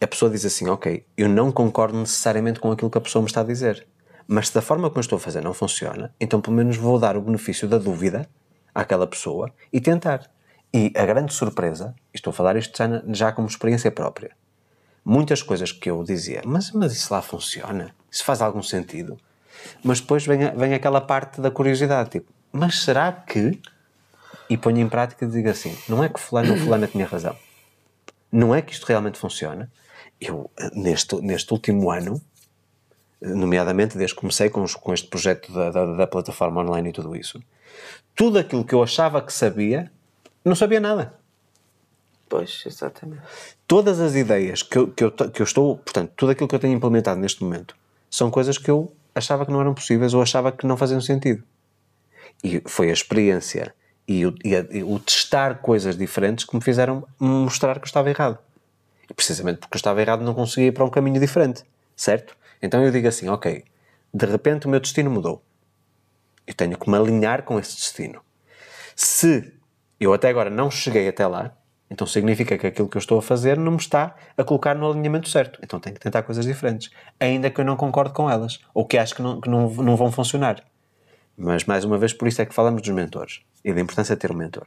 [0.00, 3.28] a pessoa diz assim: Ok, eu não concordo necessariamente com aquilo que a pessoa me
[3.28, 3.86] está a dizer,
[4.26, 6.98] mas se da forma como eu estou a fazer não funciona, então pelo menos vou
[6.98, 8.28] dar o benefício da dúvida
[8.74, 10.30] àquela pessoa e tentar.
[10.74, 12.76] E a grande surpresa, estou a falar isto
[13.09, 14.34] já como experiência própria,
[15.05, 17.94] muitas coisas que eu dizia, mas, mas isso lá funciona?
[18.11, 19.18] Isso faz algum sentido?
[19.82, 23.61] Mas depois vem, vem aquela parte da curiosidade, tipo, mas será que?
[24.48, 27.36] E ponho em prática e digo assim, não é que fulano ou fulana tinha razão.
[28.30, 29.70] Não é que isto realmente funciona.
[30.20, 32.20] Eu, neste, neste último ano,
[33.20, 37.16] nomeadamente desde que comecei com, com este projeto da, da, da plataforma online e tudo
[37.16, 37.42] isso,
[38.14, 39.90] tudo aquilo que eu achava que sabia,
[40.44, 41.14] não sabia nada.
[42.33, 43.20] Pois, exatamente.
[43.66, 46.59] Todas as ideias que eu, que, eu, que eu estou, portanto, tudo aquilo que eu
[46.59, 47.76] tenho implementado neste momento,
[48.11, 51.45] são coisas que eu achava que não eram possíveis ou achava que não faziam sentido.
[52.43, 53.74] E foi a experiência
[54.09, 57.89] e o, e, a, e o testar coisas diferentes que me fizeram mostrar que eu
[57.89, 58.39] estava errado.
[59.11, 61.62] E precisamente porque eu estava errado não conseguia ir para um caminho diferente,
[61.95, 62.35] certo?
[62.62, 63.62] Então eu digo assim, ok,
[64.14, 65.43] de repente o meu destino mudou.
[66.47, 68.22] Eu tenho que me alinhar com esse destino.
[68.97, 69.53] Se
[70.01, 71.55] eu até agora não cheguei até lá,
[71.93, 74.90] então significa que aquilo que eu estou a fazer não me está a colocar no
[74.90, 75.61] alinhamento certo.
[75.62, 76.90] Então tenho que tentar coisas diferentes.
[77.20, 78.61] Ainda que eu não concorde com elas.
[78.72, 80.64] Ou que acho que não, que não, não vão funcionar.
[81.36, 83.43] Mas, mais uma vez, por isso é que falamos dos mentores.
[83.62, 84.66] E da importância de ter um mentor.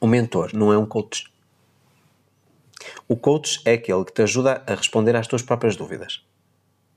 [0.00, 1.30] O mentor não é um coach.
[3.06, 6.24] O coach é aquele que te ajuda a responder às tuas próprias dúvidas.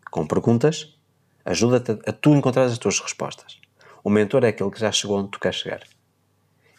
[0.09, 0.95] Com perguntas,
[1.43, 3.59] ajuda-te a, tu encontrar as tuas respostas.
[4.01, 5.81] O mentor é aquele que já chegou onde tu queres chegar.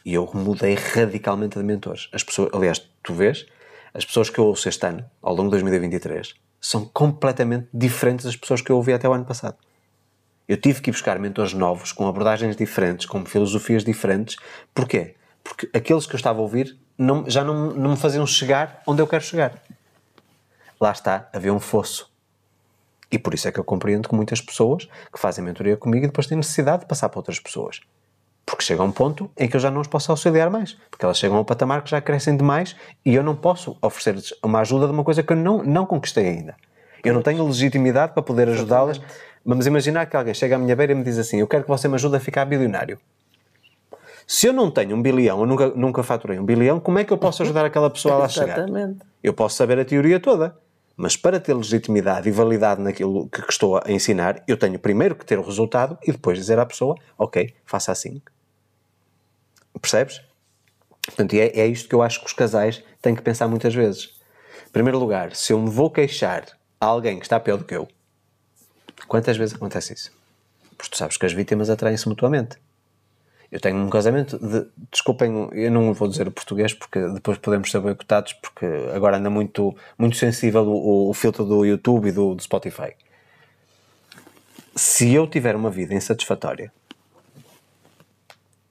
[0.05, 2.09] E eu mudei radicalmente de mentores.
[2.13, 3.47] As pessoas, aliás, tu vês,
[3.93, 8.37] as pessoas que eu ouço este ano, ao longo de 2023, são completamente diferentes das
[8.37, 9.57] pessoas que eu ouvi até o ano passado.
[10.47, 14.37] Eu tive que ir buscar mentores novos, com abordagens diferentes, com filosofias diferentes.
[14.75, 15.15] Porquê?
[15.45, 19.01] Porque aqueles que eu estava a ouvir não, já não, não me faziam chegar onde
[19.01, 19.63] eu quero chegar.
[20.81, 22.11] Lá está, havia um fosso.
[23.11, 26.27] E por isso é que eu compreendo que muitas pessoas que fazem mentoria comigo depois
[26.27, 27.81] têm necessidade de passar para outras pessoas.
[28.51, 30.77] Porque chega um ponto em que eu já não os posso auxiliar mais.
[30.91, 32.75] Porque elas chegam a um patamar que já crescem demais
[33.07, 36.27] e eu não posso oferecer-lhes uma ajuda de uma coisa que eu não, não conquistei
[36.27, 36.57] ainda.
[37.05, 39.01] Eu não tenho legitimidade para poder ajudá-las.
[39.47, 41.69] Vamos imaginar que alguém chega à minha beira e me diz assim: Eu quero que
[41.69, 42.99] você me ajude a ficar bilionário.
[44.27, 47.13] Se eu não tenho um bilhão, eu nunca, nunca faturei um bilhão, como é que
[47.13, 48.59] eu posso ajudar aquela pessoa a lá chegar?
[48.59, 48.99] Exatamente.
[49.23, 50.57] Eu posso saber a teoria toda,
[50.97, 55.25] mas para ter legitimidade e validade naquilo que estou a ensinar, eu tenho primeiro que
[55.25, 58.21] ter o resultado e depois dizer à pessoa: Ok, faça assim.
[59.81, 60.21] Percebes?
[61.05, 64.15] Portanto, é, é isto que eu acho que os casais têm que pensar muitas vezes.
[64.69, 66.47] Em primeiro lugar, se eu me vou queixar
[66.81, 67.89] a alguém que está pior do que eu,
[69.09, 70.13] quantas vezes acontece isso?
[70.77, 72.57] Porque tu sabes que as vítimas atraem-se mutuamente.
[73.51, 74.67] Eu tenho um casamento de.
[74.93, 78.65] Desculpem, eu não vou dizer o português porque depois podemos ser boicotados, porque
[78.95, 82.95] agora anda muito, muito sensível o, o filtro do YouTube e do, do Spotify.
[84.77, 86.73] Se eu tiver uma vida insatisfatória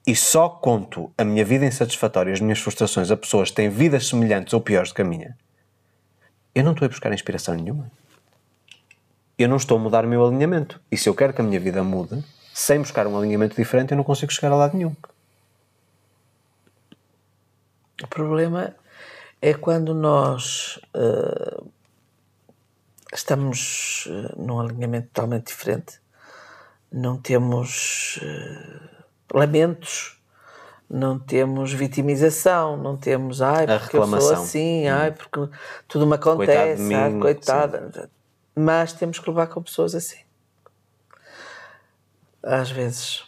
[0.06, 4.08] e só conto a minha vida insatisfatória, as minhas frustrações a pessoas que têm vidas
[4.08, 5.36] semelhantes ou piores do que a minha,
[6.54, 7.90] eu não estou a buscar inspiração nenhuma.
[9.38, 10.80] Eu não estou a mudar o meu alinhamento.
[10.90, 13.96] E se eu quero que a minha vida mude, sem buscar um alinhamento diferente, eu
[13.96, 14.94] não consigo chegar a lado nenhum.
[18.02, 18.74] O problema
[19.40, 21.70] é quando nós uh,
[23.14, 26.00] estamos uh, num alinhamento totalmente diferente,
[26.92, 28.99] não temos uh,
[29.32, 30.20] lamentos,
[30.88, 35.48] não temos vitimização, não temos ai, A porque eu sou assim, ai, porque
[35.86, 38.10] tudo me Coitado acontece, de ai, mim, coitada.
[38.54, 40.18] Mas temos que levar com pessoas assim.
[42.42, 43.24] Às vezes.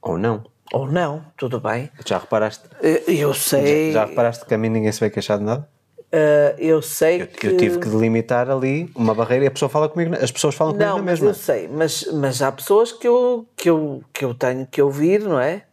[0.00, 0.44] Ou não.
[0.72, 1.90] Ou não, tudo bem.
[2.06, 2.64] Já reparaste?
[2.82, 3.92] Eh, Eu sei.
[3.92, 5.68] Já, já reparaste que a mim ninguém se vai queixar de nada?
[6.12, 7.46] Eh, eu sei Eu, que.
[7.48, 10.72] eu tive que delimitar ali uma barreira e a pessoa fala comigo, as pessoas falam
[10.72, 11.28] comigo Não, na mesma.
[11.30, 15.20] eu sei, mas, mas há pessoas que eu, que, eu, que eu tenho que ouvir,
[15.20, 15.64] não é?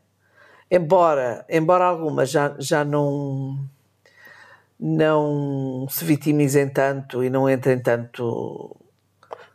[0.69, 3.57] Embora, embora algumas já, já não,
[4.79, 8.75] não se vitimizem tanto e não entrem tanto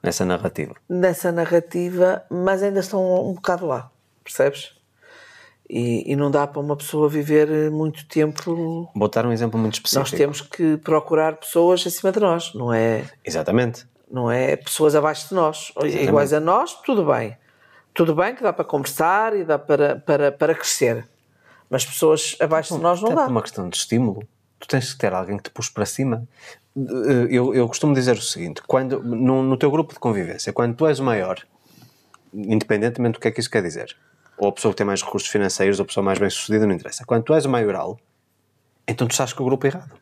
[0.03, 0.75] Nessa narrativa.
[0.89, 3.91] nessa narrativa, mas ainda estão um bocado lá,
[4.25, 4.75] percebes?
[5.73, 8.91] E, e não dá para uma pessoa viver muito tempo.
[8.93, 10.01] Vou dar um exemplo muito específico.
[10.01, 13.05] Nós temos que procurar pessoas acima de nós, não é?
[13.25, 13.87] Exatamente.
[14.11, 14.57] não é?
[14.57, 17.37] Pessoas abaixo de nós, iguais a nós, tudo bem.
[17.95, 21.07] Tudo bem que dá para conversar e dá para, para, para crescer.
[21.69, 23.23] Mas pessoas abaixo de nós não dá.
[23.23, 24.25] por uma questão de estímulo.
[24.59, 26.27] Tu tens que ter alguém que te puxe para cima.
[26.77, 30.75] Eh, Eu, eu costumo dizer o seguinte: quando, no, no teu grupo de convivência, quando
[30.75, 31.39] tu és o maior,
[32.35, 33.97] independentemente do que é que isso quer dizer,
[34.41, 36.75] ou a pessoa que tem mais recursos financeiros, ou a pessoa mais bem sucedida, não
[36.75, 37.05] interessa.
[37.05, 37.99] Quando tu és o maioral,
[38.89, 39.93] então tu estás com o grupo errado.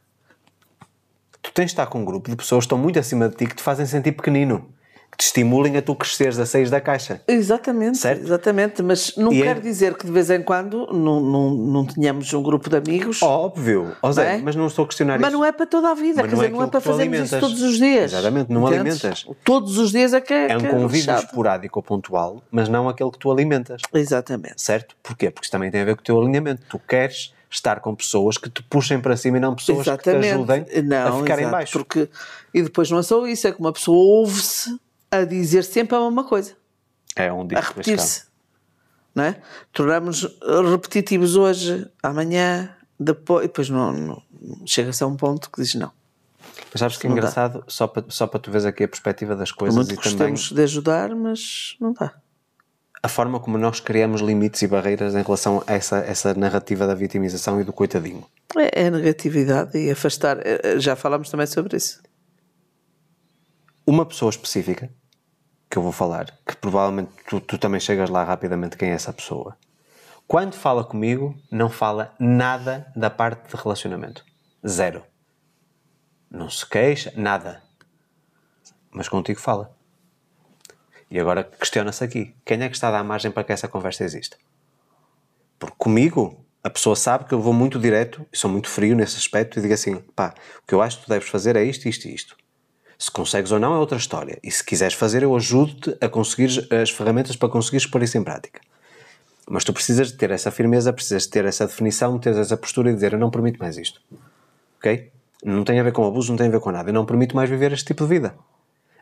[1.42, 3.46] Tu tens de estar com um grupo de pessoas que estão muito acima de ti
[3.46, 4.72] que te fazem sentir pequenino,
[5.10, 7.20] que te estimulem a tu cresceres, a sair da caixa.
[7.26, 8.22] Exatamente, Certo?
[8.24, 8.82] exatamente.
[8.82, 12.32] Mas não E é- quer dizer que de vez em quando não, não, não tenhamos
[12.32, 13.20] um grupo de amigos.
[13.22, 14.38] Óbvio, ó Zé, é?
[14.38, 15.36] mas não estou a questionar mas isso.
[15.38, 17.18] não é para toda a vida, Mas quer não é dizer, não é para fazermos
[17.18, 18.12] isso todos os dias.
[18.12, 19.04] Exatamente, não Entendes?
[19.04, 19.26] alimentas.
[19.44, 21.24] Todos os dias é que é, É um que convívio chato.
[21.24, 23.82] esporádico ou pontual, mas não aquele que tu alimentas.
[23.92, 24.62] Exatamente.
[24.62, 24.94] Certo?
[25.02, 25.30] Porquê?
[25.30, 26.62] Porque isso também tem a ver com o teu alinhamento.
[26.68, 30.10] Tu queres estar com pessoas que te puxem para cima e não pessoas que te
[30.10, 31.72] ajudem não, a ficar em exato, baixo.
[31.72, 32.08] Porque,
[32.52, 34.78] e depois não é só isso, é que uma pessoa ouve-se
[35.10, 36.54] a dizer sempre a mesma coisa,
[37.16, 38.24] É um a dito repetir-se.
[39.14, 39.40] Não é?
[39.72, 40.26] Tornamos
[40.70, 44.22] repetitivos hoje, amanhã, depois, e depois não, não-
[44.66, 45.90] chega-se a um ponto que diz não.
[46.72, 47.16] Mas sabes que é dá.
[47.16, 50.34] engraçado, só para, só para tu veres aqui a perspectiva das coisas muito e também
[50.34, 52.14] de ajudar, mas não dá.
[53.02, 56.94] a forma como nós criamos limites e barreiras em relação a essa, essa narrativa da
[56.94, 58.24] vitimização e do coitadinho.
[58.56, 60.38] É, é a negatividade e afastar.
[60.46, 62.00] É, é, Já falámos também sobre isso.
[63.86, 64.90] Uma pessoa específica
[65.70, 69.12] que eu vou falar, que provavelmente tu, tu também chegas lá rapidamente quem é essa
[69.12, 69.56] pessoa.
[70.26, 74.24] Quando fala comigo, não fala nada da parte de relacionamento.
[74.66, 75.02] Zero.
[76.30, 77.62] Não se queixa, nada.
[78.90, 79.74] Mas contigo fala.
[81.10, 84.04] E agora questiona-se aqui: quem é que está a dar margem para que essa conversa
[84.04, 84.36] exista?
[85.58, 89.58] Porque comigo, a pessoa sabe que eu vou muito direto sou muito frio nesse aspecto
[89.58, 92.06] e digo assim: pá, o que eu acho que tu deves fazer é isto, isto
[92.06, 92.36] e isto.
[92.98, 94.38] Se consegues ou não é outra história.
[94.42, 98.24] E se quiseres fazer, eu ajudo-te a conseguir as ferramentas para conseguires pôr isso em
[98.24, 98.60] prática.
[99.48, 102.90] Mas tu precisas de ter essa firmeza, precisas de ter essa definição, ter essa postura
[102.90, 104.00] e dizer: eu não permito mais isto.
[104.78, 105.10] Ok?
[105.44, 106.90] Não tem a ver com abuso, não tem a ver com nada.
[106.90, 108.34] Eu não permito mais viver este tipo de vida.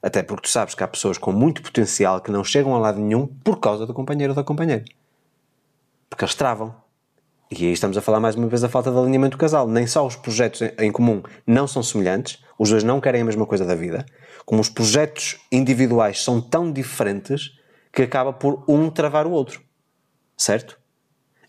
[0.03, 3.01] Até porque tu sabes que há pessoas com muito potencial que não chegam a lado
[3.01, 4.85] nenhum por causa do companheiro ou da companheira.
[6.11, 6.75] Porque eles travam.
[7.51, 9.67] E aí estamos a falar mais uma vez da falta de alinhamento do casal.
[9.67, 13.47] Nem só os projetos em- comum não são semelhantes, os dois não querem a mesma
[13.47, 14.05] coisa da vida,
[14.45, 17.53] como os projetos individuais são tão diferentes
[17.93, 19.61] que acaba por um travar o outro.
[20.37, 20.79] Certo?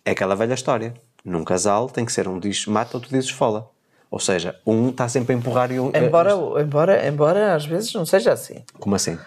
[0.05, 0.93] É aquela velha história.
[1.23, 3.69] Num casal tem que ser um diz mata, outro diz esfola.
[4.09, 5.91] Ou seja, um está sempre a empurrar e um.
[5.93, 6.31] Embora,
[6.61, 8.63] embora, embora às vezes não seja assim.
[8.79, 9.19] Como assim?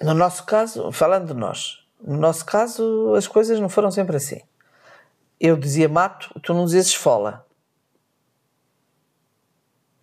[0.00, 4.40] No nosso caso, falando de nós, no nosso caso as coisas não foram sempre assim.
[5.40, 7.44] Eu dizia mato, tu não dizias esfola.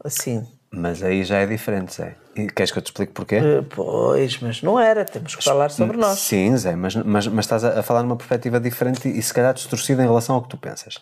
[0.05, 0.47] Assim.
[0.69, 2.15] Mas aí já é diferente, Zé.
[2.35, 3.35] E queres que eu te explique porquê?
[3.37, 6.19] Eh, Pois, mas não era, temos que falar sobre nós.
[6.19, 9.53] Sim, Zé, mas, mas, mas estás a, a falar numa perspectiva diferente e se calhar
[9.53, 10.99] distorcida em relação ao que tu pensas.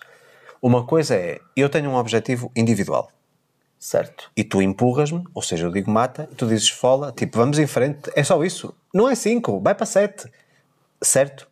[0.62, 3.12] Uma coisa é, eu tenho um objetivo individual
[3.80, 4.32] Certo.
[4.38, 7.68] e tu empurras-me, ou seja, eu digo mata, e tu dizes fola, tipo, vamos em
[7.68, 8.74] frente, é só isso.
[8.94, 10.32] Não é cinco, vai para sete.
[11.02, 11.48] Certo?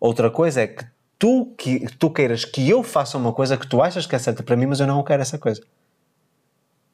[0.00, 0.84] Outra coisa é que
[1.18, 4.42] tu, que tu queiras que eu faça uma coisa que tu achas que é certa
[4.42, 5.62] para mim, mas eu não quero essa coisa.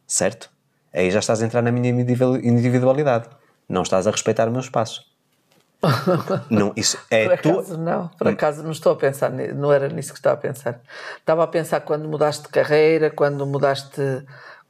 [0.06, 0.50] Certo?
[0.92, 3.28] Aí já estás a entrar na minha individual- individualidade.
[3.68, 5.02] Não estás a respeitar o meu espaço.
[6.50, 7.50] não, isso é Por tu.
[7.50, 10.80] acaso não, por acaso não estou a pensar, não era nisso que estava a pensar.
[11.18, 14.00] Estava a pensar quando mudaste de carreira, quando mudaste,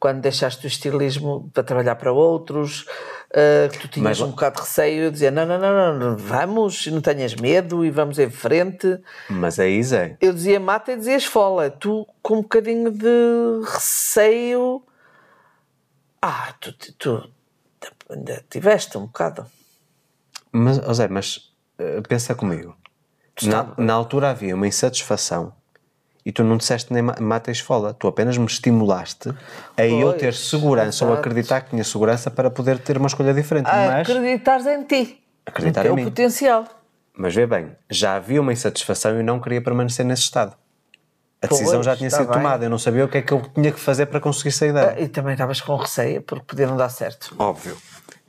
[0.00, 2.86] quando deixaste o estilismo para trabalhar para outros,
[3.34, 5.98] eh, que tu tinhas Mas- um bocado de receio, eu dizia, não, não, não, não,
[5.98, 8.98] não, vamos, não tenhas medo e vamos em frente.
[9.28, 14.82] Mas aí, Zé, Eu dizia mata e dizias fola, tu com um bocadinho de receio.
[16.22, 17.30] Ah, tu, tu,
[18.08, 19.44] ainda tiveste um bocado.
[20.52, 22.76] Mas, Zé, mas eh, pensa comigo.
[23.42, 25.52] Na, na altura havia uma insatisfação
[26.24, 27.92] e tu não disseste nem ma- mata e esfola.
[27.94, 29.30] Tu apenas me estimulaste
[29.76, 31.28] a eu Pois, ter segurança ou exato.
[31.28, 33.66] acreditar que tinha segurança para poder ter uma escolha diferente.
[33.68, 36.04] A Mas, acreditares em ti, Acreditar no teu em mim.
[36.04, 36.64] potencial.
[37.16, 40.54] mas vê bem, já havia uma insatisfação e eu não queria permanecer nesse estado.
[41.42, 42.36] A Pois, decisão já tinha está sido bem.
[42.38, 42.64] tomada.
[42.64, 45.00] Eu não sabia o que é que eu tinha que fazer para conseguir sair dela.
[45.00, 47.34] E também estavas com receio porque podia não dar certo.
[47.38, 47.76] Óbvio.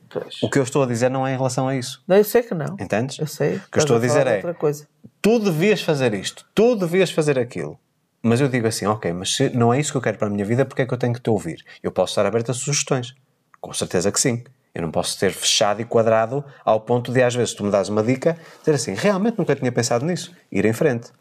[0.10, 0.41] Pois.
[0.44, 2.03] O que eu estou a dizer não é em relação a isso.
[2.07, 2.76] Não, eu sei que não.
[2.80, 3.19] Entendes?
[3.19, 3.56] Eu sei.
[3.57, 4.88] O que eu estou a dizer é- de Outra coisa.
[5.22, 7.80] tu devias fazer isto, tu devias fazer aquilo.
[8.22, 10.31] Mas eu digo assim, ok, mas se não é isso que eu quero para a
[10.31, 11.64] minha vida, porque é que eu tenho que te ouvir?
[11.84, 13.14] Eu posso estar aberto a sugestões.
[13.60, 14.44] Com certeza que sim.
[14.73, 17.90] Eu não posso ter fechado e quadrado ao ponto de, às vezes, tu me dás
[17.90, 20.31] uma dica, dizer assim, realmente nunca tinha pensado nisso.
[20.52, 21.11] Ir em frente.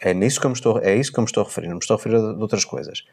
[0.00, 1.74] É, nisso que eu me estou, é isso que eu me estou a referir, não
[1.74, 3.04] me estou a referir a outras coisas.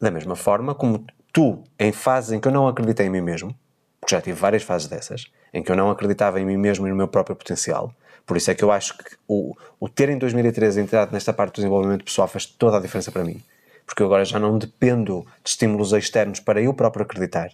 [0.00, 3.54] Da mesma forma como tu, em fases em que eu não acreditei em mim mesmo,
[4.00, 6.90] porque já tive várias fases dessas, em que eu não acreditava em mim mesmo e
[6.90, 7.92] no meu próprio potencial.
[8.26, 11.54] Por isso é que eu acho que o, o ter em 2013 entrado nesta parte
[11.54, 13.42] do desenvolvimento pessoal faz toda a diferença para mim.
[13.86, 17.50] Porque eu agora já não dependo de estímulos externos para eu próprio acreditar.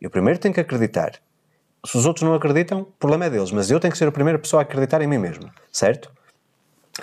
[0.00, 1.12] Eu primeiro tenho que acreditar.
[1.86, 4.12] Se os outros não acreditam, o problema é deles, mas eu tenho que ser a
[4.12, 6.10] primeira pessoa a acreditar em mim mesmo, certo?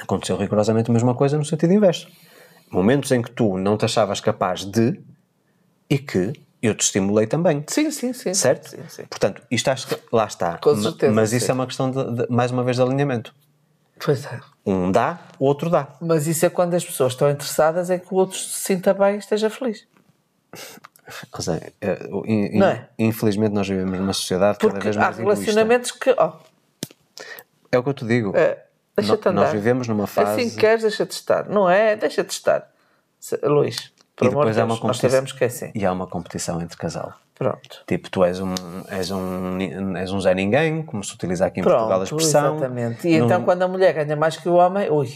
[0.01, 2.07] Aconteceu rigorosamente a mesma coisa no sentido inverso.
[2.71, 4.99] Momentos em que tu não te achavas capaz de
[5.89, 7.63] e que eu te estimulei também.
[7.67, 8.33] Sim, sim, sim.
[8.33, 8.69] Certo?
[8.69, 9.05] Sim, sim.
[9.05, 10.57] Portanto, isto acho que lá está.
[10.57, 11.51] Com certeza, Mas isso sim.
[11.51, 13.33] é uma questão, de, de- mais uma vez, de alinhamento.
[14.03, 14.39] Pois é.
[14.65, 15.87] Um dá, o outro dá.
[16.01, 19.15] Mas isso é quando as pessoas estão interessadas em que o outro se sinta bem
[19.15, 19.87] e esteja feliz.
[21.31, 22.89] Ou seja, é, in- é?
[22.97, 25.43] Infelizmente, nós vivemos numa sociedade cada Porque vez há mais egoísta.
[25.43, 26.09] relacionamentos que.
[26.17, 26.33] Oh,
[27.71, 28.35] É o que eu te digo.
[28.35, 28.64] é,
[28.95, 29.41] deixa-te andar.
[29.43, 30.41] Nós vivemos numa fase.
[30.41, 31.47] Assim que queres, deixa-te estar.
[31.49, 31.95] Não é?
[31.95, 32.69] Deixa-te estar.
[33.43, 35.09] Luís, por e amor de depois há Deus, uma nós competição.
[35.09, 35.71] sabemos que é assim.
[35.73, 37.13] E há uma competição entre casal.
[37.33, 37.83] Pronto.
[37.85, 38.53] Tipo, tu és um,
[38.87, 42.55] és um, és um Zé Ninguém, como se utiliza aqui em Portugal a Pronto, expressão.
[42.55, 43.05] exatamente.
[43.07, 45.11] E Num- então quando a mulher ganha mais que o homem, ui,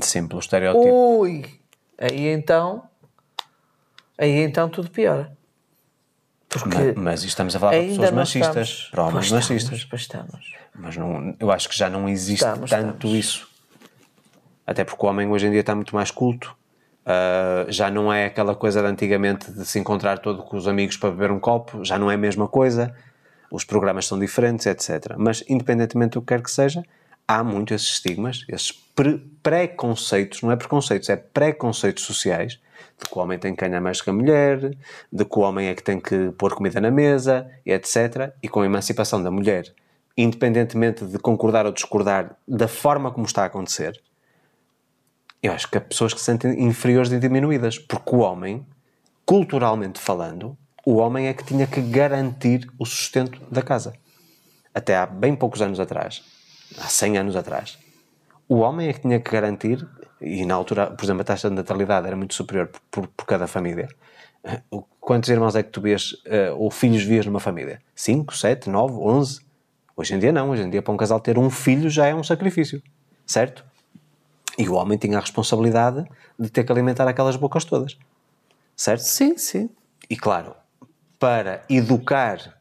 [0.00, 1.18] Sim, pelo estereótipo.
[1.20, 1.44] ui,
[1.98, 2.82] aí então,
[4.16, 5.36] aí então tudo piora.
[6.48, 9.84] Porque Mas, mas estamos a falar para pessoas machistas, estamos- para homens machistas.
[9.84, 10.54] Pois estamos.
[10.78, 13.16] Mas não, eu acho que já não existe Estamos, tanto estamos.
[13.16, 13.48] isso.
[14.66, 16.56] Até porque o homem hoje em dia está muito mais culto.
[17.04, 20.96] Ah, já não é aquela coisa de antigamente de se encontrar todo com os amigos
[20.96, 22.94] para beber um copo, já não é a mesma coisa.
[23.50, 25.14] Os programas são diferentes, etc.
[25.16, 26.82] Mas, independentemente do que quer que seja,
[27.28, 32.58] há muito esses estigmas, esses pre- preconceitos, não é preconceitos, é preconceitos sociais,
[33.00, 34.58] de que o homem tem que ganhar mais que a mulher,
[35.12, 38.32] de que o homem é que tem que pôr comida na mesa, etc.
[38.42, 39.72] E com a emancipação da mulher,
[40.16, 44.00] independentemente de concordar ou discordar da forma como está a acontecer,
[45.42, 48.66] eu acho que há pessoas que se sentem inferiores e diminuídas, porque o homem,
[49.24, 53.92] culturalmente falando, o homem é que tinha que garantir o sustento da casa.
[54.74, 56.22] Até há bem poucos anos atrás,
[56.78, 57.78] há 100 anos atrás,
[58.48, 59.86] o homem é que tinha que garantir,
[60.20, 63.26] e na altura, por exemplo, a taxa de natalidade era muito superior por, por- por
[63.26, 63.88] cada família.
[64.70, 67.80] O- Quantos irmãos é que tu vias, eh, ou filhos vias numa família?
[67.94, 69.40] 5, 7, 9, 11?
[69.96, 72.14] Hoje em dia não, hoje em dia para um casal ter um filho já é
[72.14, 72.82] um sacrifício,
[73.24, 73.64] certo?
[74.58, 76.06] E o homem tinha a responsabilidade
[76.38, 77.96] de ter que alimentar aquelas bocas todas.
[78.76, 79.00] Certo?
[79.00, 79.70] Sim, sim.
[80.10, 80.54] E claro,
[81.18, 82.58] para educar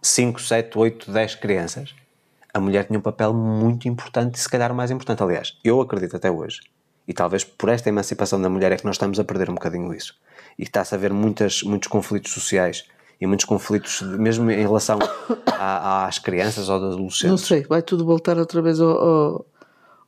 [0.00, 1.94] 5, 7, 8, 10 crianças,
[2.54, 5.22] a mulher tinha um papel muito importante e se calhar o mais importante.
[5.22, 6.60] Aliás, eu acredito até hoje,
[7.06, 9.92] e talvez por esta emancipação da mulher é que nós estamos a perder um bocadinho
[9.92, 10.14] isso.
[10.58, 12.86] E está-se a ver muitas, muitos conflitos sociais
[13.22, 14.98] e muitos conflitos, mesmo em relação
[15.46, 17.30] a, às crianças ou aos adolescentes.
[17.30, 19.46] Não sei, vai tudo voltar outra vez ao, ao,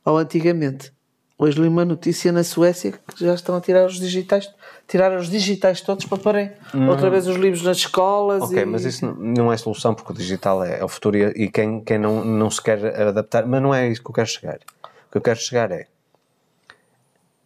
[0.03, 0.91] ao antigamente.
[1.37, 4.49] Hoje li uma notícia na Suécia que já estão a tirar os digitais,
[4.85, 6.51] tirar os digitais todos para porem
[6.89, 8.43] outra vez os livros nas escolas.
[8.43, 8.65] Ok, e...
[8.65, 11.79] mas isso não é solução porque o digital é, é o futuro e, e quem,
[11.79, 14.59] quem não, não se quer adaptar, mas não é isso que eu quero chegar.
[15.07, 15.87] O que eu quero chegar é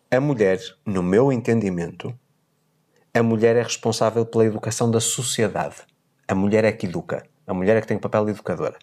[0.09, 2.11] a mulher, no meu entendimento,
[3.14, 5.76] a mulher é responsável pela educação da sociedade.
[6.27, 7.23] A mulher é que educa.
[7.48, 8.77] A mulher é que tem o papel de educadora.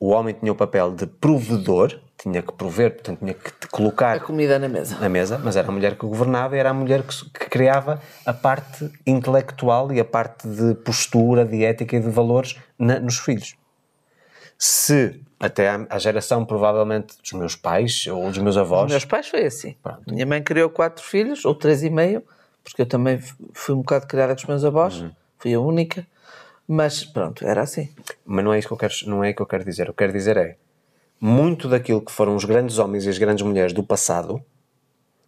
[0.00, 4.20] O homem tinha o papel de provedor, tinha que prover, portanto tinha que colocar a
[4.20, 4.98] comida na mesa.
[4.98, 8.00] Na mesa, mas era a mulher que governava e era a mulher que, que criava
[8.26, 13.18] a parte intelectual e a parte de postura, de ética e de valores na, nos
[13.18, 13.54] filhos.
[14.56, 18.86] Se até à, geração provavelmente dos meus pais ou dos meus avós.
[18.86, 19.76] Os meus pais foi assim.
[19.82, 20.02] Pronto.
[20.12, 22.24] Minha mãe criou quatro filhos, ou três e meio,
[22.68, 23.18] porque eu também
[23.52, 25.10] fui um bocado criada com os meus avós, uhum.
[25.38, 26.06] fui a única.
[26.66, 27.88] Mas pronto, era assim.
[28.26, 29.84] Mas não é isso que eu quero, não é que eu quero dizer.
[29.84, 30.56] O que eu quero dizer é
[31.20, 34.42] muito daquilo que foram os grandes homens e as grandes mulheres do passado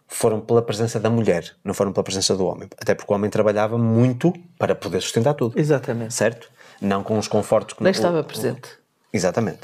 [0.07, 2.69] foram pela presença da mulher, não foram pela presença do homem.
[2.79, 5.57] Até porque o homem trabalhava muito para poder sustentar tudo.
[5.57, 6.13] Exatamente.
[6.13, 6.51] Certo?
[6.79, 8.69] Não com os confortos que Nem estava presente.
[9.11, 9.61] Exatamente.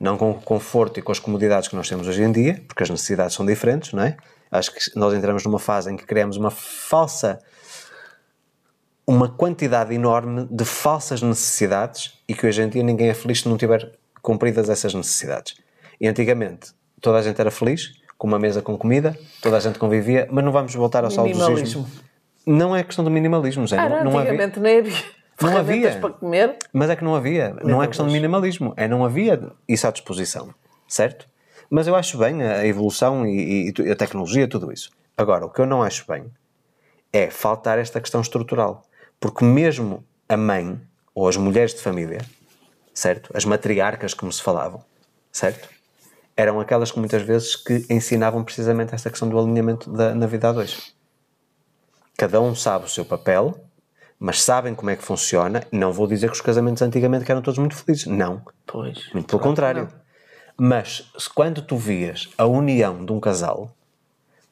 [0.00, 2.82] Não com o conforto e com as comodidades que nós temos hoje em dia, porque
[2.82, 4.16] as necessidades são diferentes, não é?
[4.54, 7.40] Acho que nós entramos numa fase em que criamos uma falsa
[9.04, 13.48] uma quantidade enorme de falsas necessidades e que hoje em dia ninguém é feliz se
[13.48, 15.56] não tiver cumpridas essas necessidades.
[16.00, 19.76] E antigamente toda a gente era feliz, com uma mesa com comida, toda a gente
[19.76, 21.90] convivia, mas não vamos voltar ao saudosismo.
[22.46, 23.76] Não é questão do minimalismo, Zé.
[23.76, 24.62] Era, não, não antigamente havia.
[24.62, 25.04] nem havia.
[25.42, 25.98] Não havia.
[25.98, 26.56] para comer.
[26.72, 27.56] Mas é que não havia.
[27.64, 28.72] Não é questão de minimalismo.
[28.76, 30.54] É não havia isso à disposição.
[30.86, 31.26] Certo?
[31.70, 34.90] Mas eu acho bem a evolução e, e a tecnologia, tudo isso.
[35.16, 36.30] Agora, o que eu não acho bem
[37.12, 38.82] é faltar esta questão estrutural.
[39.20, 40.80] Porque mesmo a mãe,
[41.14, 42.20] ou as mulheres de família,
[42.92, 43.30] certo?
[43.34, 44.84] As matriarcas, como se falavam,
[45.30, 45.68] certo?
[46.36, 50.48] Eram aquelas que muitas vezes que ensinavam precisamente esta questão do alinhamento da, na vida
[50.48, 50.94] a dois.
[52.18, 53.54] Cada um sabe o seu papel,
[54.18, 55.64] mas sabem como é que funciona.
[55.70, 58.06] Não vou dizer que os casamentos antigamente eram todos muito felizes.
[58.06, 58.42] Não.
[58.66, 59.12] Pois.
[59.12, 59.88] Muito pelo claro contrário.
[60.56, 63.74] Mas quando tu vias a união de um casal,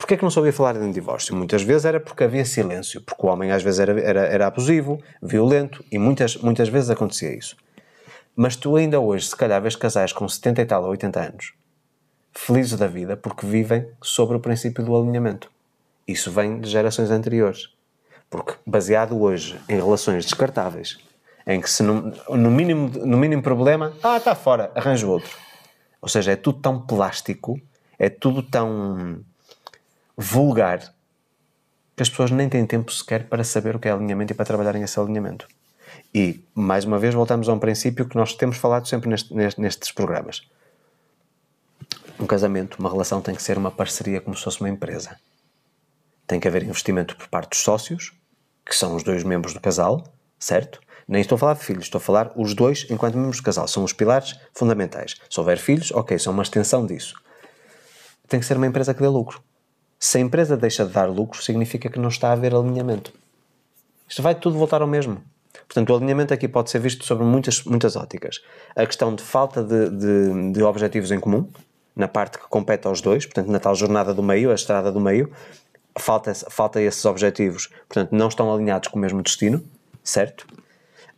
[0.03, 1.33] Porquê é que não sabia falar de um divórcio?
[1.33, 5.01] Muitas vezes era porque havia silêncio, porque o homem às vezes era, era, era abusivo,
[5.23, 7.57] violento, e muitas, muitas vezes acontecia isso.
[8.35, 11.53] Mas tu ainda hoje, se calhar, vês casais com 70 e tal ou 80 anos,
[12.33, 15.49] felizes da vida, porque vivem sobre o princípio do alinhamento.
[16.07, 17.69] Isso vem de gerações anteriores.
[18.29, 20.99] Porque baseado hoje em relações descartáveis,
[21.47, 25.31] em que se no, no, mínimo, no mínimo problema, ah, está fora, arranjo outro.
[26.03, 27.61] Ou seja, é tudo tão plástico,
[27.97, 29.25] é tudo tão
[30.17, 30.93] vulgar
[31.97, 34.45] que as pessoas nem têm tempo sequer para saber o que é alinhamento e para
[34.45, 35.47] trabalharem esse alinhamento.
[36.13, 39.93] E, mais uma vez, voltamos a um princípio que nós temos falado sempre neste, nestes
[39.93, 40.43] programas.
[42.19, 45.19] Um casamento, uma relação tem que ser uma parceria como se fosse uma empresa.
[46.27, 48.13] Tem que haver investimento por parte dos sócios,
[48.65, 50.05] que são os dois membros do casal,
[50.39, 50.81] certo?
[51.09, 53.67] Nem estou a falar de filhos, estou a falar os dois enquanto membros do casal.
[53.69, 55.17] São os pilares fundamentais.
[55.29, 57.15] Se houver filhos, ok, são uma extensão disso.
[58.29, 59.43] Tem que ser uma empresa que dê lucro.
[59.99, 63.13] Se a empresa deixa de dar lucro, significa que não está a haver alinhamento.
[64.09, 65.23] Isto vai tudo voltar ao mesmo.
[65.67, 68.43] Portanto, o alinhamento aqui pode ser visto sobre muitas, muitas óticas.
[68.75, 71.49] A questão de falta de, de, de objetivos em comum,
[71.95, 75.01] na parte que compete aos dois, portanto, na tal jornada do meio, a estrada do
[75.01, 75.31] meio,
[75.99, 79.63] falta, falta esses objetivos, portanto, não estão alinhados com o mesmo destino,
[80.03, 80.47] certo?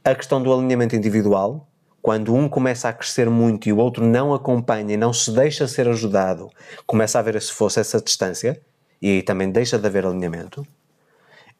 [0.07, 1.67] A questão do alinhamento individual,
[2.03, 5.67] quando um começa a crescer muito e o outro não acompanha e não se deixa
[5.67, 6.51] ser ajudado,
[6.87, 8.61] começa a haver se fosse essa distância,
[9.01, 10.67] e também deixa de haver alinhamento.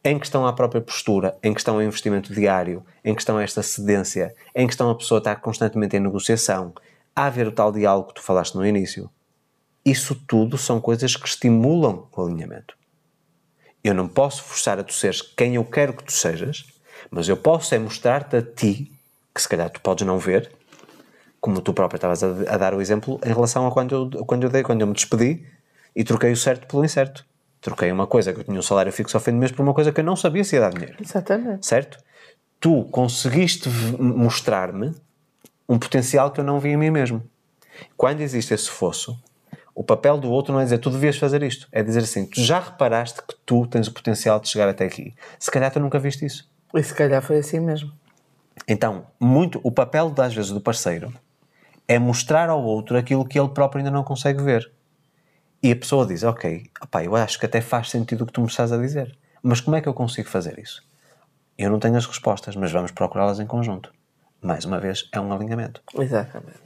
[0.05, 4.35] Em questão à própria postura, em questão ao investimento diário, em questão a esta cedência,
[4.55, 6.75] em questão a pessoa estar constantemente em negociação,
[7.17, 9.09] a haver o tal diálogo que tu falaste no início.
[9.83, 12.77] Isso tudo são coisas que estimulam o alinhamento.
[13.83, 16.74] Eu não posso forçar a tu seres quem eu quero que tu sejas,
[17.15, 18.91] mas eu posso é mostrar-te a ti,
[19.33, 20.51] que se calhar tu podes não ver,
[21.41, 24.43] como tu próprio estavas a, a, dar o exemplo em relação a quando eu, quando
[24.43, 25.47] eu dei, quando eu me despedi
[25.95, 27.25] e troquei o certo pelo incerto.
[27.61, 29.73] Troquei uma coisa que eu tinha um salário fixo ao fim do mês por uma
[29.73, 30.97] coisa que eu não sabia se ia dar dinheiro.
[31.01, 31.65] Exatamente.
[31.65, 31.99] Certo?
[32.59, 33.69] Tu conseguiste
[33.99, 34.93] mostrar-me
[35.69, 37.23] um potencial que eu não vi em mim mesmo.
[37.97, 39.17] Quando existe esse fosso,
[39.75, 42.41] O papel do outro não é dizer tu devias fazer isto, é dizer assim, tu
[42.41, 45.15] já reparaste que tu tens o potencial de chegar até aqui.
[45.39, 46.49] Se calhar tu nunca viste isso.
[46.75, 47.93] E se calhar foi assim mesmo.
[48.67, 51.13] Então, muito o papel às vezes do parceiro
[51.87, 54.71] é mostrar ao outro aquilo que ele próprio ainda não consegue ver.
[55.63, 58.41] E a pessoa diz, ok, opa, eu acho que até faz sentido o que tu
[58.41, 60.83] me estás a dizer, mas como é que eu consigo fazer isso?
[61.57, 63.93] Eu não tenho as respostas, mas vamos procurá-las em conjunto.
[64.43, 65.83] Mais uma vez, é um alinhamento.
[65.99, 66.59] Exatamente.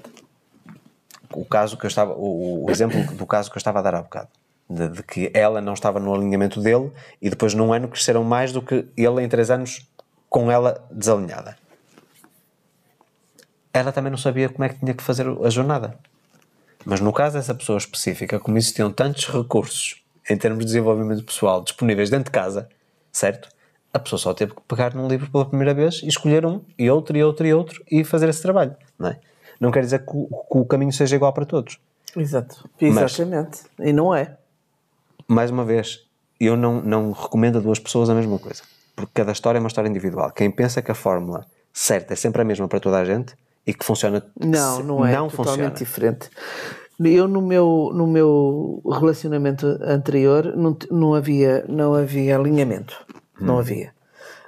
[1.32, 3.94] O caso que eu estava, o, o exemplo do caso que eu estava a dar
[3.94, 4.28] há bocado,
[4.68, 8.52] de, de, que ela não estava no alinhamento dele e depois num ano cresceram mais
[8.52, 9.88] do que ele em três anos
[10.28, 11.56] com ela desalinhada.
[13.72, 15.98] Ela também não sabia como é que tinha que fazer a jornada.
[16.84, 21.62] Mas no caso dessa pessoa específica, como existiam tantos recursos em termos de desenvolvimento pessoal
[21.62, 22.68] disponíveis dentro de casa,
[23.12, 23.48] certo?
[23.92, 26.90] A pessoa só teve que pegar num livro pela primeira vez e escolher um, e
[26.90, 29.20] outro, e outro, e outro, e fazer esse trabalho, não é?
[29.58, 31.78] Não quer dizer que o, que o caminho seja igual para todos.
[32.16, 32.68] Exato.
[32.80, 33.62] Exatamente.
[33.76, 34.36] Mas, e não é.
[35.26, 36.06] Mais uma vez,
[36.38, 38.62] eu não, não recomendo a duas pessoas a mesma coisa.
[38.98, 40.32] Porque cada história é uma história individual.
[40.32, 43.72] Quem pensa que a fórmula certa é sempre a mesma para toda a gente e
[43.72, 44.26] que funciona.
[44.36, 45.14] Não, não é.
[45.14, 45.70] Não totalmente funciona.
[45.70, 46.30] diferente.
[46.98, 53.06] Eu no meu, no meu relacionamento anterior não, não, havia, não havia alinhamento.
[53.40, 53.46] Hum.
[53.46, 53.94] Não havia.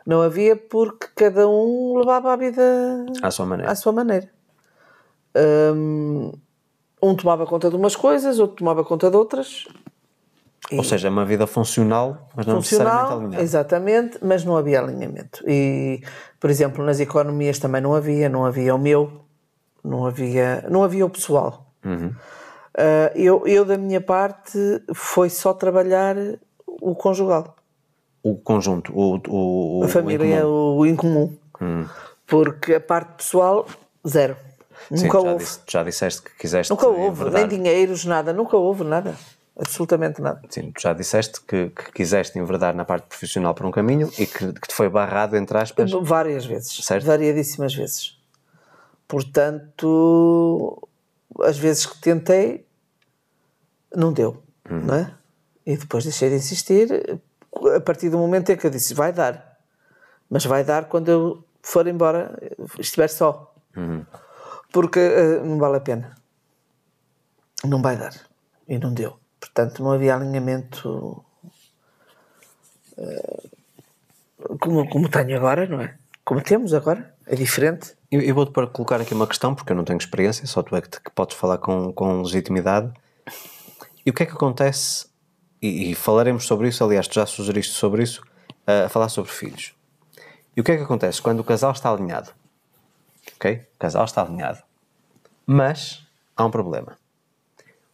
[0.05, 3.71] Não havia porque cada um levava a vida à sua maneira.
[3.71, 4.29] À sua maneira.
[5.77, 6.33] Um,
[7.01, 9.69] um tomava conta de umas coisas, outro tomava conta de outras.
[10.77, 13.43] Ou seja, uma vida funcional, mas não funcional, necessariamente alinhada.
[13.43, 15.43] Exatamente, mas não havia alinhamento.
[15.47, 16.01] E,
[16.39, 19.11] por exemplo, nas economias também não havia, não havia o meu,
[19.83, 21.67] não havia, não havia o pessoal.
[21.85, 22.09] Uhum.
[22.09, 24.59] Uh, eu, eu, da minha parte,
[24.95, 26.17] foi só trabalhar
[26.67, 27.57] o conjugal.
[28.23, 31.35] O conjunto, o, o, a família, o incomum.
[31.61, 31.87] Hum.
[32.27, 33.67] Porque a parte pessoal,
[34.07, 34.37] zero.
[34.93, 35.45] Sim, nunca já houve.
[35.45, 36.71] Disse, já disseste que quiseste.
[36.71, 39.15] Nunca houve, nem dinheiros, nada, nunca houve nada.
[39.61, 40.41] Absolutamente nada.
[40.49, 44.27] Sim, tu já disseste que, que quiseste enverdar na parte profissional por um caminho e
[44.27, 45.91] que, que te foi barrado, entre aspas.
[46.03, 46.73] Várias vezes.
[46.83, 47.05] Certo?
[47.05, 48.19] Variadíssimas vezes.
[49.07, 50.89] Portanto,
[51.41, 52.67] as vezes que tentei,
[53.95, 54.81] não deu, uhum.
[54.81, 55.15] não é?
[55.67, 57.21] E depois deixei de insistir,
[57.77, 59.59] a partir do momento em que eu disse, vai dar.
[60.31, 62.35] Mas vai dar quando eu for embora,
[62.79, 63.55] estiver só.
[63.77, 64.07] Uhum.
[64.73, 66.15] Porque uh, não vale a pena.
[67.63, 68.15] Não vai dar.
[68.67, 69.20] E não deu.
[69.41, 71.25] Portanto, não havia alinhamento
[72.99, 73.51] uh,
[74.59, 75.97] como, como tenho agora, não é?
[76.25, 77.15] Como temos agora.
[77.27, 77.95] É diferente.
[78.11, 80.81] Eu, eu vou-te colocar aqui uma questão, porque eu não tenho experiência, só tu é
[80.81, 82.93] que, te, que podes falar com, com legitimidade.
[84.05, 85.07] E o que é que acontece,
[85.63, 88.23] e, e, falaremos sobre isso, aliás, tu já sugeriste sobre isso,
[88.67, 89.75] a falar sobre filhos.
[90.57, 92.31] E o que é que acontece quando o casal está alinhado?
[93.37, 93.67] Ok?
[93.75, 94.63] O casal está alinhado.
[95.47, 96.05] Mas
[96.37, 97.00] há um problema.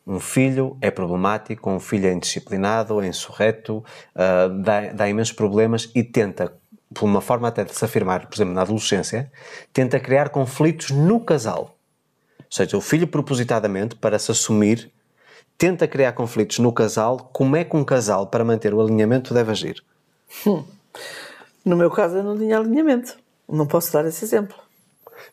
[0.06, 3.84] Um filho é problemático, um filho é indisciplinado, é insurreto,
[4.14, 6.52] uh, dá, dá imensos problemas e tenta
[6.94, 9.30] por uma forma até de se afirmar, por exemplo, na adolescência,
[9.72, 11.76] tenta criar conflitos no casal.
[12.38, 14.90] Ou seja, o filho propositadamente, para se assumir,
[15.58, 17.28] tenta criar conflitos no casal.
[17.32, 19.82] Como é que um casal, para manter o alinhamento, deve agir?
[20.46, 20.64] Hum.
[21.64, 23.18] No meu caso, eu não tinha alinhamento.
[23.48, 24.56] Não posso dar esse exemplo.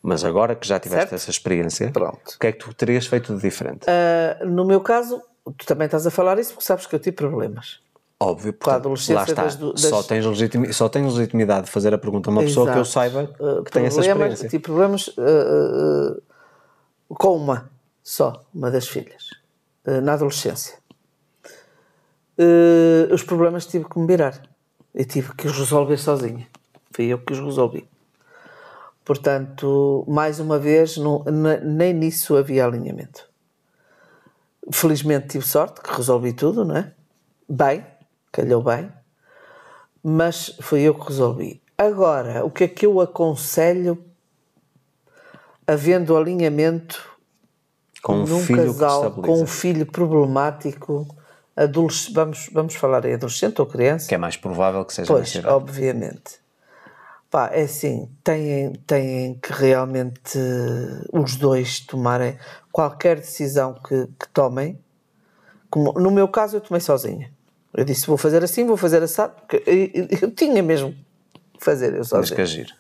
[0.02, 1.16] Mas agora que já tiveste certo?
[1.16, 2.36] essa experiência, Pronto.
[2.36, 3.86] o que é que tu terias feito de diferente?
[3.86, 5.22] Uh, no meu caso,
[5.58, 7.84] tu também estás a falar isso porque sabes que eu tive problemas.
[8.24, 9.44] Óbvio, porque lá está.
[9.44, 9.82] Das, das...
[9.82, 12.52] Só, tens legitimidade, só tens legitimidade de fazer a pergunta a uma Exato.
[12.52, 13.28] pessoa que eu saiba
[13.66, 14.48] que tem essa experiência.
[14.48, 16.22] Tive problemas uh,
[17.10, 17.70] uh, com uma
[18.02, 19.30] só, uma das filhas,
[19.86, 20.78] uh, na adolescência.
[23.12, 24.42] os problemas tive que me virar
[24.96, 26.48] e tive que os resolver sozinha.
[26.92, 27.88] Fui eu que os resolvi.
[29.06, 31.24] Portanto, mais uma vez, não,
[31.62, 33.30] nem nisso havia alinhamento.
[34.72, 36.92] Felizmente tive sorte, que resolvi tudo, não é?
[37.50, 37.86] Bem,
[38.32, 38.90] calhou bem,
[40.02, 41.62] mas foi eu que resolvi.
[41.78, 44.02] Agora, o que é que eu aconselho,
[45.68, 47.12] havendo alinhamento
[48.02, 51.08] com um num filho casal com um filho problemático,
[52.14, 54.08] vamos, vamos falar em adolescente ou criança?
[54.08, 56.43] Que é mais provável que seja Pois, obviamente.
[57.34, 60.38] Pá, é assim, têm, têm que realmente
[61.12, 62.38] os dois tomarem
[62.72, 64.80] qualquer decisão que, que tomem.
[65.68, 67.34] Como, no meu caso, eu tomei sozinha.
[67.74, 70.96] Eu disse, vou fazer assim, vou fazer assim, porque eu, eu tinha mesmo
[71.58, 72.36] que fazer, eu sozinho.
[72.36, 72.72] que agir.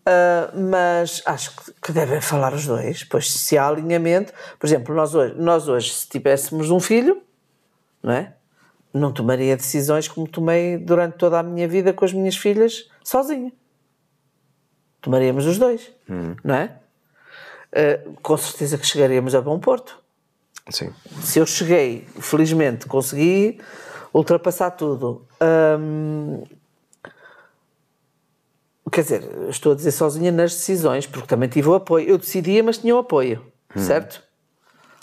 [0.00, 4.94] Uh, mas acho que, que, devem falar os dois, pois se há alinhamento, por exemplo,
[4.94, 7.22] nós hoje, nós hoje se tivéssemos um filho,
[8.02, 8.34] não é?
[8.92, 13.50] Não tomaria decisões como tomei durante toda a minha vida com as minhas filhas sozinha.
[15.00, 16.34] Tomaríamos os dois, hum.
[16.44, 16.76] não é?
[17.72, 19.98] Uh, com certeza que chegaríamos a bom porto.
[20.68, 20.92] Sim.
[21.22, 23.60] Se eu cheguei, felizmente, consegui
[24.12, 25.26] ultrapassar tudo.
[25.78, 26.44] Hum,
[28.90, 32.08] quer dizer, estou a dizer sozinha nas decisões, porque também tive o apoio.
[32.08, 33.44] Eu decidia, mas tinha o apoio,
[33.76, 34.22] certo?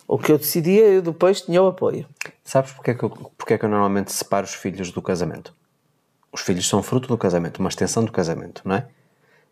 [0.07, 2.07] O que eu decidia, eu depois tinha o apoio.
[2.44, 5.53] Sabes porque é, que eu, porque é que eu normalmente separo os filhos do casamento?
[6.32, 8.88] Os filhos são fruto do casamento, uma extensão do casamento, não é?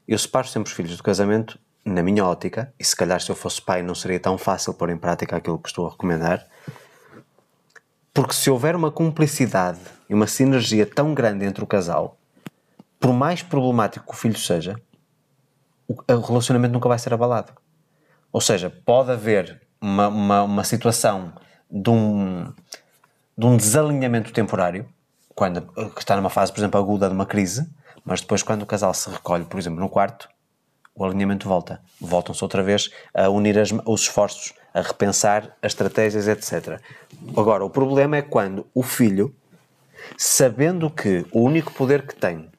[0.08, 3.36] Eu separo sempre os filhos do casamento, na minha ótica, e se calhar se eu
[3.36, 6.46] fosse pai não seria tão fácil pôr em prática aquilo que estou a recomendar,
[8.14, 9.80] porque se houver uma cumplicidade
[10.10, 12.18] e uma sinergia tão grande entre o casal,
[13.00, 14.80] por mais problemático que o filho seja,
[15.88, 17.54] o relacionamento nunca vai ser abalado.
[18.32, 21.34] Ou seja, pode haver uma, uma, uma situação
[21.70, 22.52] de um,
[23.38, 24.88] de um desalinhamento temporário,
[25.36, 25.62] quando,
[25.92, 27.70] que está numa fase, por exemplo, aguda de uma crise,
[28.06, 30.30] mas depois, quando o casal se recolhe, por exemplo, no quarto,
[30.96, 31.82] o alinhamento volta.
[32.00, 36.80] Voltam-se outra vez a unir as- os esforços, a repensar as estratégias, etc.
[37.36, 39.34] Agora, o problema é quando o filho,
[40.18, 42.50] sabendo que o único poder que tem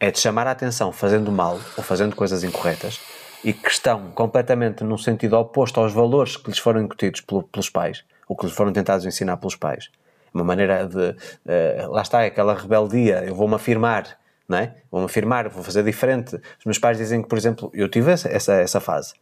[0.00, 3.00] é de chamar a atenção fazendo mal ou fazendo coisas incorretas
[3.44, 7.68] e que estão completamente num sentido oposto aos valores que lhes foram incutidos pelo- pelos
[7.70, 9.88] pais, ou que lhes foram tentados ensinar pelos pais.
[10.34, 11.16] Uma maneira de.
[11.46, 14.18] eh, lá está, é aquela rebeldia, eu vou-me afirmar,
[14.48, 14.74] não é?
[14.90, 16.34] Vou-me afirmar, vou fazer diferente.
[16.58, 19.12] Os meus pais dizem que, por exemplo, eu tive essa, essa, fase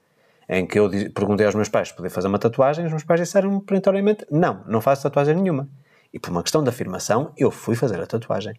[0.49, 3.21] em que eu perguntei aos meus pais se podia fazer uma tatuagem os meus pais
[3.21, 5.69] disseram perentoriamente: não, não faço tatuagem nenhuma.
[6.15, 8.55] E por uma questão de afirmação, eu fui fazer a tatuagem.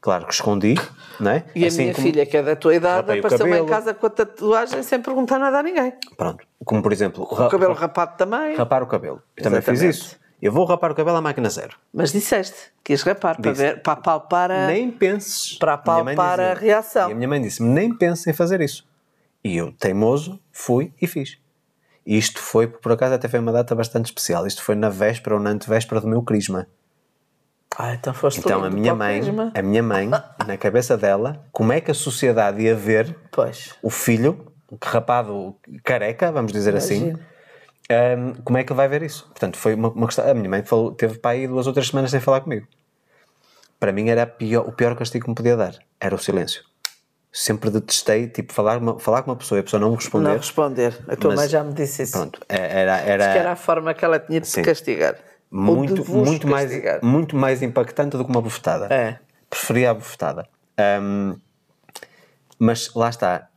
[0.00, 0.74] Claro que escondi,
[1.18, 1.44] não é?
[1.54, 4.06] E a Assim minha como- filha, que é da tua idade, apareceu-me em casa com
[4.06, 5.94] a tatuagem sem perguntar nada a ninguém.
[6.18, 8.54] Pronto, como por exemplo, O cabelo rapado também.
[8.54, 9.22] rapar o cabelo.
[9.34, 10.20] Eu também fiz isso.
[10.42, 11.76] Eu vou rapar o cabelo à máquina zero.
[11.92, 14.66] Mas disseste, quis rapar, para, ver, para palpar a...
[14.66, 15.56] Nem penses.
[15.58, 17.08] Para palpar a reação.
[17.08, 18.86] E a minha mãe disse-me: nem penses em fazer isso.
[19.42, 21.38] E eu, teimoso, fui e fiz.
[22.06, 24.46] E isto foi, por acaso, até foi uma data bastante especial.
[24.46, 26.66] Isto foi na véspera ou na antevéspera do meu crisma.
[27.76, 29.50] Ah, então foste Então a minha mãe, crisma.
[29.54, 30.08] a minha mãe,
[30.46, 33.74] na cabeça dela, como é que a sociedade ia ver Pois.
[33.82, 34.52] o filho
[34.82, 37.14] rapado careca, vamos dizer assim,
[37.90, 39.24] Hum, como é que ele vai ver isso?
[39.28, 40.28] Portanto, foi uma, uma questão.
[40.28, 42.66] A minha mãe falou, teve para aí duas ou três semanas sem falar comigo.
[43.78, 46.62] Para mim era pior- o pior castigo que me podia dar, era o silêncio.
[47.30, 50.28] Sempre detestei, tipo, falar, uma- falar com uma pessoa e a pessoa não me responder.
[50.28, 50.98] Não responder.
[51.08, 52.12] A tua Mas- mãe já me disse isso.
[52.12, 54.62] Pronto, é- era, era, Que era a forma que ela tinha de Sim.
[54.62, 55.16] te castigar.
[55.50, 57.00] Muito, muito, mais, castigar.
[57.04, 58.86] muito mais impactante do que uma bufetada.
[58.92, 59.18] É.
[59.50, 60.48] Preferia a bufetada.
[61.00, 61.36] Hum,
[62.58, 63.48] mas lá está,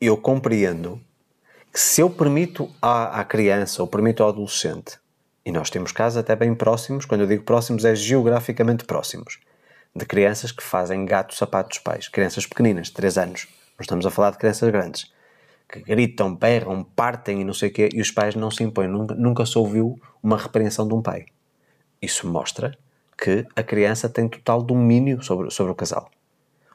[0.00, 1.00] eu compreendo
[1.74, 4.96] que se eu permito à, à criança ou permito ao adolescente,
[5.44, 9.40] e nós temos casos até bem próximos, quando eu digo próximos é geograficamente próximos,
[9.92, 14.06] de crianças que fazem gato sapato dos pais, crianças pequeninas, de 3 anos, não estamos
[14.06, 15.12] a falar de crianças grandes,
[15.68, 18.86] que gritam, berram, partem e não sei o quê, e os pais não se impõem,
[18.86, 21.26] nunca, nunca se ouviu uma repreensão de um pai.
[22.00, 22.78] Isso mostra
[23.18, 26.08] que a criança tem total domínio sobre, sobre o casal.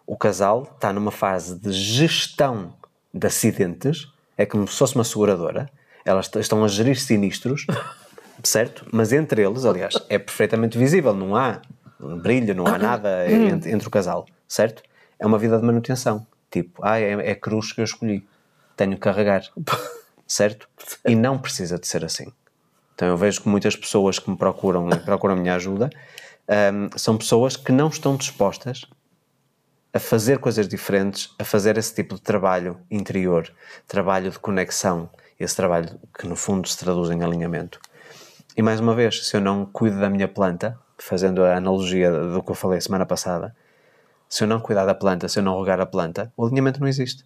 [0.06, 2.74] O casal está numa fase de gestão
[3.14, 5.70] de acidentes, é como se fosse uma seguradora,
[6.06, 7.68] elas estão a gerir sinistros,
[8.42, 8.86] certo?
[8.90, 11.62] Mas entre eles, aliás, é perfeitamente visível, não há
[12.00, 14.82] um brilho, não há nada entre, entre o casal, certo?
[15.20, 16.26] É uma vida de manutenção.
[16.50, 18.26] Tipo, ah, é, é cruz que eu escolhi,
[18.78, 19.44] tenho que carregar,
[20.26, 20.70] certo?
[21.06, 22.32] E não precisa de ser assim.
[22.96, 25.90] Então eu vejo que muitas pessoas que me procuram procuram a minha ajuda
[26.48, 28.86] hum, são pessoas que não estão dispostas
[30.00, 33.52] a fazer coisas diferentes, a fazer esse tipo de trabalho interior,
[33.86, 37.82] trabalho de conexão, esse trabalho que no fundo se traduz em alinhamento.
[38.56, 42.42] E mais uma vez, se eu não cuido da minha planta, fazendo a analogia do
[42.42, 43.54] que eu falei semana passada,
[44.30, 46.88] se eu não cuidar da planta, se eu não regar a planta, o alinhamento não
[46.88, 47.26] existe.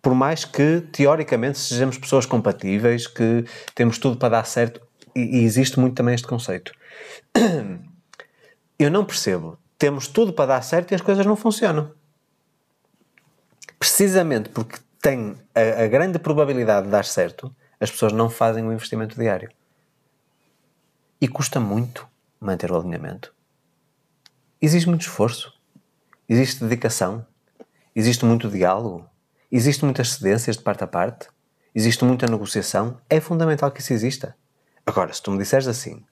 [0.00, 4.80] Por mais que, teoricamente, sejamos pessoas compatíveis, que temos tudo para dar certo,
[5.12, 6.70] e, existe muito também este conceito.
[8.78, 9.58] Eu não percebo.
[9.78, 11.92] Temos tudo para dar certo e as coisas não funcionam.
[13.78, 18.72] Precisamente porque tem a, a grande probabilidade de dar certo, as pessoas não fazem o
[18.72, 19.50] investimento diário.
[21.20, 22.08] E custa muito
[22.40, 23.34] manter o alinhamento.
[24.60, 25.52] Existe muito esforço,
[26.28, 27.26] existe dedicação,
[27.94, 29.08] existe muito diálogo,
[29.52, 31.28] existe muitas cedências de parte a parte,
[31.74, 32.98] existe muita negociação.
[33.08, 34.34] É fundamental que isso exista.
[34.84, 36.04] Agora, se tu me disseres assim,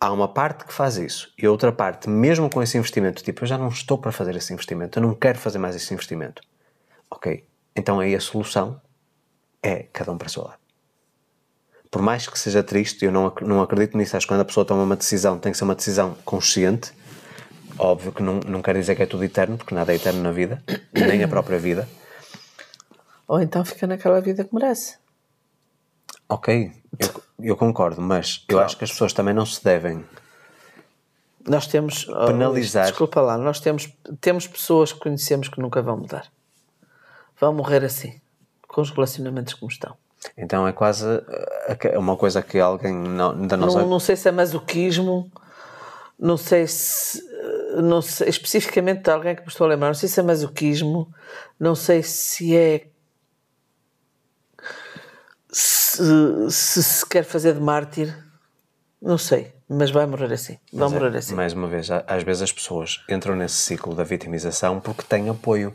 [0.00, 3.48] há uma parte que faz isso e outra parte, mesmo com esse investimento, tipo, eu
[3.48, 6.42] já não estou para fazer esse investimento, eu não quero fazer mais esse investimento.
[7.10, 7.44] Ok,
[7.74, 8.80] então aí a solução
[9.62, 10.58] é cada um para o seu lado.
[11.90, 14.64] Por mais que seja triste, eu não, não acredito nisso, acho que quando a pessoa
[14.64, 16.92] toma uma decisão, tem que ser uma decisão consciente.
[17.78, 20.30] Óbvio que não, não quer dizer que é tudo eterno, porque nada é eterno na
[20.30, 20.62] vida,
[20.92, 21.88] nem a própria vida.
[23.26, 24.98] Ou então fica naquela vida que merece.
[26.28, 30.04] Ok, eu, eu concordo, mas eu acho que as pessoas também não se devem
[31.46, 32.06] Nós temos.
[32.08, 32.86] oh, Penalizar.
[32.88, 33.88] Desculpa lá, nós temos,
[34.20, 36.26] temos pessoas que conhecemos que nunca vão mudar.
[37.40, 38.20] Vão morrer assim,
[38.66, 39.96] com os relacionamentos como estão.
[40.36, 41.24] Então é quase uh,
[41.68, 43.78] aque- uma coisa que alguém não- da nossa.
[43.80, 45.30] Não, não sei se é masoquismo,
[46.18, 47.20] não sei se.
[47.20, 50.22] eh, Não sei, especificamente de alguém que me estou a lembrar, não sei se é
[50.22, 51.08] masoquismo,
[51.60, 52.88] não sei se é.
[55.50, 55.88] Se
[56.50, 58.14] se, se quer fazer de mártir,
[59.00, 60.58] não sei, mas vai morrer assim.
[60.72, 61.34] Vai é, morrer assim.
[61.34, 65.74] Mais uma vez, às vezes as pessoas entram nesse ciclo da vitimização porque têm apoio,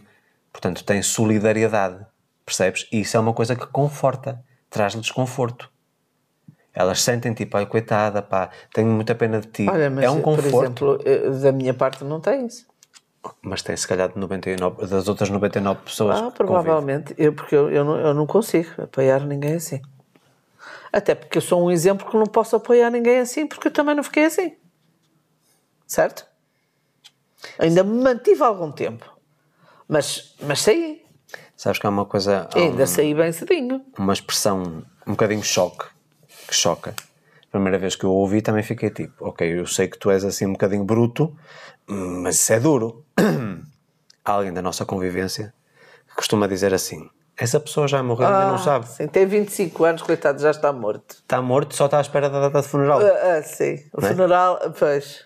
[0.51, 2.05] portanto têm solidariedade,
[2.45, 2.87] percebes?
[2.91, 5.71] E isso é uma coisa que conforta, traz-lhes conforto.
[6.73, 9.67] Elas sentem tipo, ai coitada, pá, tenho muita pena de ti.
[9.69, 12.65] Olha, é um por conforto, exemplo, eh, da minha parte não tem isso.
[13.41, 16.17] Mas tem se calhar de 99, das outras 99 pessoas.
[16.19, 19.81] Ah, provavelmente, eu, porque eu, eu, não, eu não consigo apoiar ninguém assim.
[20.91, 23.95] Até porque eu sou um exemplo que não posso apoiar ninguém assim, porque eu também
[23.95, 24.55] não fiquei assim.
[25.87, 26.25] Certo?
[27.59, 29.11] Ainda me mantive algum tempo.
[29.87, 31.03] Mas, mas saí.
[31.57, 33.83] Sabes que há uma coisa, há Ainda um- saí bem cedinho.
[33.97, 35.85] uma expressão um bocadinho choque,
[36.47, 36.95] que choca.
[37.47, 40.23] A primeira vez que eu ouvi também fiquei tipo, ok, eu sei que tu és
[40.23, 41.35] assim um bocadinho bruto,
[41.88, 43.03] mas isso é duro.
[44.26, 45.53] Há alguém da nossa convivência
[46.07, 48.88] que costuma dizer assim, essa pessoa já morreu e ainda não sabe.
[48.88, 51.15] Sim, tem 25 anos, coitado, já está morto.
[51.15, 53.01] Está morto, só está à espera da data de funeral.
[53.01, 53.84] Ah, ah, sim.
[53.93, 54.11] O Não é?
[54.11, 55.26] funeral, pois.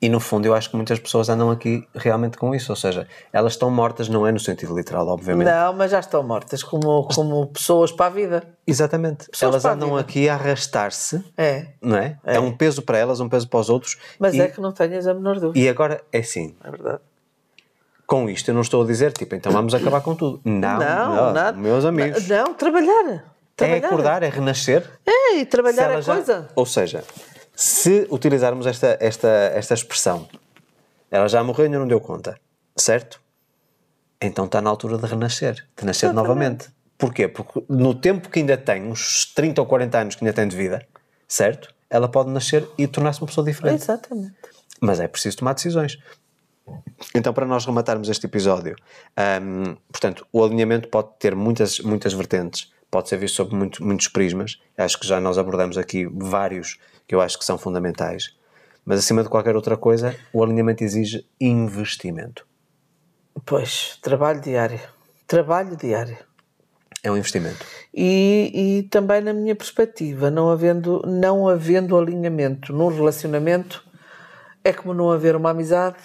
[0.00, 3.08] E no fundo eu acho que muitas pessoas andam aqui realmente com isso, ou seja,
[3.32, 5.46] elas estão mortas, não é no sentido literal, obviamente.
[5.48, 8.42] Não, mas já estão mortas como, como pessoas para a vida.
[8.66, 9.26] Exatamente.
[9.30, 10.00] Pessoas elas andam vida.
[10.02, 11.68] aqui a arrastar-se, É.
[11.80, 12.18] não é?
[12.24, 12.38] é?
[12.38, 13.96] um peso para elas, um peso para os outros.
[14.18, 15.58] Mas e, é que não tenhas a menor dúvida.
[15.58, 17.00] e agora é assim, É verdade.
[18.06, 20.40] com isto eu não estou a dizer, tipo, então vamos acabar com tudo.
[20.44, 21.56] Não, Não, não, nada.
[21.56, 22.28] meus amigos.
[22.28, 23.08] Não, trabalhar.
[23.08, 23.22] É
[23.56, 23.86] trabalhar.
[23.86, 24.86] acordar, é renascer.
[25.06, 26.48] É, e trabalhar é ela já- coisa.
[26.54, 27.02] Ou seja,
[27.56, 30.28] se utilizarmos esta, esta, esta expressão,
[31.10, 32.38] ela já morreu e ainda não deu conta,
[32.76, 33.20] certo?
[34.20, 36.28] Então está na altura de renascer, de nascer Exatamente.
[36.28, 36.68] novamente.
[36.98, 37.26] Porquê?
[37.28, 40.56] Porque no tempo que ainda tem, uns 30 ou 40 anos que ainda tem de
[40.56, 40.86] vida,
[41.26, 41.74] certo?
[41.88, 43.82] Ela pode nascer e tornar-se uma pessoa diferente.
[43.82, 44.34] Exatamente.
[44.80, 45.98] Mas é preciso tomar decisões.
[47.14, 48.76] Então, para nós rematarmos este episódio,
[49.42, 54.08] hum, portanto, o alinhamento pode ter muitas, muitas vertentes, pode ser visto sob muito- muitos
[54.08, 54.58] prismas.
[54.76, 58.34] Acho que já nós abordamos aqui vários que eu acho que são fundamentais.
[58.84, 62.46] Mas, acima de qualquer outra coisa, o alinhamento exige investimento.
[63.44, 64.80] Pois, trabalho diário.
[65.26, 66.16] Trabalho diário.
[67.02, 67.64] É um investimento.
[67.92, 73.84] E, e também na minha perspectiva, não havendo, não havendo alinhamento num relacionamento,
[74.64, 75.98] é como não haver uma amizade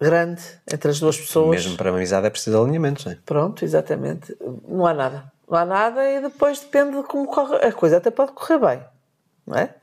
[0.00, 1.50] grande entre as duas pessoas.
[1.50, 3.18] Mesmo para uma amizade é preciso alinhamento, não é?
[3.24, 4.36] Pronto, exatamente.
[4.68, 5.32] Não há nada.
[5.48, 7.56] Não há nada e depois depende de como corre.
[7.56, 8.84] A coisa até pode correr bem,
[9.46, 9.74] não é?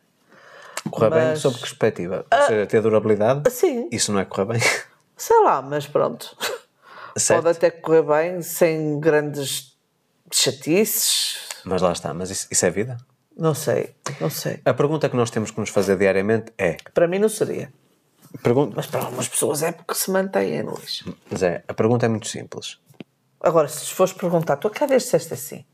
[0.90, 2.26] Correr bem Mas- sob que perspectiva?
[2.32, 3.50] Ou seja, ter durabilidade?
[3.52, 4.60] Sim, Isso não é correr bem.
[5.16, 6.36] sei lá, mas pronto.
[7.18, 7.44] Certo?
[7.44, 9.78] Pode até correr bem sem grandes
[10.32, 11.38] chatices.
[11.66, 12.14] Mas lá está.
[12.14, 12.98] Mas isso, isso é vida?
[13.38, 14.60] Não sei, não sei.
[14.66, 16.78] A pergunta que nós temos que nos fazer diariamente é...
[16.94, 17.72] Para mim não seria.
[18.44, 21.04] Pergunta, Mas para algumas pessoas é porque se mantêm, Luís.
[21.30, 22.78] Mas é, a pergunta é muito simples.
[23.40, 25.66] Agora, se fores perguntar, tu cada vez disseste assim.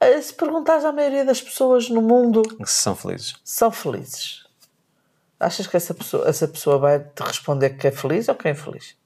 [0.00, 3.34] Eh, Se perguntares à maioria das pessoas no mundo Se são felizes.
[3.44, 4.46] são felizes,
[5.38, 8.50] achas que essa pessoa, essa pessoa vai te responder que é feliz ou que é
[8.52, 8.96] infeliz?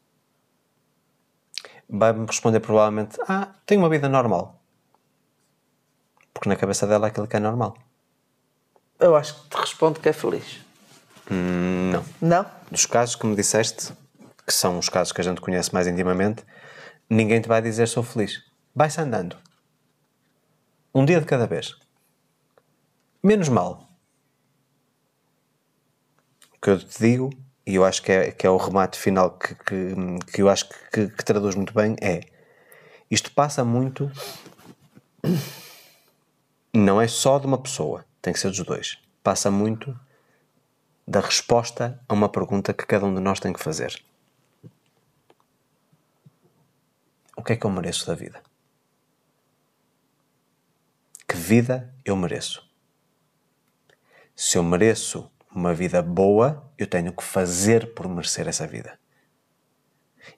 [1.89, 4.61] Vai-me responder provavelmente, ah, tenho uma vida normal.
[6.33, 7.77] Porque na cabeça dela aquilo que é normal.
[8.99, 10.61] Eu acho que te responde que é feliz.
[11.31, 12.05] Hum, não.
[12.21, 12.47] Não?
[12.71, 13.93] Dos casos que me disseste,
[14.47, 16.45] que são os casos que a gente conhece mais intimamente,
[17.09, 18.43] ninguém te vai dizer sou feliz.
[18.75, 19.37] Vai-se andando.
[20.95, 21.77] Um dia de cada vez.
[23.23, 23.89] Menos mal.
[26.55, 27.31] O que eu te digo,
[27.67, 29.95] e eu acho que é, que é o remate final que, que,
[30.33, 32.21] que eu acho que, que traduz muito bem, é
[33.11, 34.11] isto passa muito.
[36.73, 38.99] Não é só de uma pessoa, tem que ser dos dois.
[39.23, 39.99] Passa muito
[41.07, 44.03] da resposta a uma pergunta que cada um de nós tem que fazer.
[47.37, 48.43] O que é que eu mereço da vida?
[51.29, 52.67] Que vida eu mereço?
[54.35, 58.99] Se eu mereço uma vida boa, eu tenho que fazer por merecer essa vida.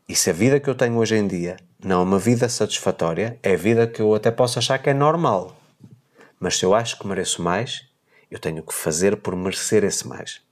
[0.08, 3.38] E se a vida que eu tenho hoje em dia não é uma vida satisfatória,
[3.40, 5.56] é a vida que eu até posso achar que é normal.
[6.40, 7.88] Mas se eu acho que mereço mais,
[8.28, 10.42] eu tenho que fazer por merecer esse mais.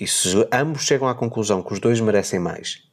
[0.00, 2.88] E se ambos chegam à conclusão que os dois merecem mais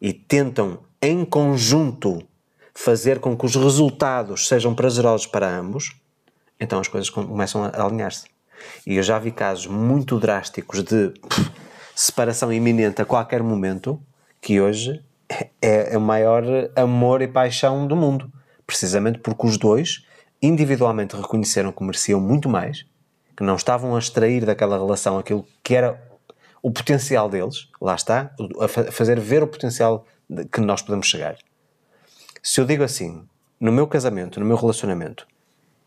[0.00, 2.22] e tentam em conjunto
[2.76, 5.96] fazer com que os resultados sejam prazerosos para ambos,
[6.60, 8.26] então as coisas começam a alinhar-se.
[8.86, 11.50] E eu já vi casos muito drásticos de pff,
[11.94, 13.98] separação iminente a qualquer momento,
[14.42, 15.02] que hoje
[15.60, 16.44] é, é o maior
[16.76, 18.30] amor e paixão do mundo.
[18.66, 20.04] Precisamente porque os dois
[20.42, 22.84] individualmente reconheceram que mereciam muito mais,
[23.34, 25.98] que não estavam a extrair daquela relação aquilo que era
[26.62, 30.04] o potencial deles, lá está, a fazer ver o potencial
[30.52, 31.38] que nós podemos chegar.
[32.42, 33.26] Se eu digo assim,
[33.58, 35.26] no meu casamento, no meu relacionamento,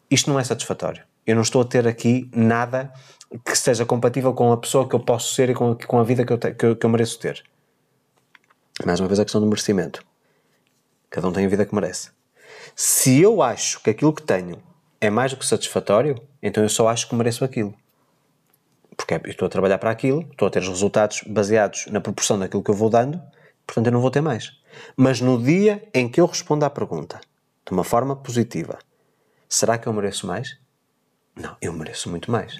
[0.10, 1.04] isto não é satisfatório.
[1.26, 2.92] Eu não estou a ter aqui nada
[3.46, 6.26] que seja compatível com a pessoa que eu posso ser e com, com a vida
[6.26, 7.44] que eu, te, que, eu, que eu mereço ter.
[8.86, 10.04] Mais uma vez a questão do merecimento.
[11.10, 12.12] Cada um tem a vida que merece.
[12.76, 14.62] Se eu acho que aquilo que tenho
[15.02, 17.74] é mais do que satisfatório, então eu só acho que mereço aquilo.
[18.96, 22.40] Porque eu estou a trabalhar para aquilo, estou a ter os resultados baseados na proporção
[22.40, 23.22] daquilo que eu vou dando,
[23.66, 24.59] portanto eu não vou ter mais.
[24.96, 27.20] Mas no dia em que eu respondo à pergunta
[27.66, 28.80] de uma forma positiva,
[29.48, 30.58] será que eu mereço mais?
[31.36, 32.60] Não, eu mereço muito mais.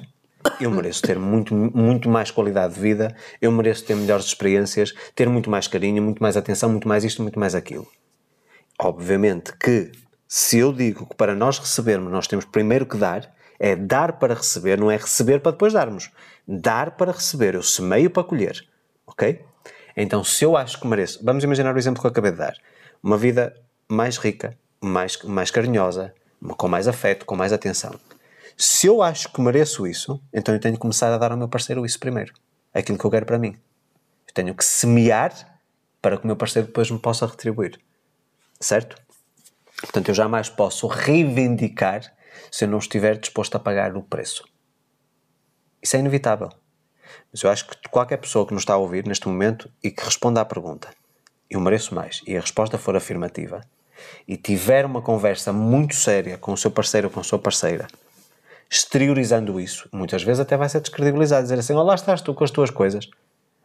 [0.60, 5.28] Eu mereço ter muito, muito mais qualidade de vida, eu mereço ter melhores experiências, ter
[5.28, 7.88] muito mais carinho, muito mais atenção, muito mais isto, muito mais aquilo.
[8.80, 9.92] Obviamente que
[10.28, 14.34] se eu digo que para nós recebermos nós temos primeiro que dar, é dar para
[14.34, 16.10] receber, não é receber para depois darmos.
[16.48, 18.66] Dar para receber, eu semeio para colher.
[19.06, 19.44] Ok?
[19.96, 22.56] Então, se eu acho que mereço, vamos imaginar o exemplo que eu acabei de dar:
[23.02, 23.56] uma vida
[23.88, 26.14] mais rica, mais, mais carinhosa,
[26.58, 28.00] com mais afeto, com mais atenção.
[28.58, 31.48] Se eu acho que mereço isso, então eu tenho que começar a dar ao meu
[31.48, 32.34] parceiro isso primeiro.
[32.74, 33.58] Aquilo que eu quero para mim.
[34.28, 35.32] Eu tenho que semear
[36.02, 37.80] para que o meu parceiro depois me possa retribuir.
[38.60, 38.96] Certo?
[39.82, 42.02] Portanto, eu jamais posso reivindicar
[42.52, 44.44] se eu não estiver disposto a pagar o preço.
[45.82, 46.50] Isso é inevitável.
[47.32, 50.04] Mas eu acho que qualquer pessoa que nos está a ouvir neste momento e que
[50.04, 50.90] responda à pergunta
[51.50, 53.62] eu mereço mais e a resposta for afirmativa
[54.28, 57.88] e tiver uma conversa muito séria com o seu parceiro ou com a sua parceira,
[58.70, 62.52] exteriorizando isso, muitas vezes até vai ser descredibilizado, dizer assim: Olá, estás tu com as
[62.52, 63.10] tuas coisas.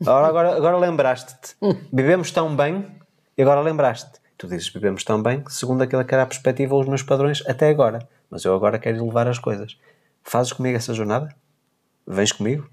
[0.01, 1.55] Agora, agora, agora lembraste-te.
[1.93, 2.87] Vivemos tão bem
[3.37, 4.19] e agora lembraste-te.
[4.37, 7.45] Tu dizes: Vivemos tão bem, segundo aquela que era a perspectiva ou os meus padrões
[7.47, 8.09] até agora.
[8.29, 9.77] Mas eu agora quero levar as coisas.
[10.23, 11.29] Fazes comigo essa jornada?
[12.07, 12.69] Vens comigo?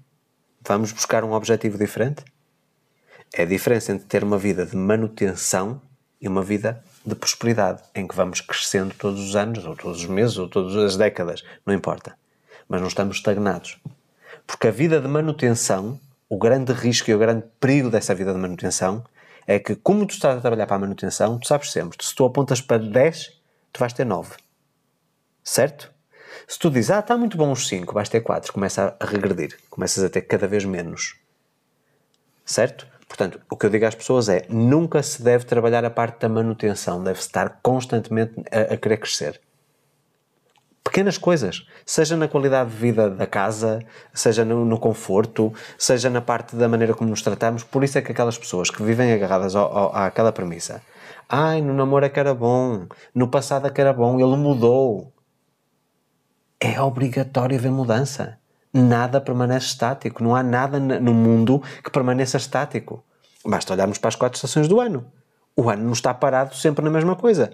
[0.64, 2.24] Vamos buscar um objetivo diferente?
[3.32, 5.82] É a diferença entre ter uma vida de manutenção
[6.20, 10.06] e uma vida de prosperidade, em que vamos crescendo todos os anos, ou todos os
[10.06, 12.16] meses, ou todas as décadas, não importa.
[12.68, 13.80] Mas não estamos estagnados.
[14.46, 15.98] Porque a vida de manutenção,
[16.28, 19.04] o grande risco e o grande perigo dessa vida de manutenção
[19.48, 22.24] é que, como tu estás a trabalhar para a manutenção, tu sabes sempre, se tu
[22.24, 23.32] apontas para 10,
[23.72, 24.36] tu vais ter 9.
[25.42, 25.91] Certo?
[26.46, 29.58] Se tu dizes, ah, está muito bom os 5, vais ter 4, começa a regredir,
[29.70, 31.16] começas a ter cada vez menos.
[32.44, 32.86] Certo?
[33.12, 36.30] Portanto, o que eu digo às pessoas é: nunca se deve trabalhar a parte da
[36.30, 39.38] manutenção, deve-se estar constantemente a, a, querer crescer.
[40.82, 43.80] Pequenas coisas, seja na qualidade de vida da casa,
[44.14, 47.62] seja no, no, conforto, seja na parte da maneira como nos tratamos.
[47.62, 50.82] Por isso é que aquelas pessoas que vivem agarradas ao, ao, àquela premissa:
[51.28, 55.12] ai, no namoro é que era bom, no passado é que era bom, ele mudou.
[56.64, 58.38] É obrigatório haver mudança
[58.72, 60.22] nada permanece estático.
[60.22, 63.04] Não há nada no mundo que permaneça estático.
[63.44, 65.04] Basta olharmos para as quatro estações do ano.
[65.56, 67.52] O ano não está parado sempre na mesma coisa.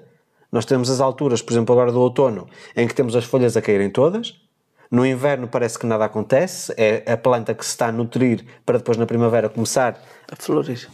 [0.52, 3.62] Nós temos as alturas, por exemplo, agora do outono, em que temos as folhas a
[3.62, 4.42] caírem todas.
[4.90, 8.76] No inverno parece que nada acontece, é a planta que se está a nutrir para
[8.76, 9.98] depois na primavera começar
[10.30, 10.86] a florir.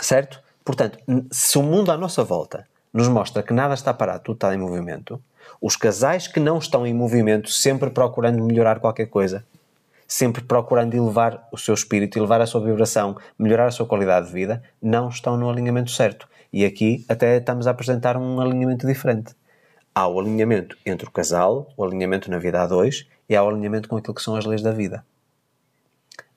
[0.00, 0.40] Certo?
[0.64, 0.98] Portanto,
[1.30, 4.58] se o mundo à nossa volta nos mostra que nada está parado, tudo está em
[4.58, 5.22] movimento,
[5.60, 9.44] os casais que não estão em movimento, sempre procurando melhorar qualquer coisa,
[10.06, 14.32] sempre procurando elevar o seu espírito, elevar a sua vibração, melhorar a sua qualidade de
[14.32, 16.28] vida, não estão no alinhamento certo.
[16.52, 19.34] E aqui até estamos a apresentar um alinhamento diferente.
[19.94, 23.48] Há o alinhamento entre o casal, o alinhamento na vida a dois, e há o
[23.48, 25.04] alinhamento com aquilo que são as leis da vida.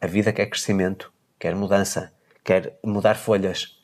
[0.02, 2.12] A vida quer crescimento, quer mudança,
[2.44, 3.78] quer mudar folhas,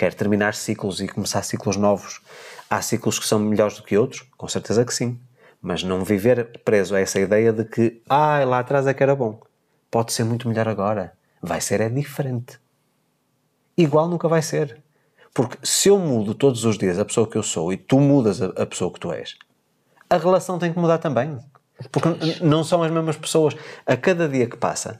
[0.00, 2.22] quer terminar ciclos e começar ciclos novos.
[2.70, 4.22] Há ciclos que são melhores do que outros?
[4.34, 5.20] Com certeza que sim.
[5.60, 9.14] Mas não viver preso a essa ideia de que, ah, lá atrás é que era
[9.14, 9.38] bom.
[9.90, 11.12] Pode ser muito melhor agora.
[11.42, 12.58] Vai ser é diferente.
[13.76, 14.82] Igual nunca vai ser.
[15.34, 18.40] Porque se eu mudo todos os dias a pessoa que eu sou e tu mudas
[18.40, 19.36] a, pessoa que tu és,
[20.08, 21.38] a relação tem que mudar também.
[21.92, 22.08] Porque
[22.42, 23.54] não são as mesmas pessoas.
[23.84, 24.98] A cada dia que passa,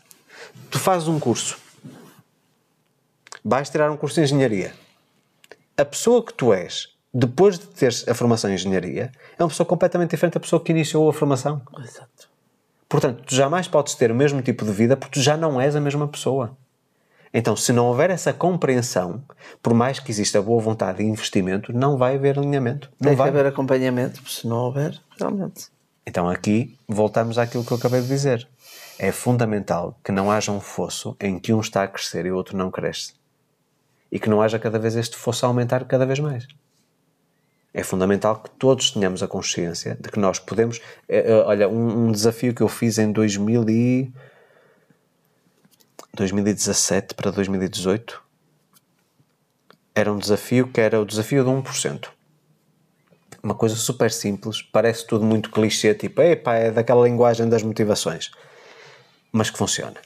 [0.71, 1.59] tu fazes um curso,
[3.43, 4.75] vais tirar um curso de engenharia.
[5.81, 9.67] A pessoa que tu és depois de teres a formação em engenharia, é uma pessoa
[9.67, 11.63] completamente diferente da pessoa que iniciou a formação.
[11.83, 12.29] Exato.
[12.87, 15.75] Portanto, tu jamais podes ter o mesmo tipo de vida porque tu já não és
[15.75, 16.57] a mesma pessoa.
[17.33, 19.23] Então, se não houver essa compreensão,
[19.63, 22.91] por mais que exista boa vontade e investimento, não vai haver alinhamento.
[23.01, 25.69] Não Tem vai haver acompanhamento, se não houver, realmente.
[26.07, 28.47] Então aqui voltamos àquilo que eu acabei de dizer.
[28.99, 32.37] É fundamental que não haja um fosso em que um está a crescer e o
[32.37, 33.20] outro não cresce.
[34.11, 36.47] E que não haja cada vez este fosso a aumentar cada vez mais.
[37.73, 40.81] É fundamental que todos tenhamos a consciência de que nós podemos.
[41.09, 44.13] é, é, olha, um, um desafio que eu fiz em 2000 e
[46.15, 48.21] 2017 para 2018
[49.95, 52.09] era um desafio que era o desafio de 1%.
[53.43, 58.31] Uma coisa super simples, parece tudo muito clichê, tipo, epá, é daquela linguagem das motivações,
[59.33, 59.97] mas que funciona.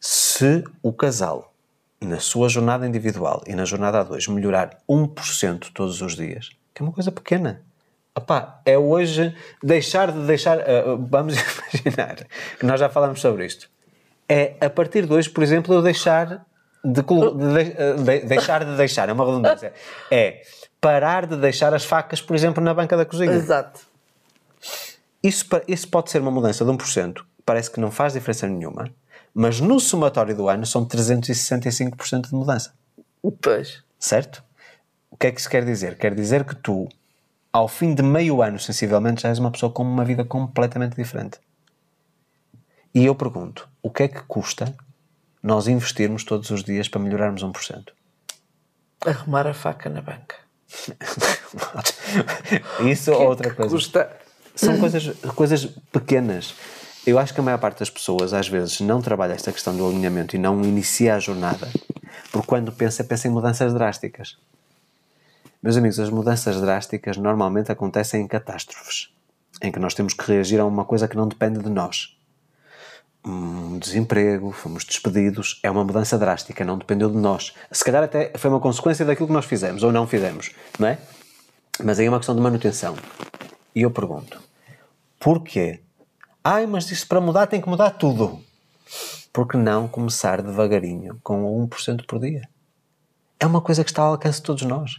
[0.00, 1.52] Se o casal,
[2.00, 6.82] na sua jornada individual e na jornada a dois, melhorar 1% todos os dias, que
[6.82, 7.62] é uma coisa pequena,
[8.14, 10.58] Opá, é hoje deixar de deixar.
[10.58, 12.16] uh, vamos imaginar
[12.58, 13.70] que nós já falamos sobre isto.
[14.28, 16.44] É a partir de hoje, por exemplo, eu deixar
[16.84, 19.72] de, de de- uh, de- deixar de deixar, é uma redundância.
[20.10, 20.42] É
[20.80, 23.30] parar de deixar as facas, por exemplo, na banca da cozinha.
[23.32, 23.80] Exato.
[25.22, 28.88] Isso, isso pode ser uma mudança de 1%, parece que não faz diferença nenhuma,
[29.38, 32.74] mas no somatório do ano são 365% de mudança.
[33.40, 33.84] Pois.
[33.96, 34.42] Certo?
[35.08, 35.96] O que é que isso quer dizer?
[35.96, 36.88] Quer dizer que tu,
[37.52, 41.38] ao fim de meio ano, sensivelmente, já és uma pessoa com uma vida completamente diferente.
[42.92, 44.74] E eu pergunto, o que é que custa
[45.40, 47.92] nós investirmos todos os dias para melhorarmos 1%?
[49.06, 50.34] Arrumar a faca na banca.
[52.84, 53.70] Isso ou outra coisa.
[53.72, 54.10] Custa.
[54.56, 56.56] São coisas, coisas pequenas.
[57.06, 59.86] Eu acho que a maior parte das pessoas, às vezes, não trabalha esta questão do
[59.86, 61.68] alinhamento e não inicia a jornada,
[62.30, 64.36] porque quando pensa, pensa em mudanças drásticas.
[65.62, 69.08] Meus amigos, as mudanças drásticas normalmente acontecem em catástrofes,
[69.62, 72.16] em que nós temos que reagir a uma coisa que não depende de nós.
[73.24, 77.54] Um desemprego, fomos despedidos, é uma mudança drástica, não dependeu de nós.
[77.72, 80.98] Se calhar até foi uma consequência daquilo que nós fizemos ou não fizemos, não é?
[81.82, 82.96] Mas aí é uma questão de manutenção.
[83.74, 84.40] E eu pergunto:
[85.18, 85.80] porquê?
[86.50, 88.42] Ai, mas isso para mudar tem que mudar tudo.
[89.30, 92.40] Por que não começar devagarinho com 1% por dia?
[93.38, 94.92] É uma coisa que está ao alcance de todos nós.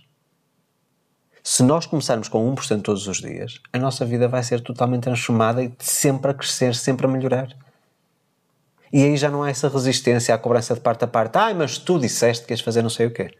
[1.41, 5.63] Se nós começarmos com 1% todos os dias, a nossa vida vai ser totalmente transformada
[5.63, 7.49] e sempre a crescer, sempre a melhorar.
[8.93, 11.35] E aí já não há essa resistência à cobrança de parte a parte.
[11.35, 13.35] Ai, mas tu disseste que ias fazer não sei o quê.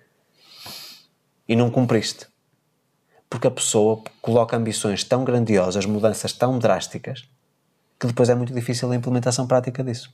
[1.48, 2.26] E não cumpriste.
[3.30, 7.30] Porque a pessoa coloca ambições tão grandiosas, mudanças tão drásticas,
[8.00, 10.14] que depois é muito difícil a implementação prática disso.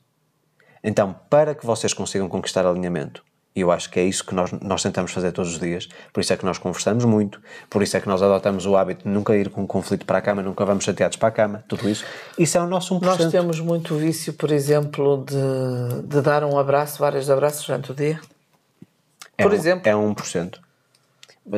[0.84, 3.24] Então, para que vocês consigam conquistar alinhamento,
[3.56, 6.20] e eu acho que é isso que nós, nós tentamos fazer todos os dias, por
[6.20, 9.10] isso é que nós conversamos muito, por isso é que nós adotamos o hábito de
[9.10, 11.88] nunca ir com um conflito para a cama, nunca vamos chateados para a cama, tudo
[11.90, 12.04] isso,
[12.38, 13.02] isso é o nosso 1%.
[13.02, 17.96] Nós temos muito vício, por exemplo, de, de dar um abraço, vários abraços durante o
[17.96, 18.20] dia.
[19.38, 19.90] é por um, exemplo.
[19.90, 20.60] É 1%.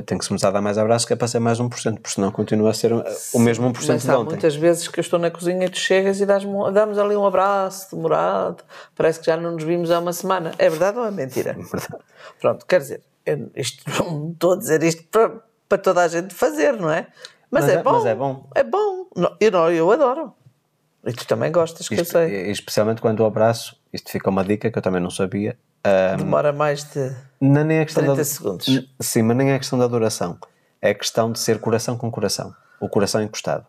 [0.05, 2.09] Tem que se começar a dar mais abraços que é para ser mais 1%, porque
[2.09, 4.31] senão continua a ser o mesmo 1% Mas de ontem.
[4.31, 7.95] muitas vezes que eu estou na cozinha e tu chegas e damos ali um abraço
[7.95, 8.63] demorado.
[8.95, 10.51] Parece que já não nos vimos há uma semana.
[10.57, 11.53] É verdade ou é mentira?
[11.71, 12.03] verdade.
[12.41, 15.31] Pronto, quer dizer, eu, isto, não estou a dizer isto para,
[15.69, 17.07] para toda a gente fazer, não é?
[17.49, 17.91] Mas, Mas é, é- bom.
[17.93, 18.49] mas é bom.
[18.55, 19.05] É bom.
[19.15, 20.33] Não, eu, não, eu adoro.
[21.05, 22.51] E tu também gostas, que eu Espe- sei.
[22.51, 25.57] Especialmente quando o abraço, isto fica uma dica que eu também não sabia,
[25.87, 27.15] ah, Demora mais de.
[27.39, 28.87] Não, nem é questão 30 da, segundos.
[28.99, 30.37] Sim, mas nem é questão da duração.
[30.81, 32.53] É questão de ser coração com coração.
[32.79, 33.65] O coração encostado.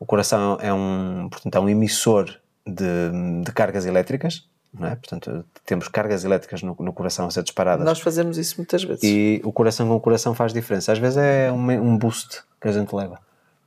[0.00, 2.34] O coração é um, portanto, é um emissor
[2.66, 4.96] de, de cargas elétricas, não é?
[4.96, 7.84] Portanto, temos cargas elétricas no, no coração a ser disparadas.
[7.84, 9.02] Nós fazemos isso muitas vezes.
[9.04, 10.92] E o coração com coração faz diferença.
[10.92, 13.20] Às vezes é um, um boost que a gente leva.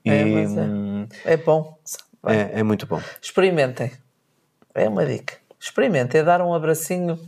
[0.03, 0.61] E, É, mas é.
[0.61, 1.77] hum, É bom.
[2.27, 3.02] é, é muito bom.
[3.22, 3.91] Experimentem.
[4.73, 5.44] É uma dica.
[5.66, 6.22] Experimentem.
[6.22, 7.20] É dar um abracinho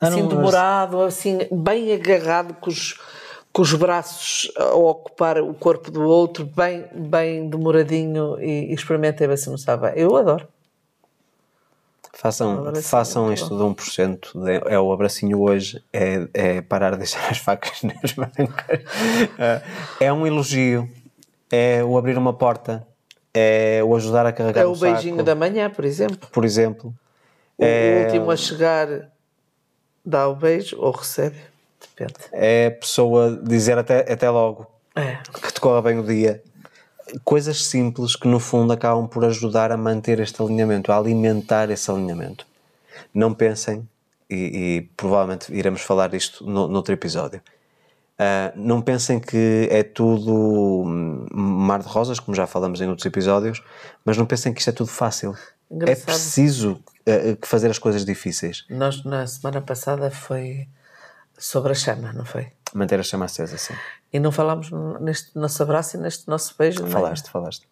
[0.00, 2.98] assim demorado, assim, bem agarrado com os,
[3.52, 9.26] com os braços a ocupar o corpo do outro, bem, bem demoradinho e, e experimentem
[9.26, 9.92] ver se não sabe.
[9.96, 10.46] Eu adoro.
[12.14, 14.44] Façam, abracinho, façam isto de 1%.
[14.44, 18.80] de- É o abracinho hoje, é, é parar de deixar as facas nas bancas.
[19.38, 19.62] É-
[20.06, 20.88] É um elogio,
[21.50, 22.86] é o abrir uma porta,
[23.34, 26.28] é o ajudar a carregar É um o beijinho saco, da manhã, por exemplo.
[26.30, 26.94] por exemplo.
[27.58, 28.88] O É- último a chegar
[30.04, 31.36] dá o beijo ou recebe.
[31.80, 32.14] Depende.
[32.32, 35.16] É a pessoa dizer até, até logo É.
[35.42, 36.42] que te corra bem o dia.
[37.24, 41.90] Coisas simples que no fundo acabam por ajudar a manter este alinhamento, a alimentar esse
[41.90, 42.46] alinhamento.
[43.12, 43.86] Não pensem,
[44.30, 47.40] e, e provavelmente iremos falar disto no, noutro episódio,
[48.18, 50.32] ah, não pensem que é tudo
[50.86, 53.62] hum, mar de rosas, como já falamos em outros episódios,
[54.04, 55.34] mas não pensem que isto é tudo fácil.
[55.72, 56.04] É Engraçado.
[56.04, 58.64] preciso ah, que fazer as coisas difíceis.
[58.68, 60.68] Nós, na semana passada, foi
[61.38, 62.52] sobre a chama, não foi?
[62.74, 63.74] Manter a chama acesa, sim.
[64.12, 64.70] E não falámos
[65.00, 66.80] neste nosso abraço e neste nosso beijo.
[66.80, 66.90] não é?
[66.90, 67.68] Falaste, falaste.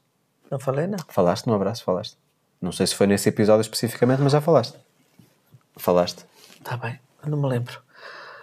[0.50, 0.98] Não falei, não.
[1.08, 2.16] Falaste no abraço, falaste.
[2.60, 4.76] Não sei se foi nesse episódio especificamente, mas já falaste.
[5.76, 6.26] Falaste.
[6.58, 7.80] Está bem, não me lembro.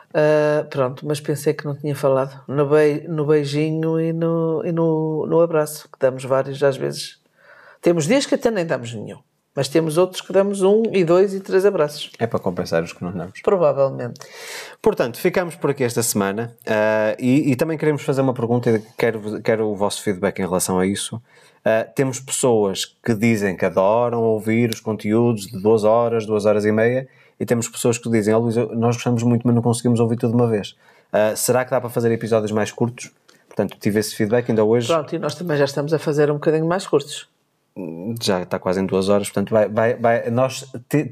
[0.10, 2.42] Uh, pronto, mas pensei que não tinha falado.
[2.48, 2.68] No,
[3.10, 7.20] no beijinho e, no, e no, no abraço, que damos vários às vezes.
[7.82, 9.20] Temos dias que até nem damos nenhum.
[9.58, 12.12] Mas temos outros que damos um e dois e três abraços.
[12.20, 13.42] É para compensar os que não damos.
[13.42, 14.20] Provavelmente.
[14.80, 18.80] Portanto, ficamos por aqui esta semana uh, e, e, também queremos fazer uma pergunta e
[18.96, 21.16] quero, quero o vosso feedback em relação a isso.
[21.16, 26.64] Uh, temos pessoas que dizem que adoram ouvir os conteúdos de duas horas, duas horas
[26.64, 27.08] e meia
[27.40, 30.36] e temos pessoas que dizem, oh, Luís, nós gostamos muito, mas não conseguimos ouvir tudo
[30.36, 30.76] de uma vez.
[31.12, 33.10] Uh, será que dá para fazer episódios mais curtos?
[33.48, 34.86] Portanto, tive esse feedback ainda hoje.
[34.86, 37.28] Pronto, e nós também já estamos a fazer um bocadinho mais curtos
[38.22, 40.66] já está quase em duas horas, portanto vai, vai, vai, nós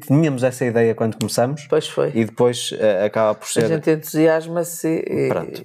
[0.07, 2.11] tínhamos essa ideia quando começamos pois foi.
[2.15, 5.27] e depois uh, acaba por ser a gente entusiasma-se e...
[5.29, 5.63] pronto.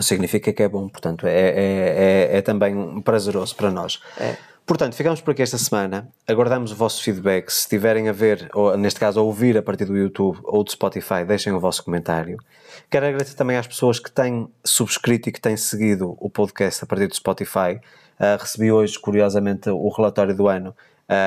[0.00, 4.00] Significa que é bom, portanto é, é, é, é também prazeroso para nós.
[4.18, 4.36] É.
[4.64, 6.08] portanto ficamos por aqui esta semana.
[6.26, 7.50] Aguardamos o vosso feedback.
[7.50, 10.70] Se estiverem a ver, ou neste caso a ouvir a partir do YouTube ou do
[10.70, 12.38] Spotify, deixem o vosso comentário.
[12.90, 16.86] Quero agradecer também às pessoas que têm subscrito e que têm seguido o podcast a
[16.86, 17.78] partir do Spotify
[18.18, 20.74] Uh, recebi hoje, curiosamente, o relatório do ano,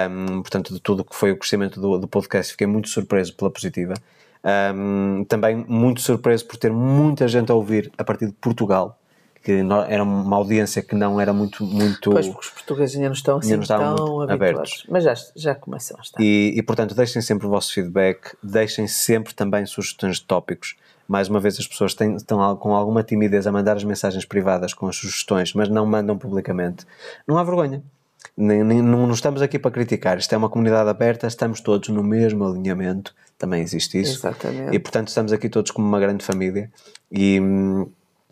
[0.10, 2.52] um, portanto, de tudo o que foi o crescimento do, do, podcast.
[2.52, 3.94] Fiquei muito surpreso pela positiva.
[4.76, 8.98] Um, também muito surpreso por ter muita gente a ouvir a partir de Portugal,
[9.44, 11.64] que era uma audiência que não era muito.
[11.64, 14.86] muito pois, porque os portugueses ainda não estão assim não tão abertos.
[14.90, 16.22] Mas já, já começam a estar.
[16.22, 20.76] E, e, portanto, deixem sempre o vosso feedback, deixem sempre também sugestões de tópicos
[21.07, 24.73] mais uma vez as pessoas têm, estão com alguma timidez a mandar as mensagens privadas
[24.73, 26.86] com as sugestões, mas não mandam publicamente,
[27.27, 27.84] não há vergonha.
[28.36, 31.90] Nem, nem, não, não estamos aqui para criticar, isto é uma comunidade aberta, estamos todos
[31.90, 34.19] no mesmo alinhamento, também existe isso.
[34.19, 34.76] Exatamente.
[34.76, 36.72] E portanto estamos aqui todos como uma grande família
[37.11, 37.40] e,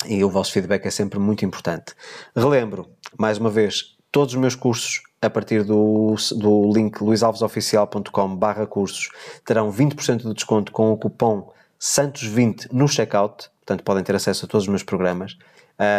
[0.05, 1.93] e o vosso feedback é sempre muito importante.
[2.35, 8.67] Relembro, mais uma vez, todos os meus cursos a partir do, do link luisalvesoficial.com barra
[8.67, 9.09] cursos
[9.45, 11.49] terão 20% de desconto com o cupom
[11.83, 15.37] Santos20 no checkout, portanto podem ter acesso a todos os meus programas.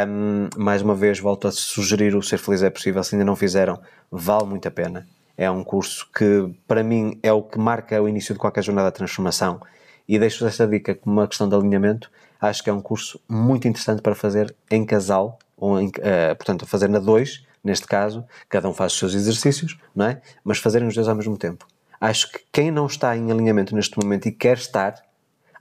[0.09, 3.05] Um, mais uma vez, volto a sugerir o Ser Feliz é Possível.
[3.05, 3.79] Se ainda não fizeram,
[4.11, 5.07] vale muito a pena.
[5.37, 8.91] É um curso que, para mim, é o que marca o início de qualquer jornada
[8.91, 9.61] de transformação.
[10.09, 12.11] E deixo esta dica como uma questão de alinhamento.
[12.41, 16.67] Acho que é um curso muito interessante para fazer em casal, ou em, uh, portanto,
[16.67, 20.23] fazer na dois, neste caso, cada um faz os seus exercícios, não é?
[20.43, 21.67] Mas fazerem os dois ao mesmo tempo.
[22.01, 25.05] Acho que quem não está em alinhamento neste momento e quer estar,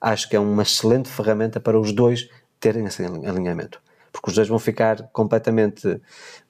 [0.03, 3.81] acho que é uma excelente ferramenta para os dois terem esse alinhamento.
[4.11, 6.01] Porque os dois vão ficar completamente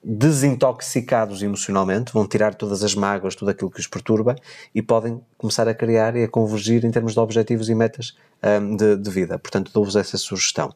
[0.04, 4.36] desintoxicados emocionalmente, vão tirar todas as mágoas, tudo aquilo que os perturba
[4.74, 8.14] e podem começar a criar e a convergir em termos de objetivos e metas
[8.44, 9.38] um, de, de, vida.
[9.38, 10.74] Portanto, dou-vos essa sugestão.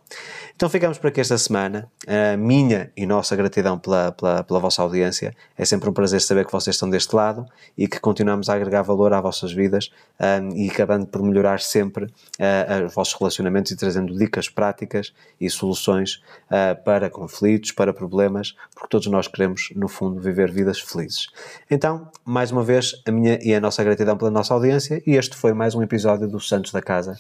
[0.57, 1.91] Então ficamos por aqui esta semana.
[2.07, 5.35] A minha e nossa gratidão pela, pela, pela vossa audiência.
[5.57, 7.45] É sempre um prazer saber que vocês estão deste lado
[7.77, 12.05] e que continuamos a agregar valor às vossas vidas um, e acabando por melhorar sempre
[12.05, 18.57] uh, os vossos relacionamentos e trazendo dicas práticas e soluções uh, para conflitos, para problemas,
[18.75, 21.27] porque todos nós queremos, no fundo, viver vidas felizes.
[21.69, 25.37] Então, mais uma vez, a minha e a nossa gratidão pela nossa audiência e este
[25.37, 27.17] foi mais um episódio do Santos da Casa.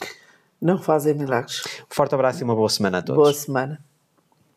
[0.62, 1.62] Não fazem milagres.
[1.82, 3.20] Um forte abraço e uma boa semana a todos.
[3.20, 3.80] Boa semana.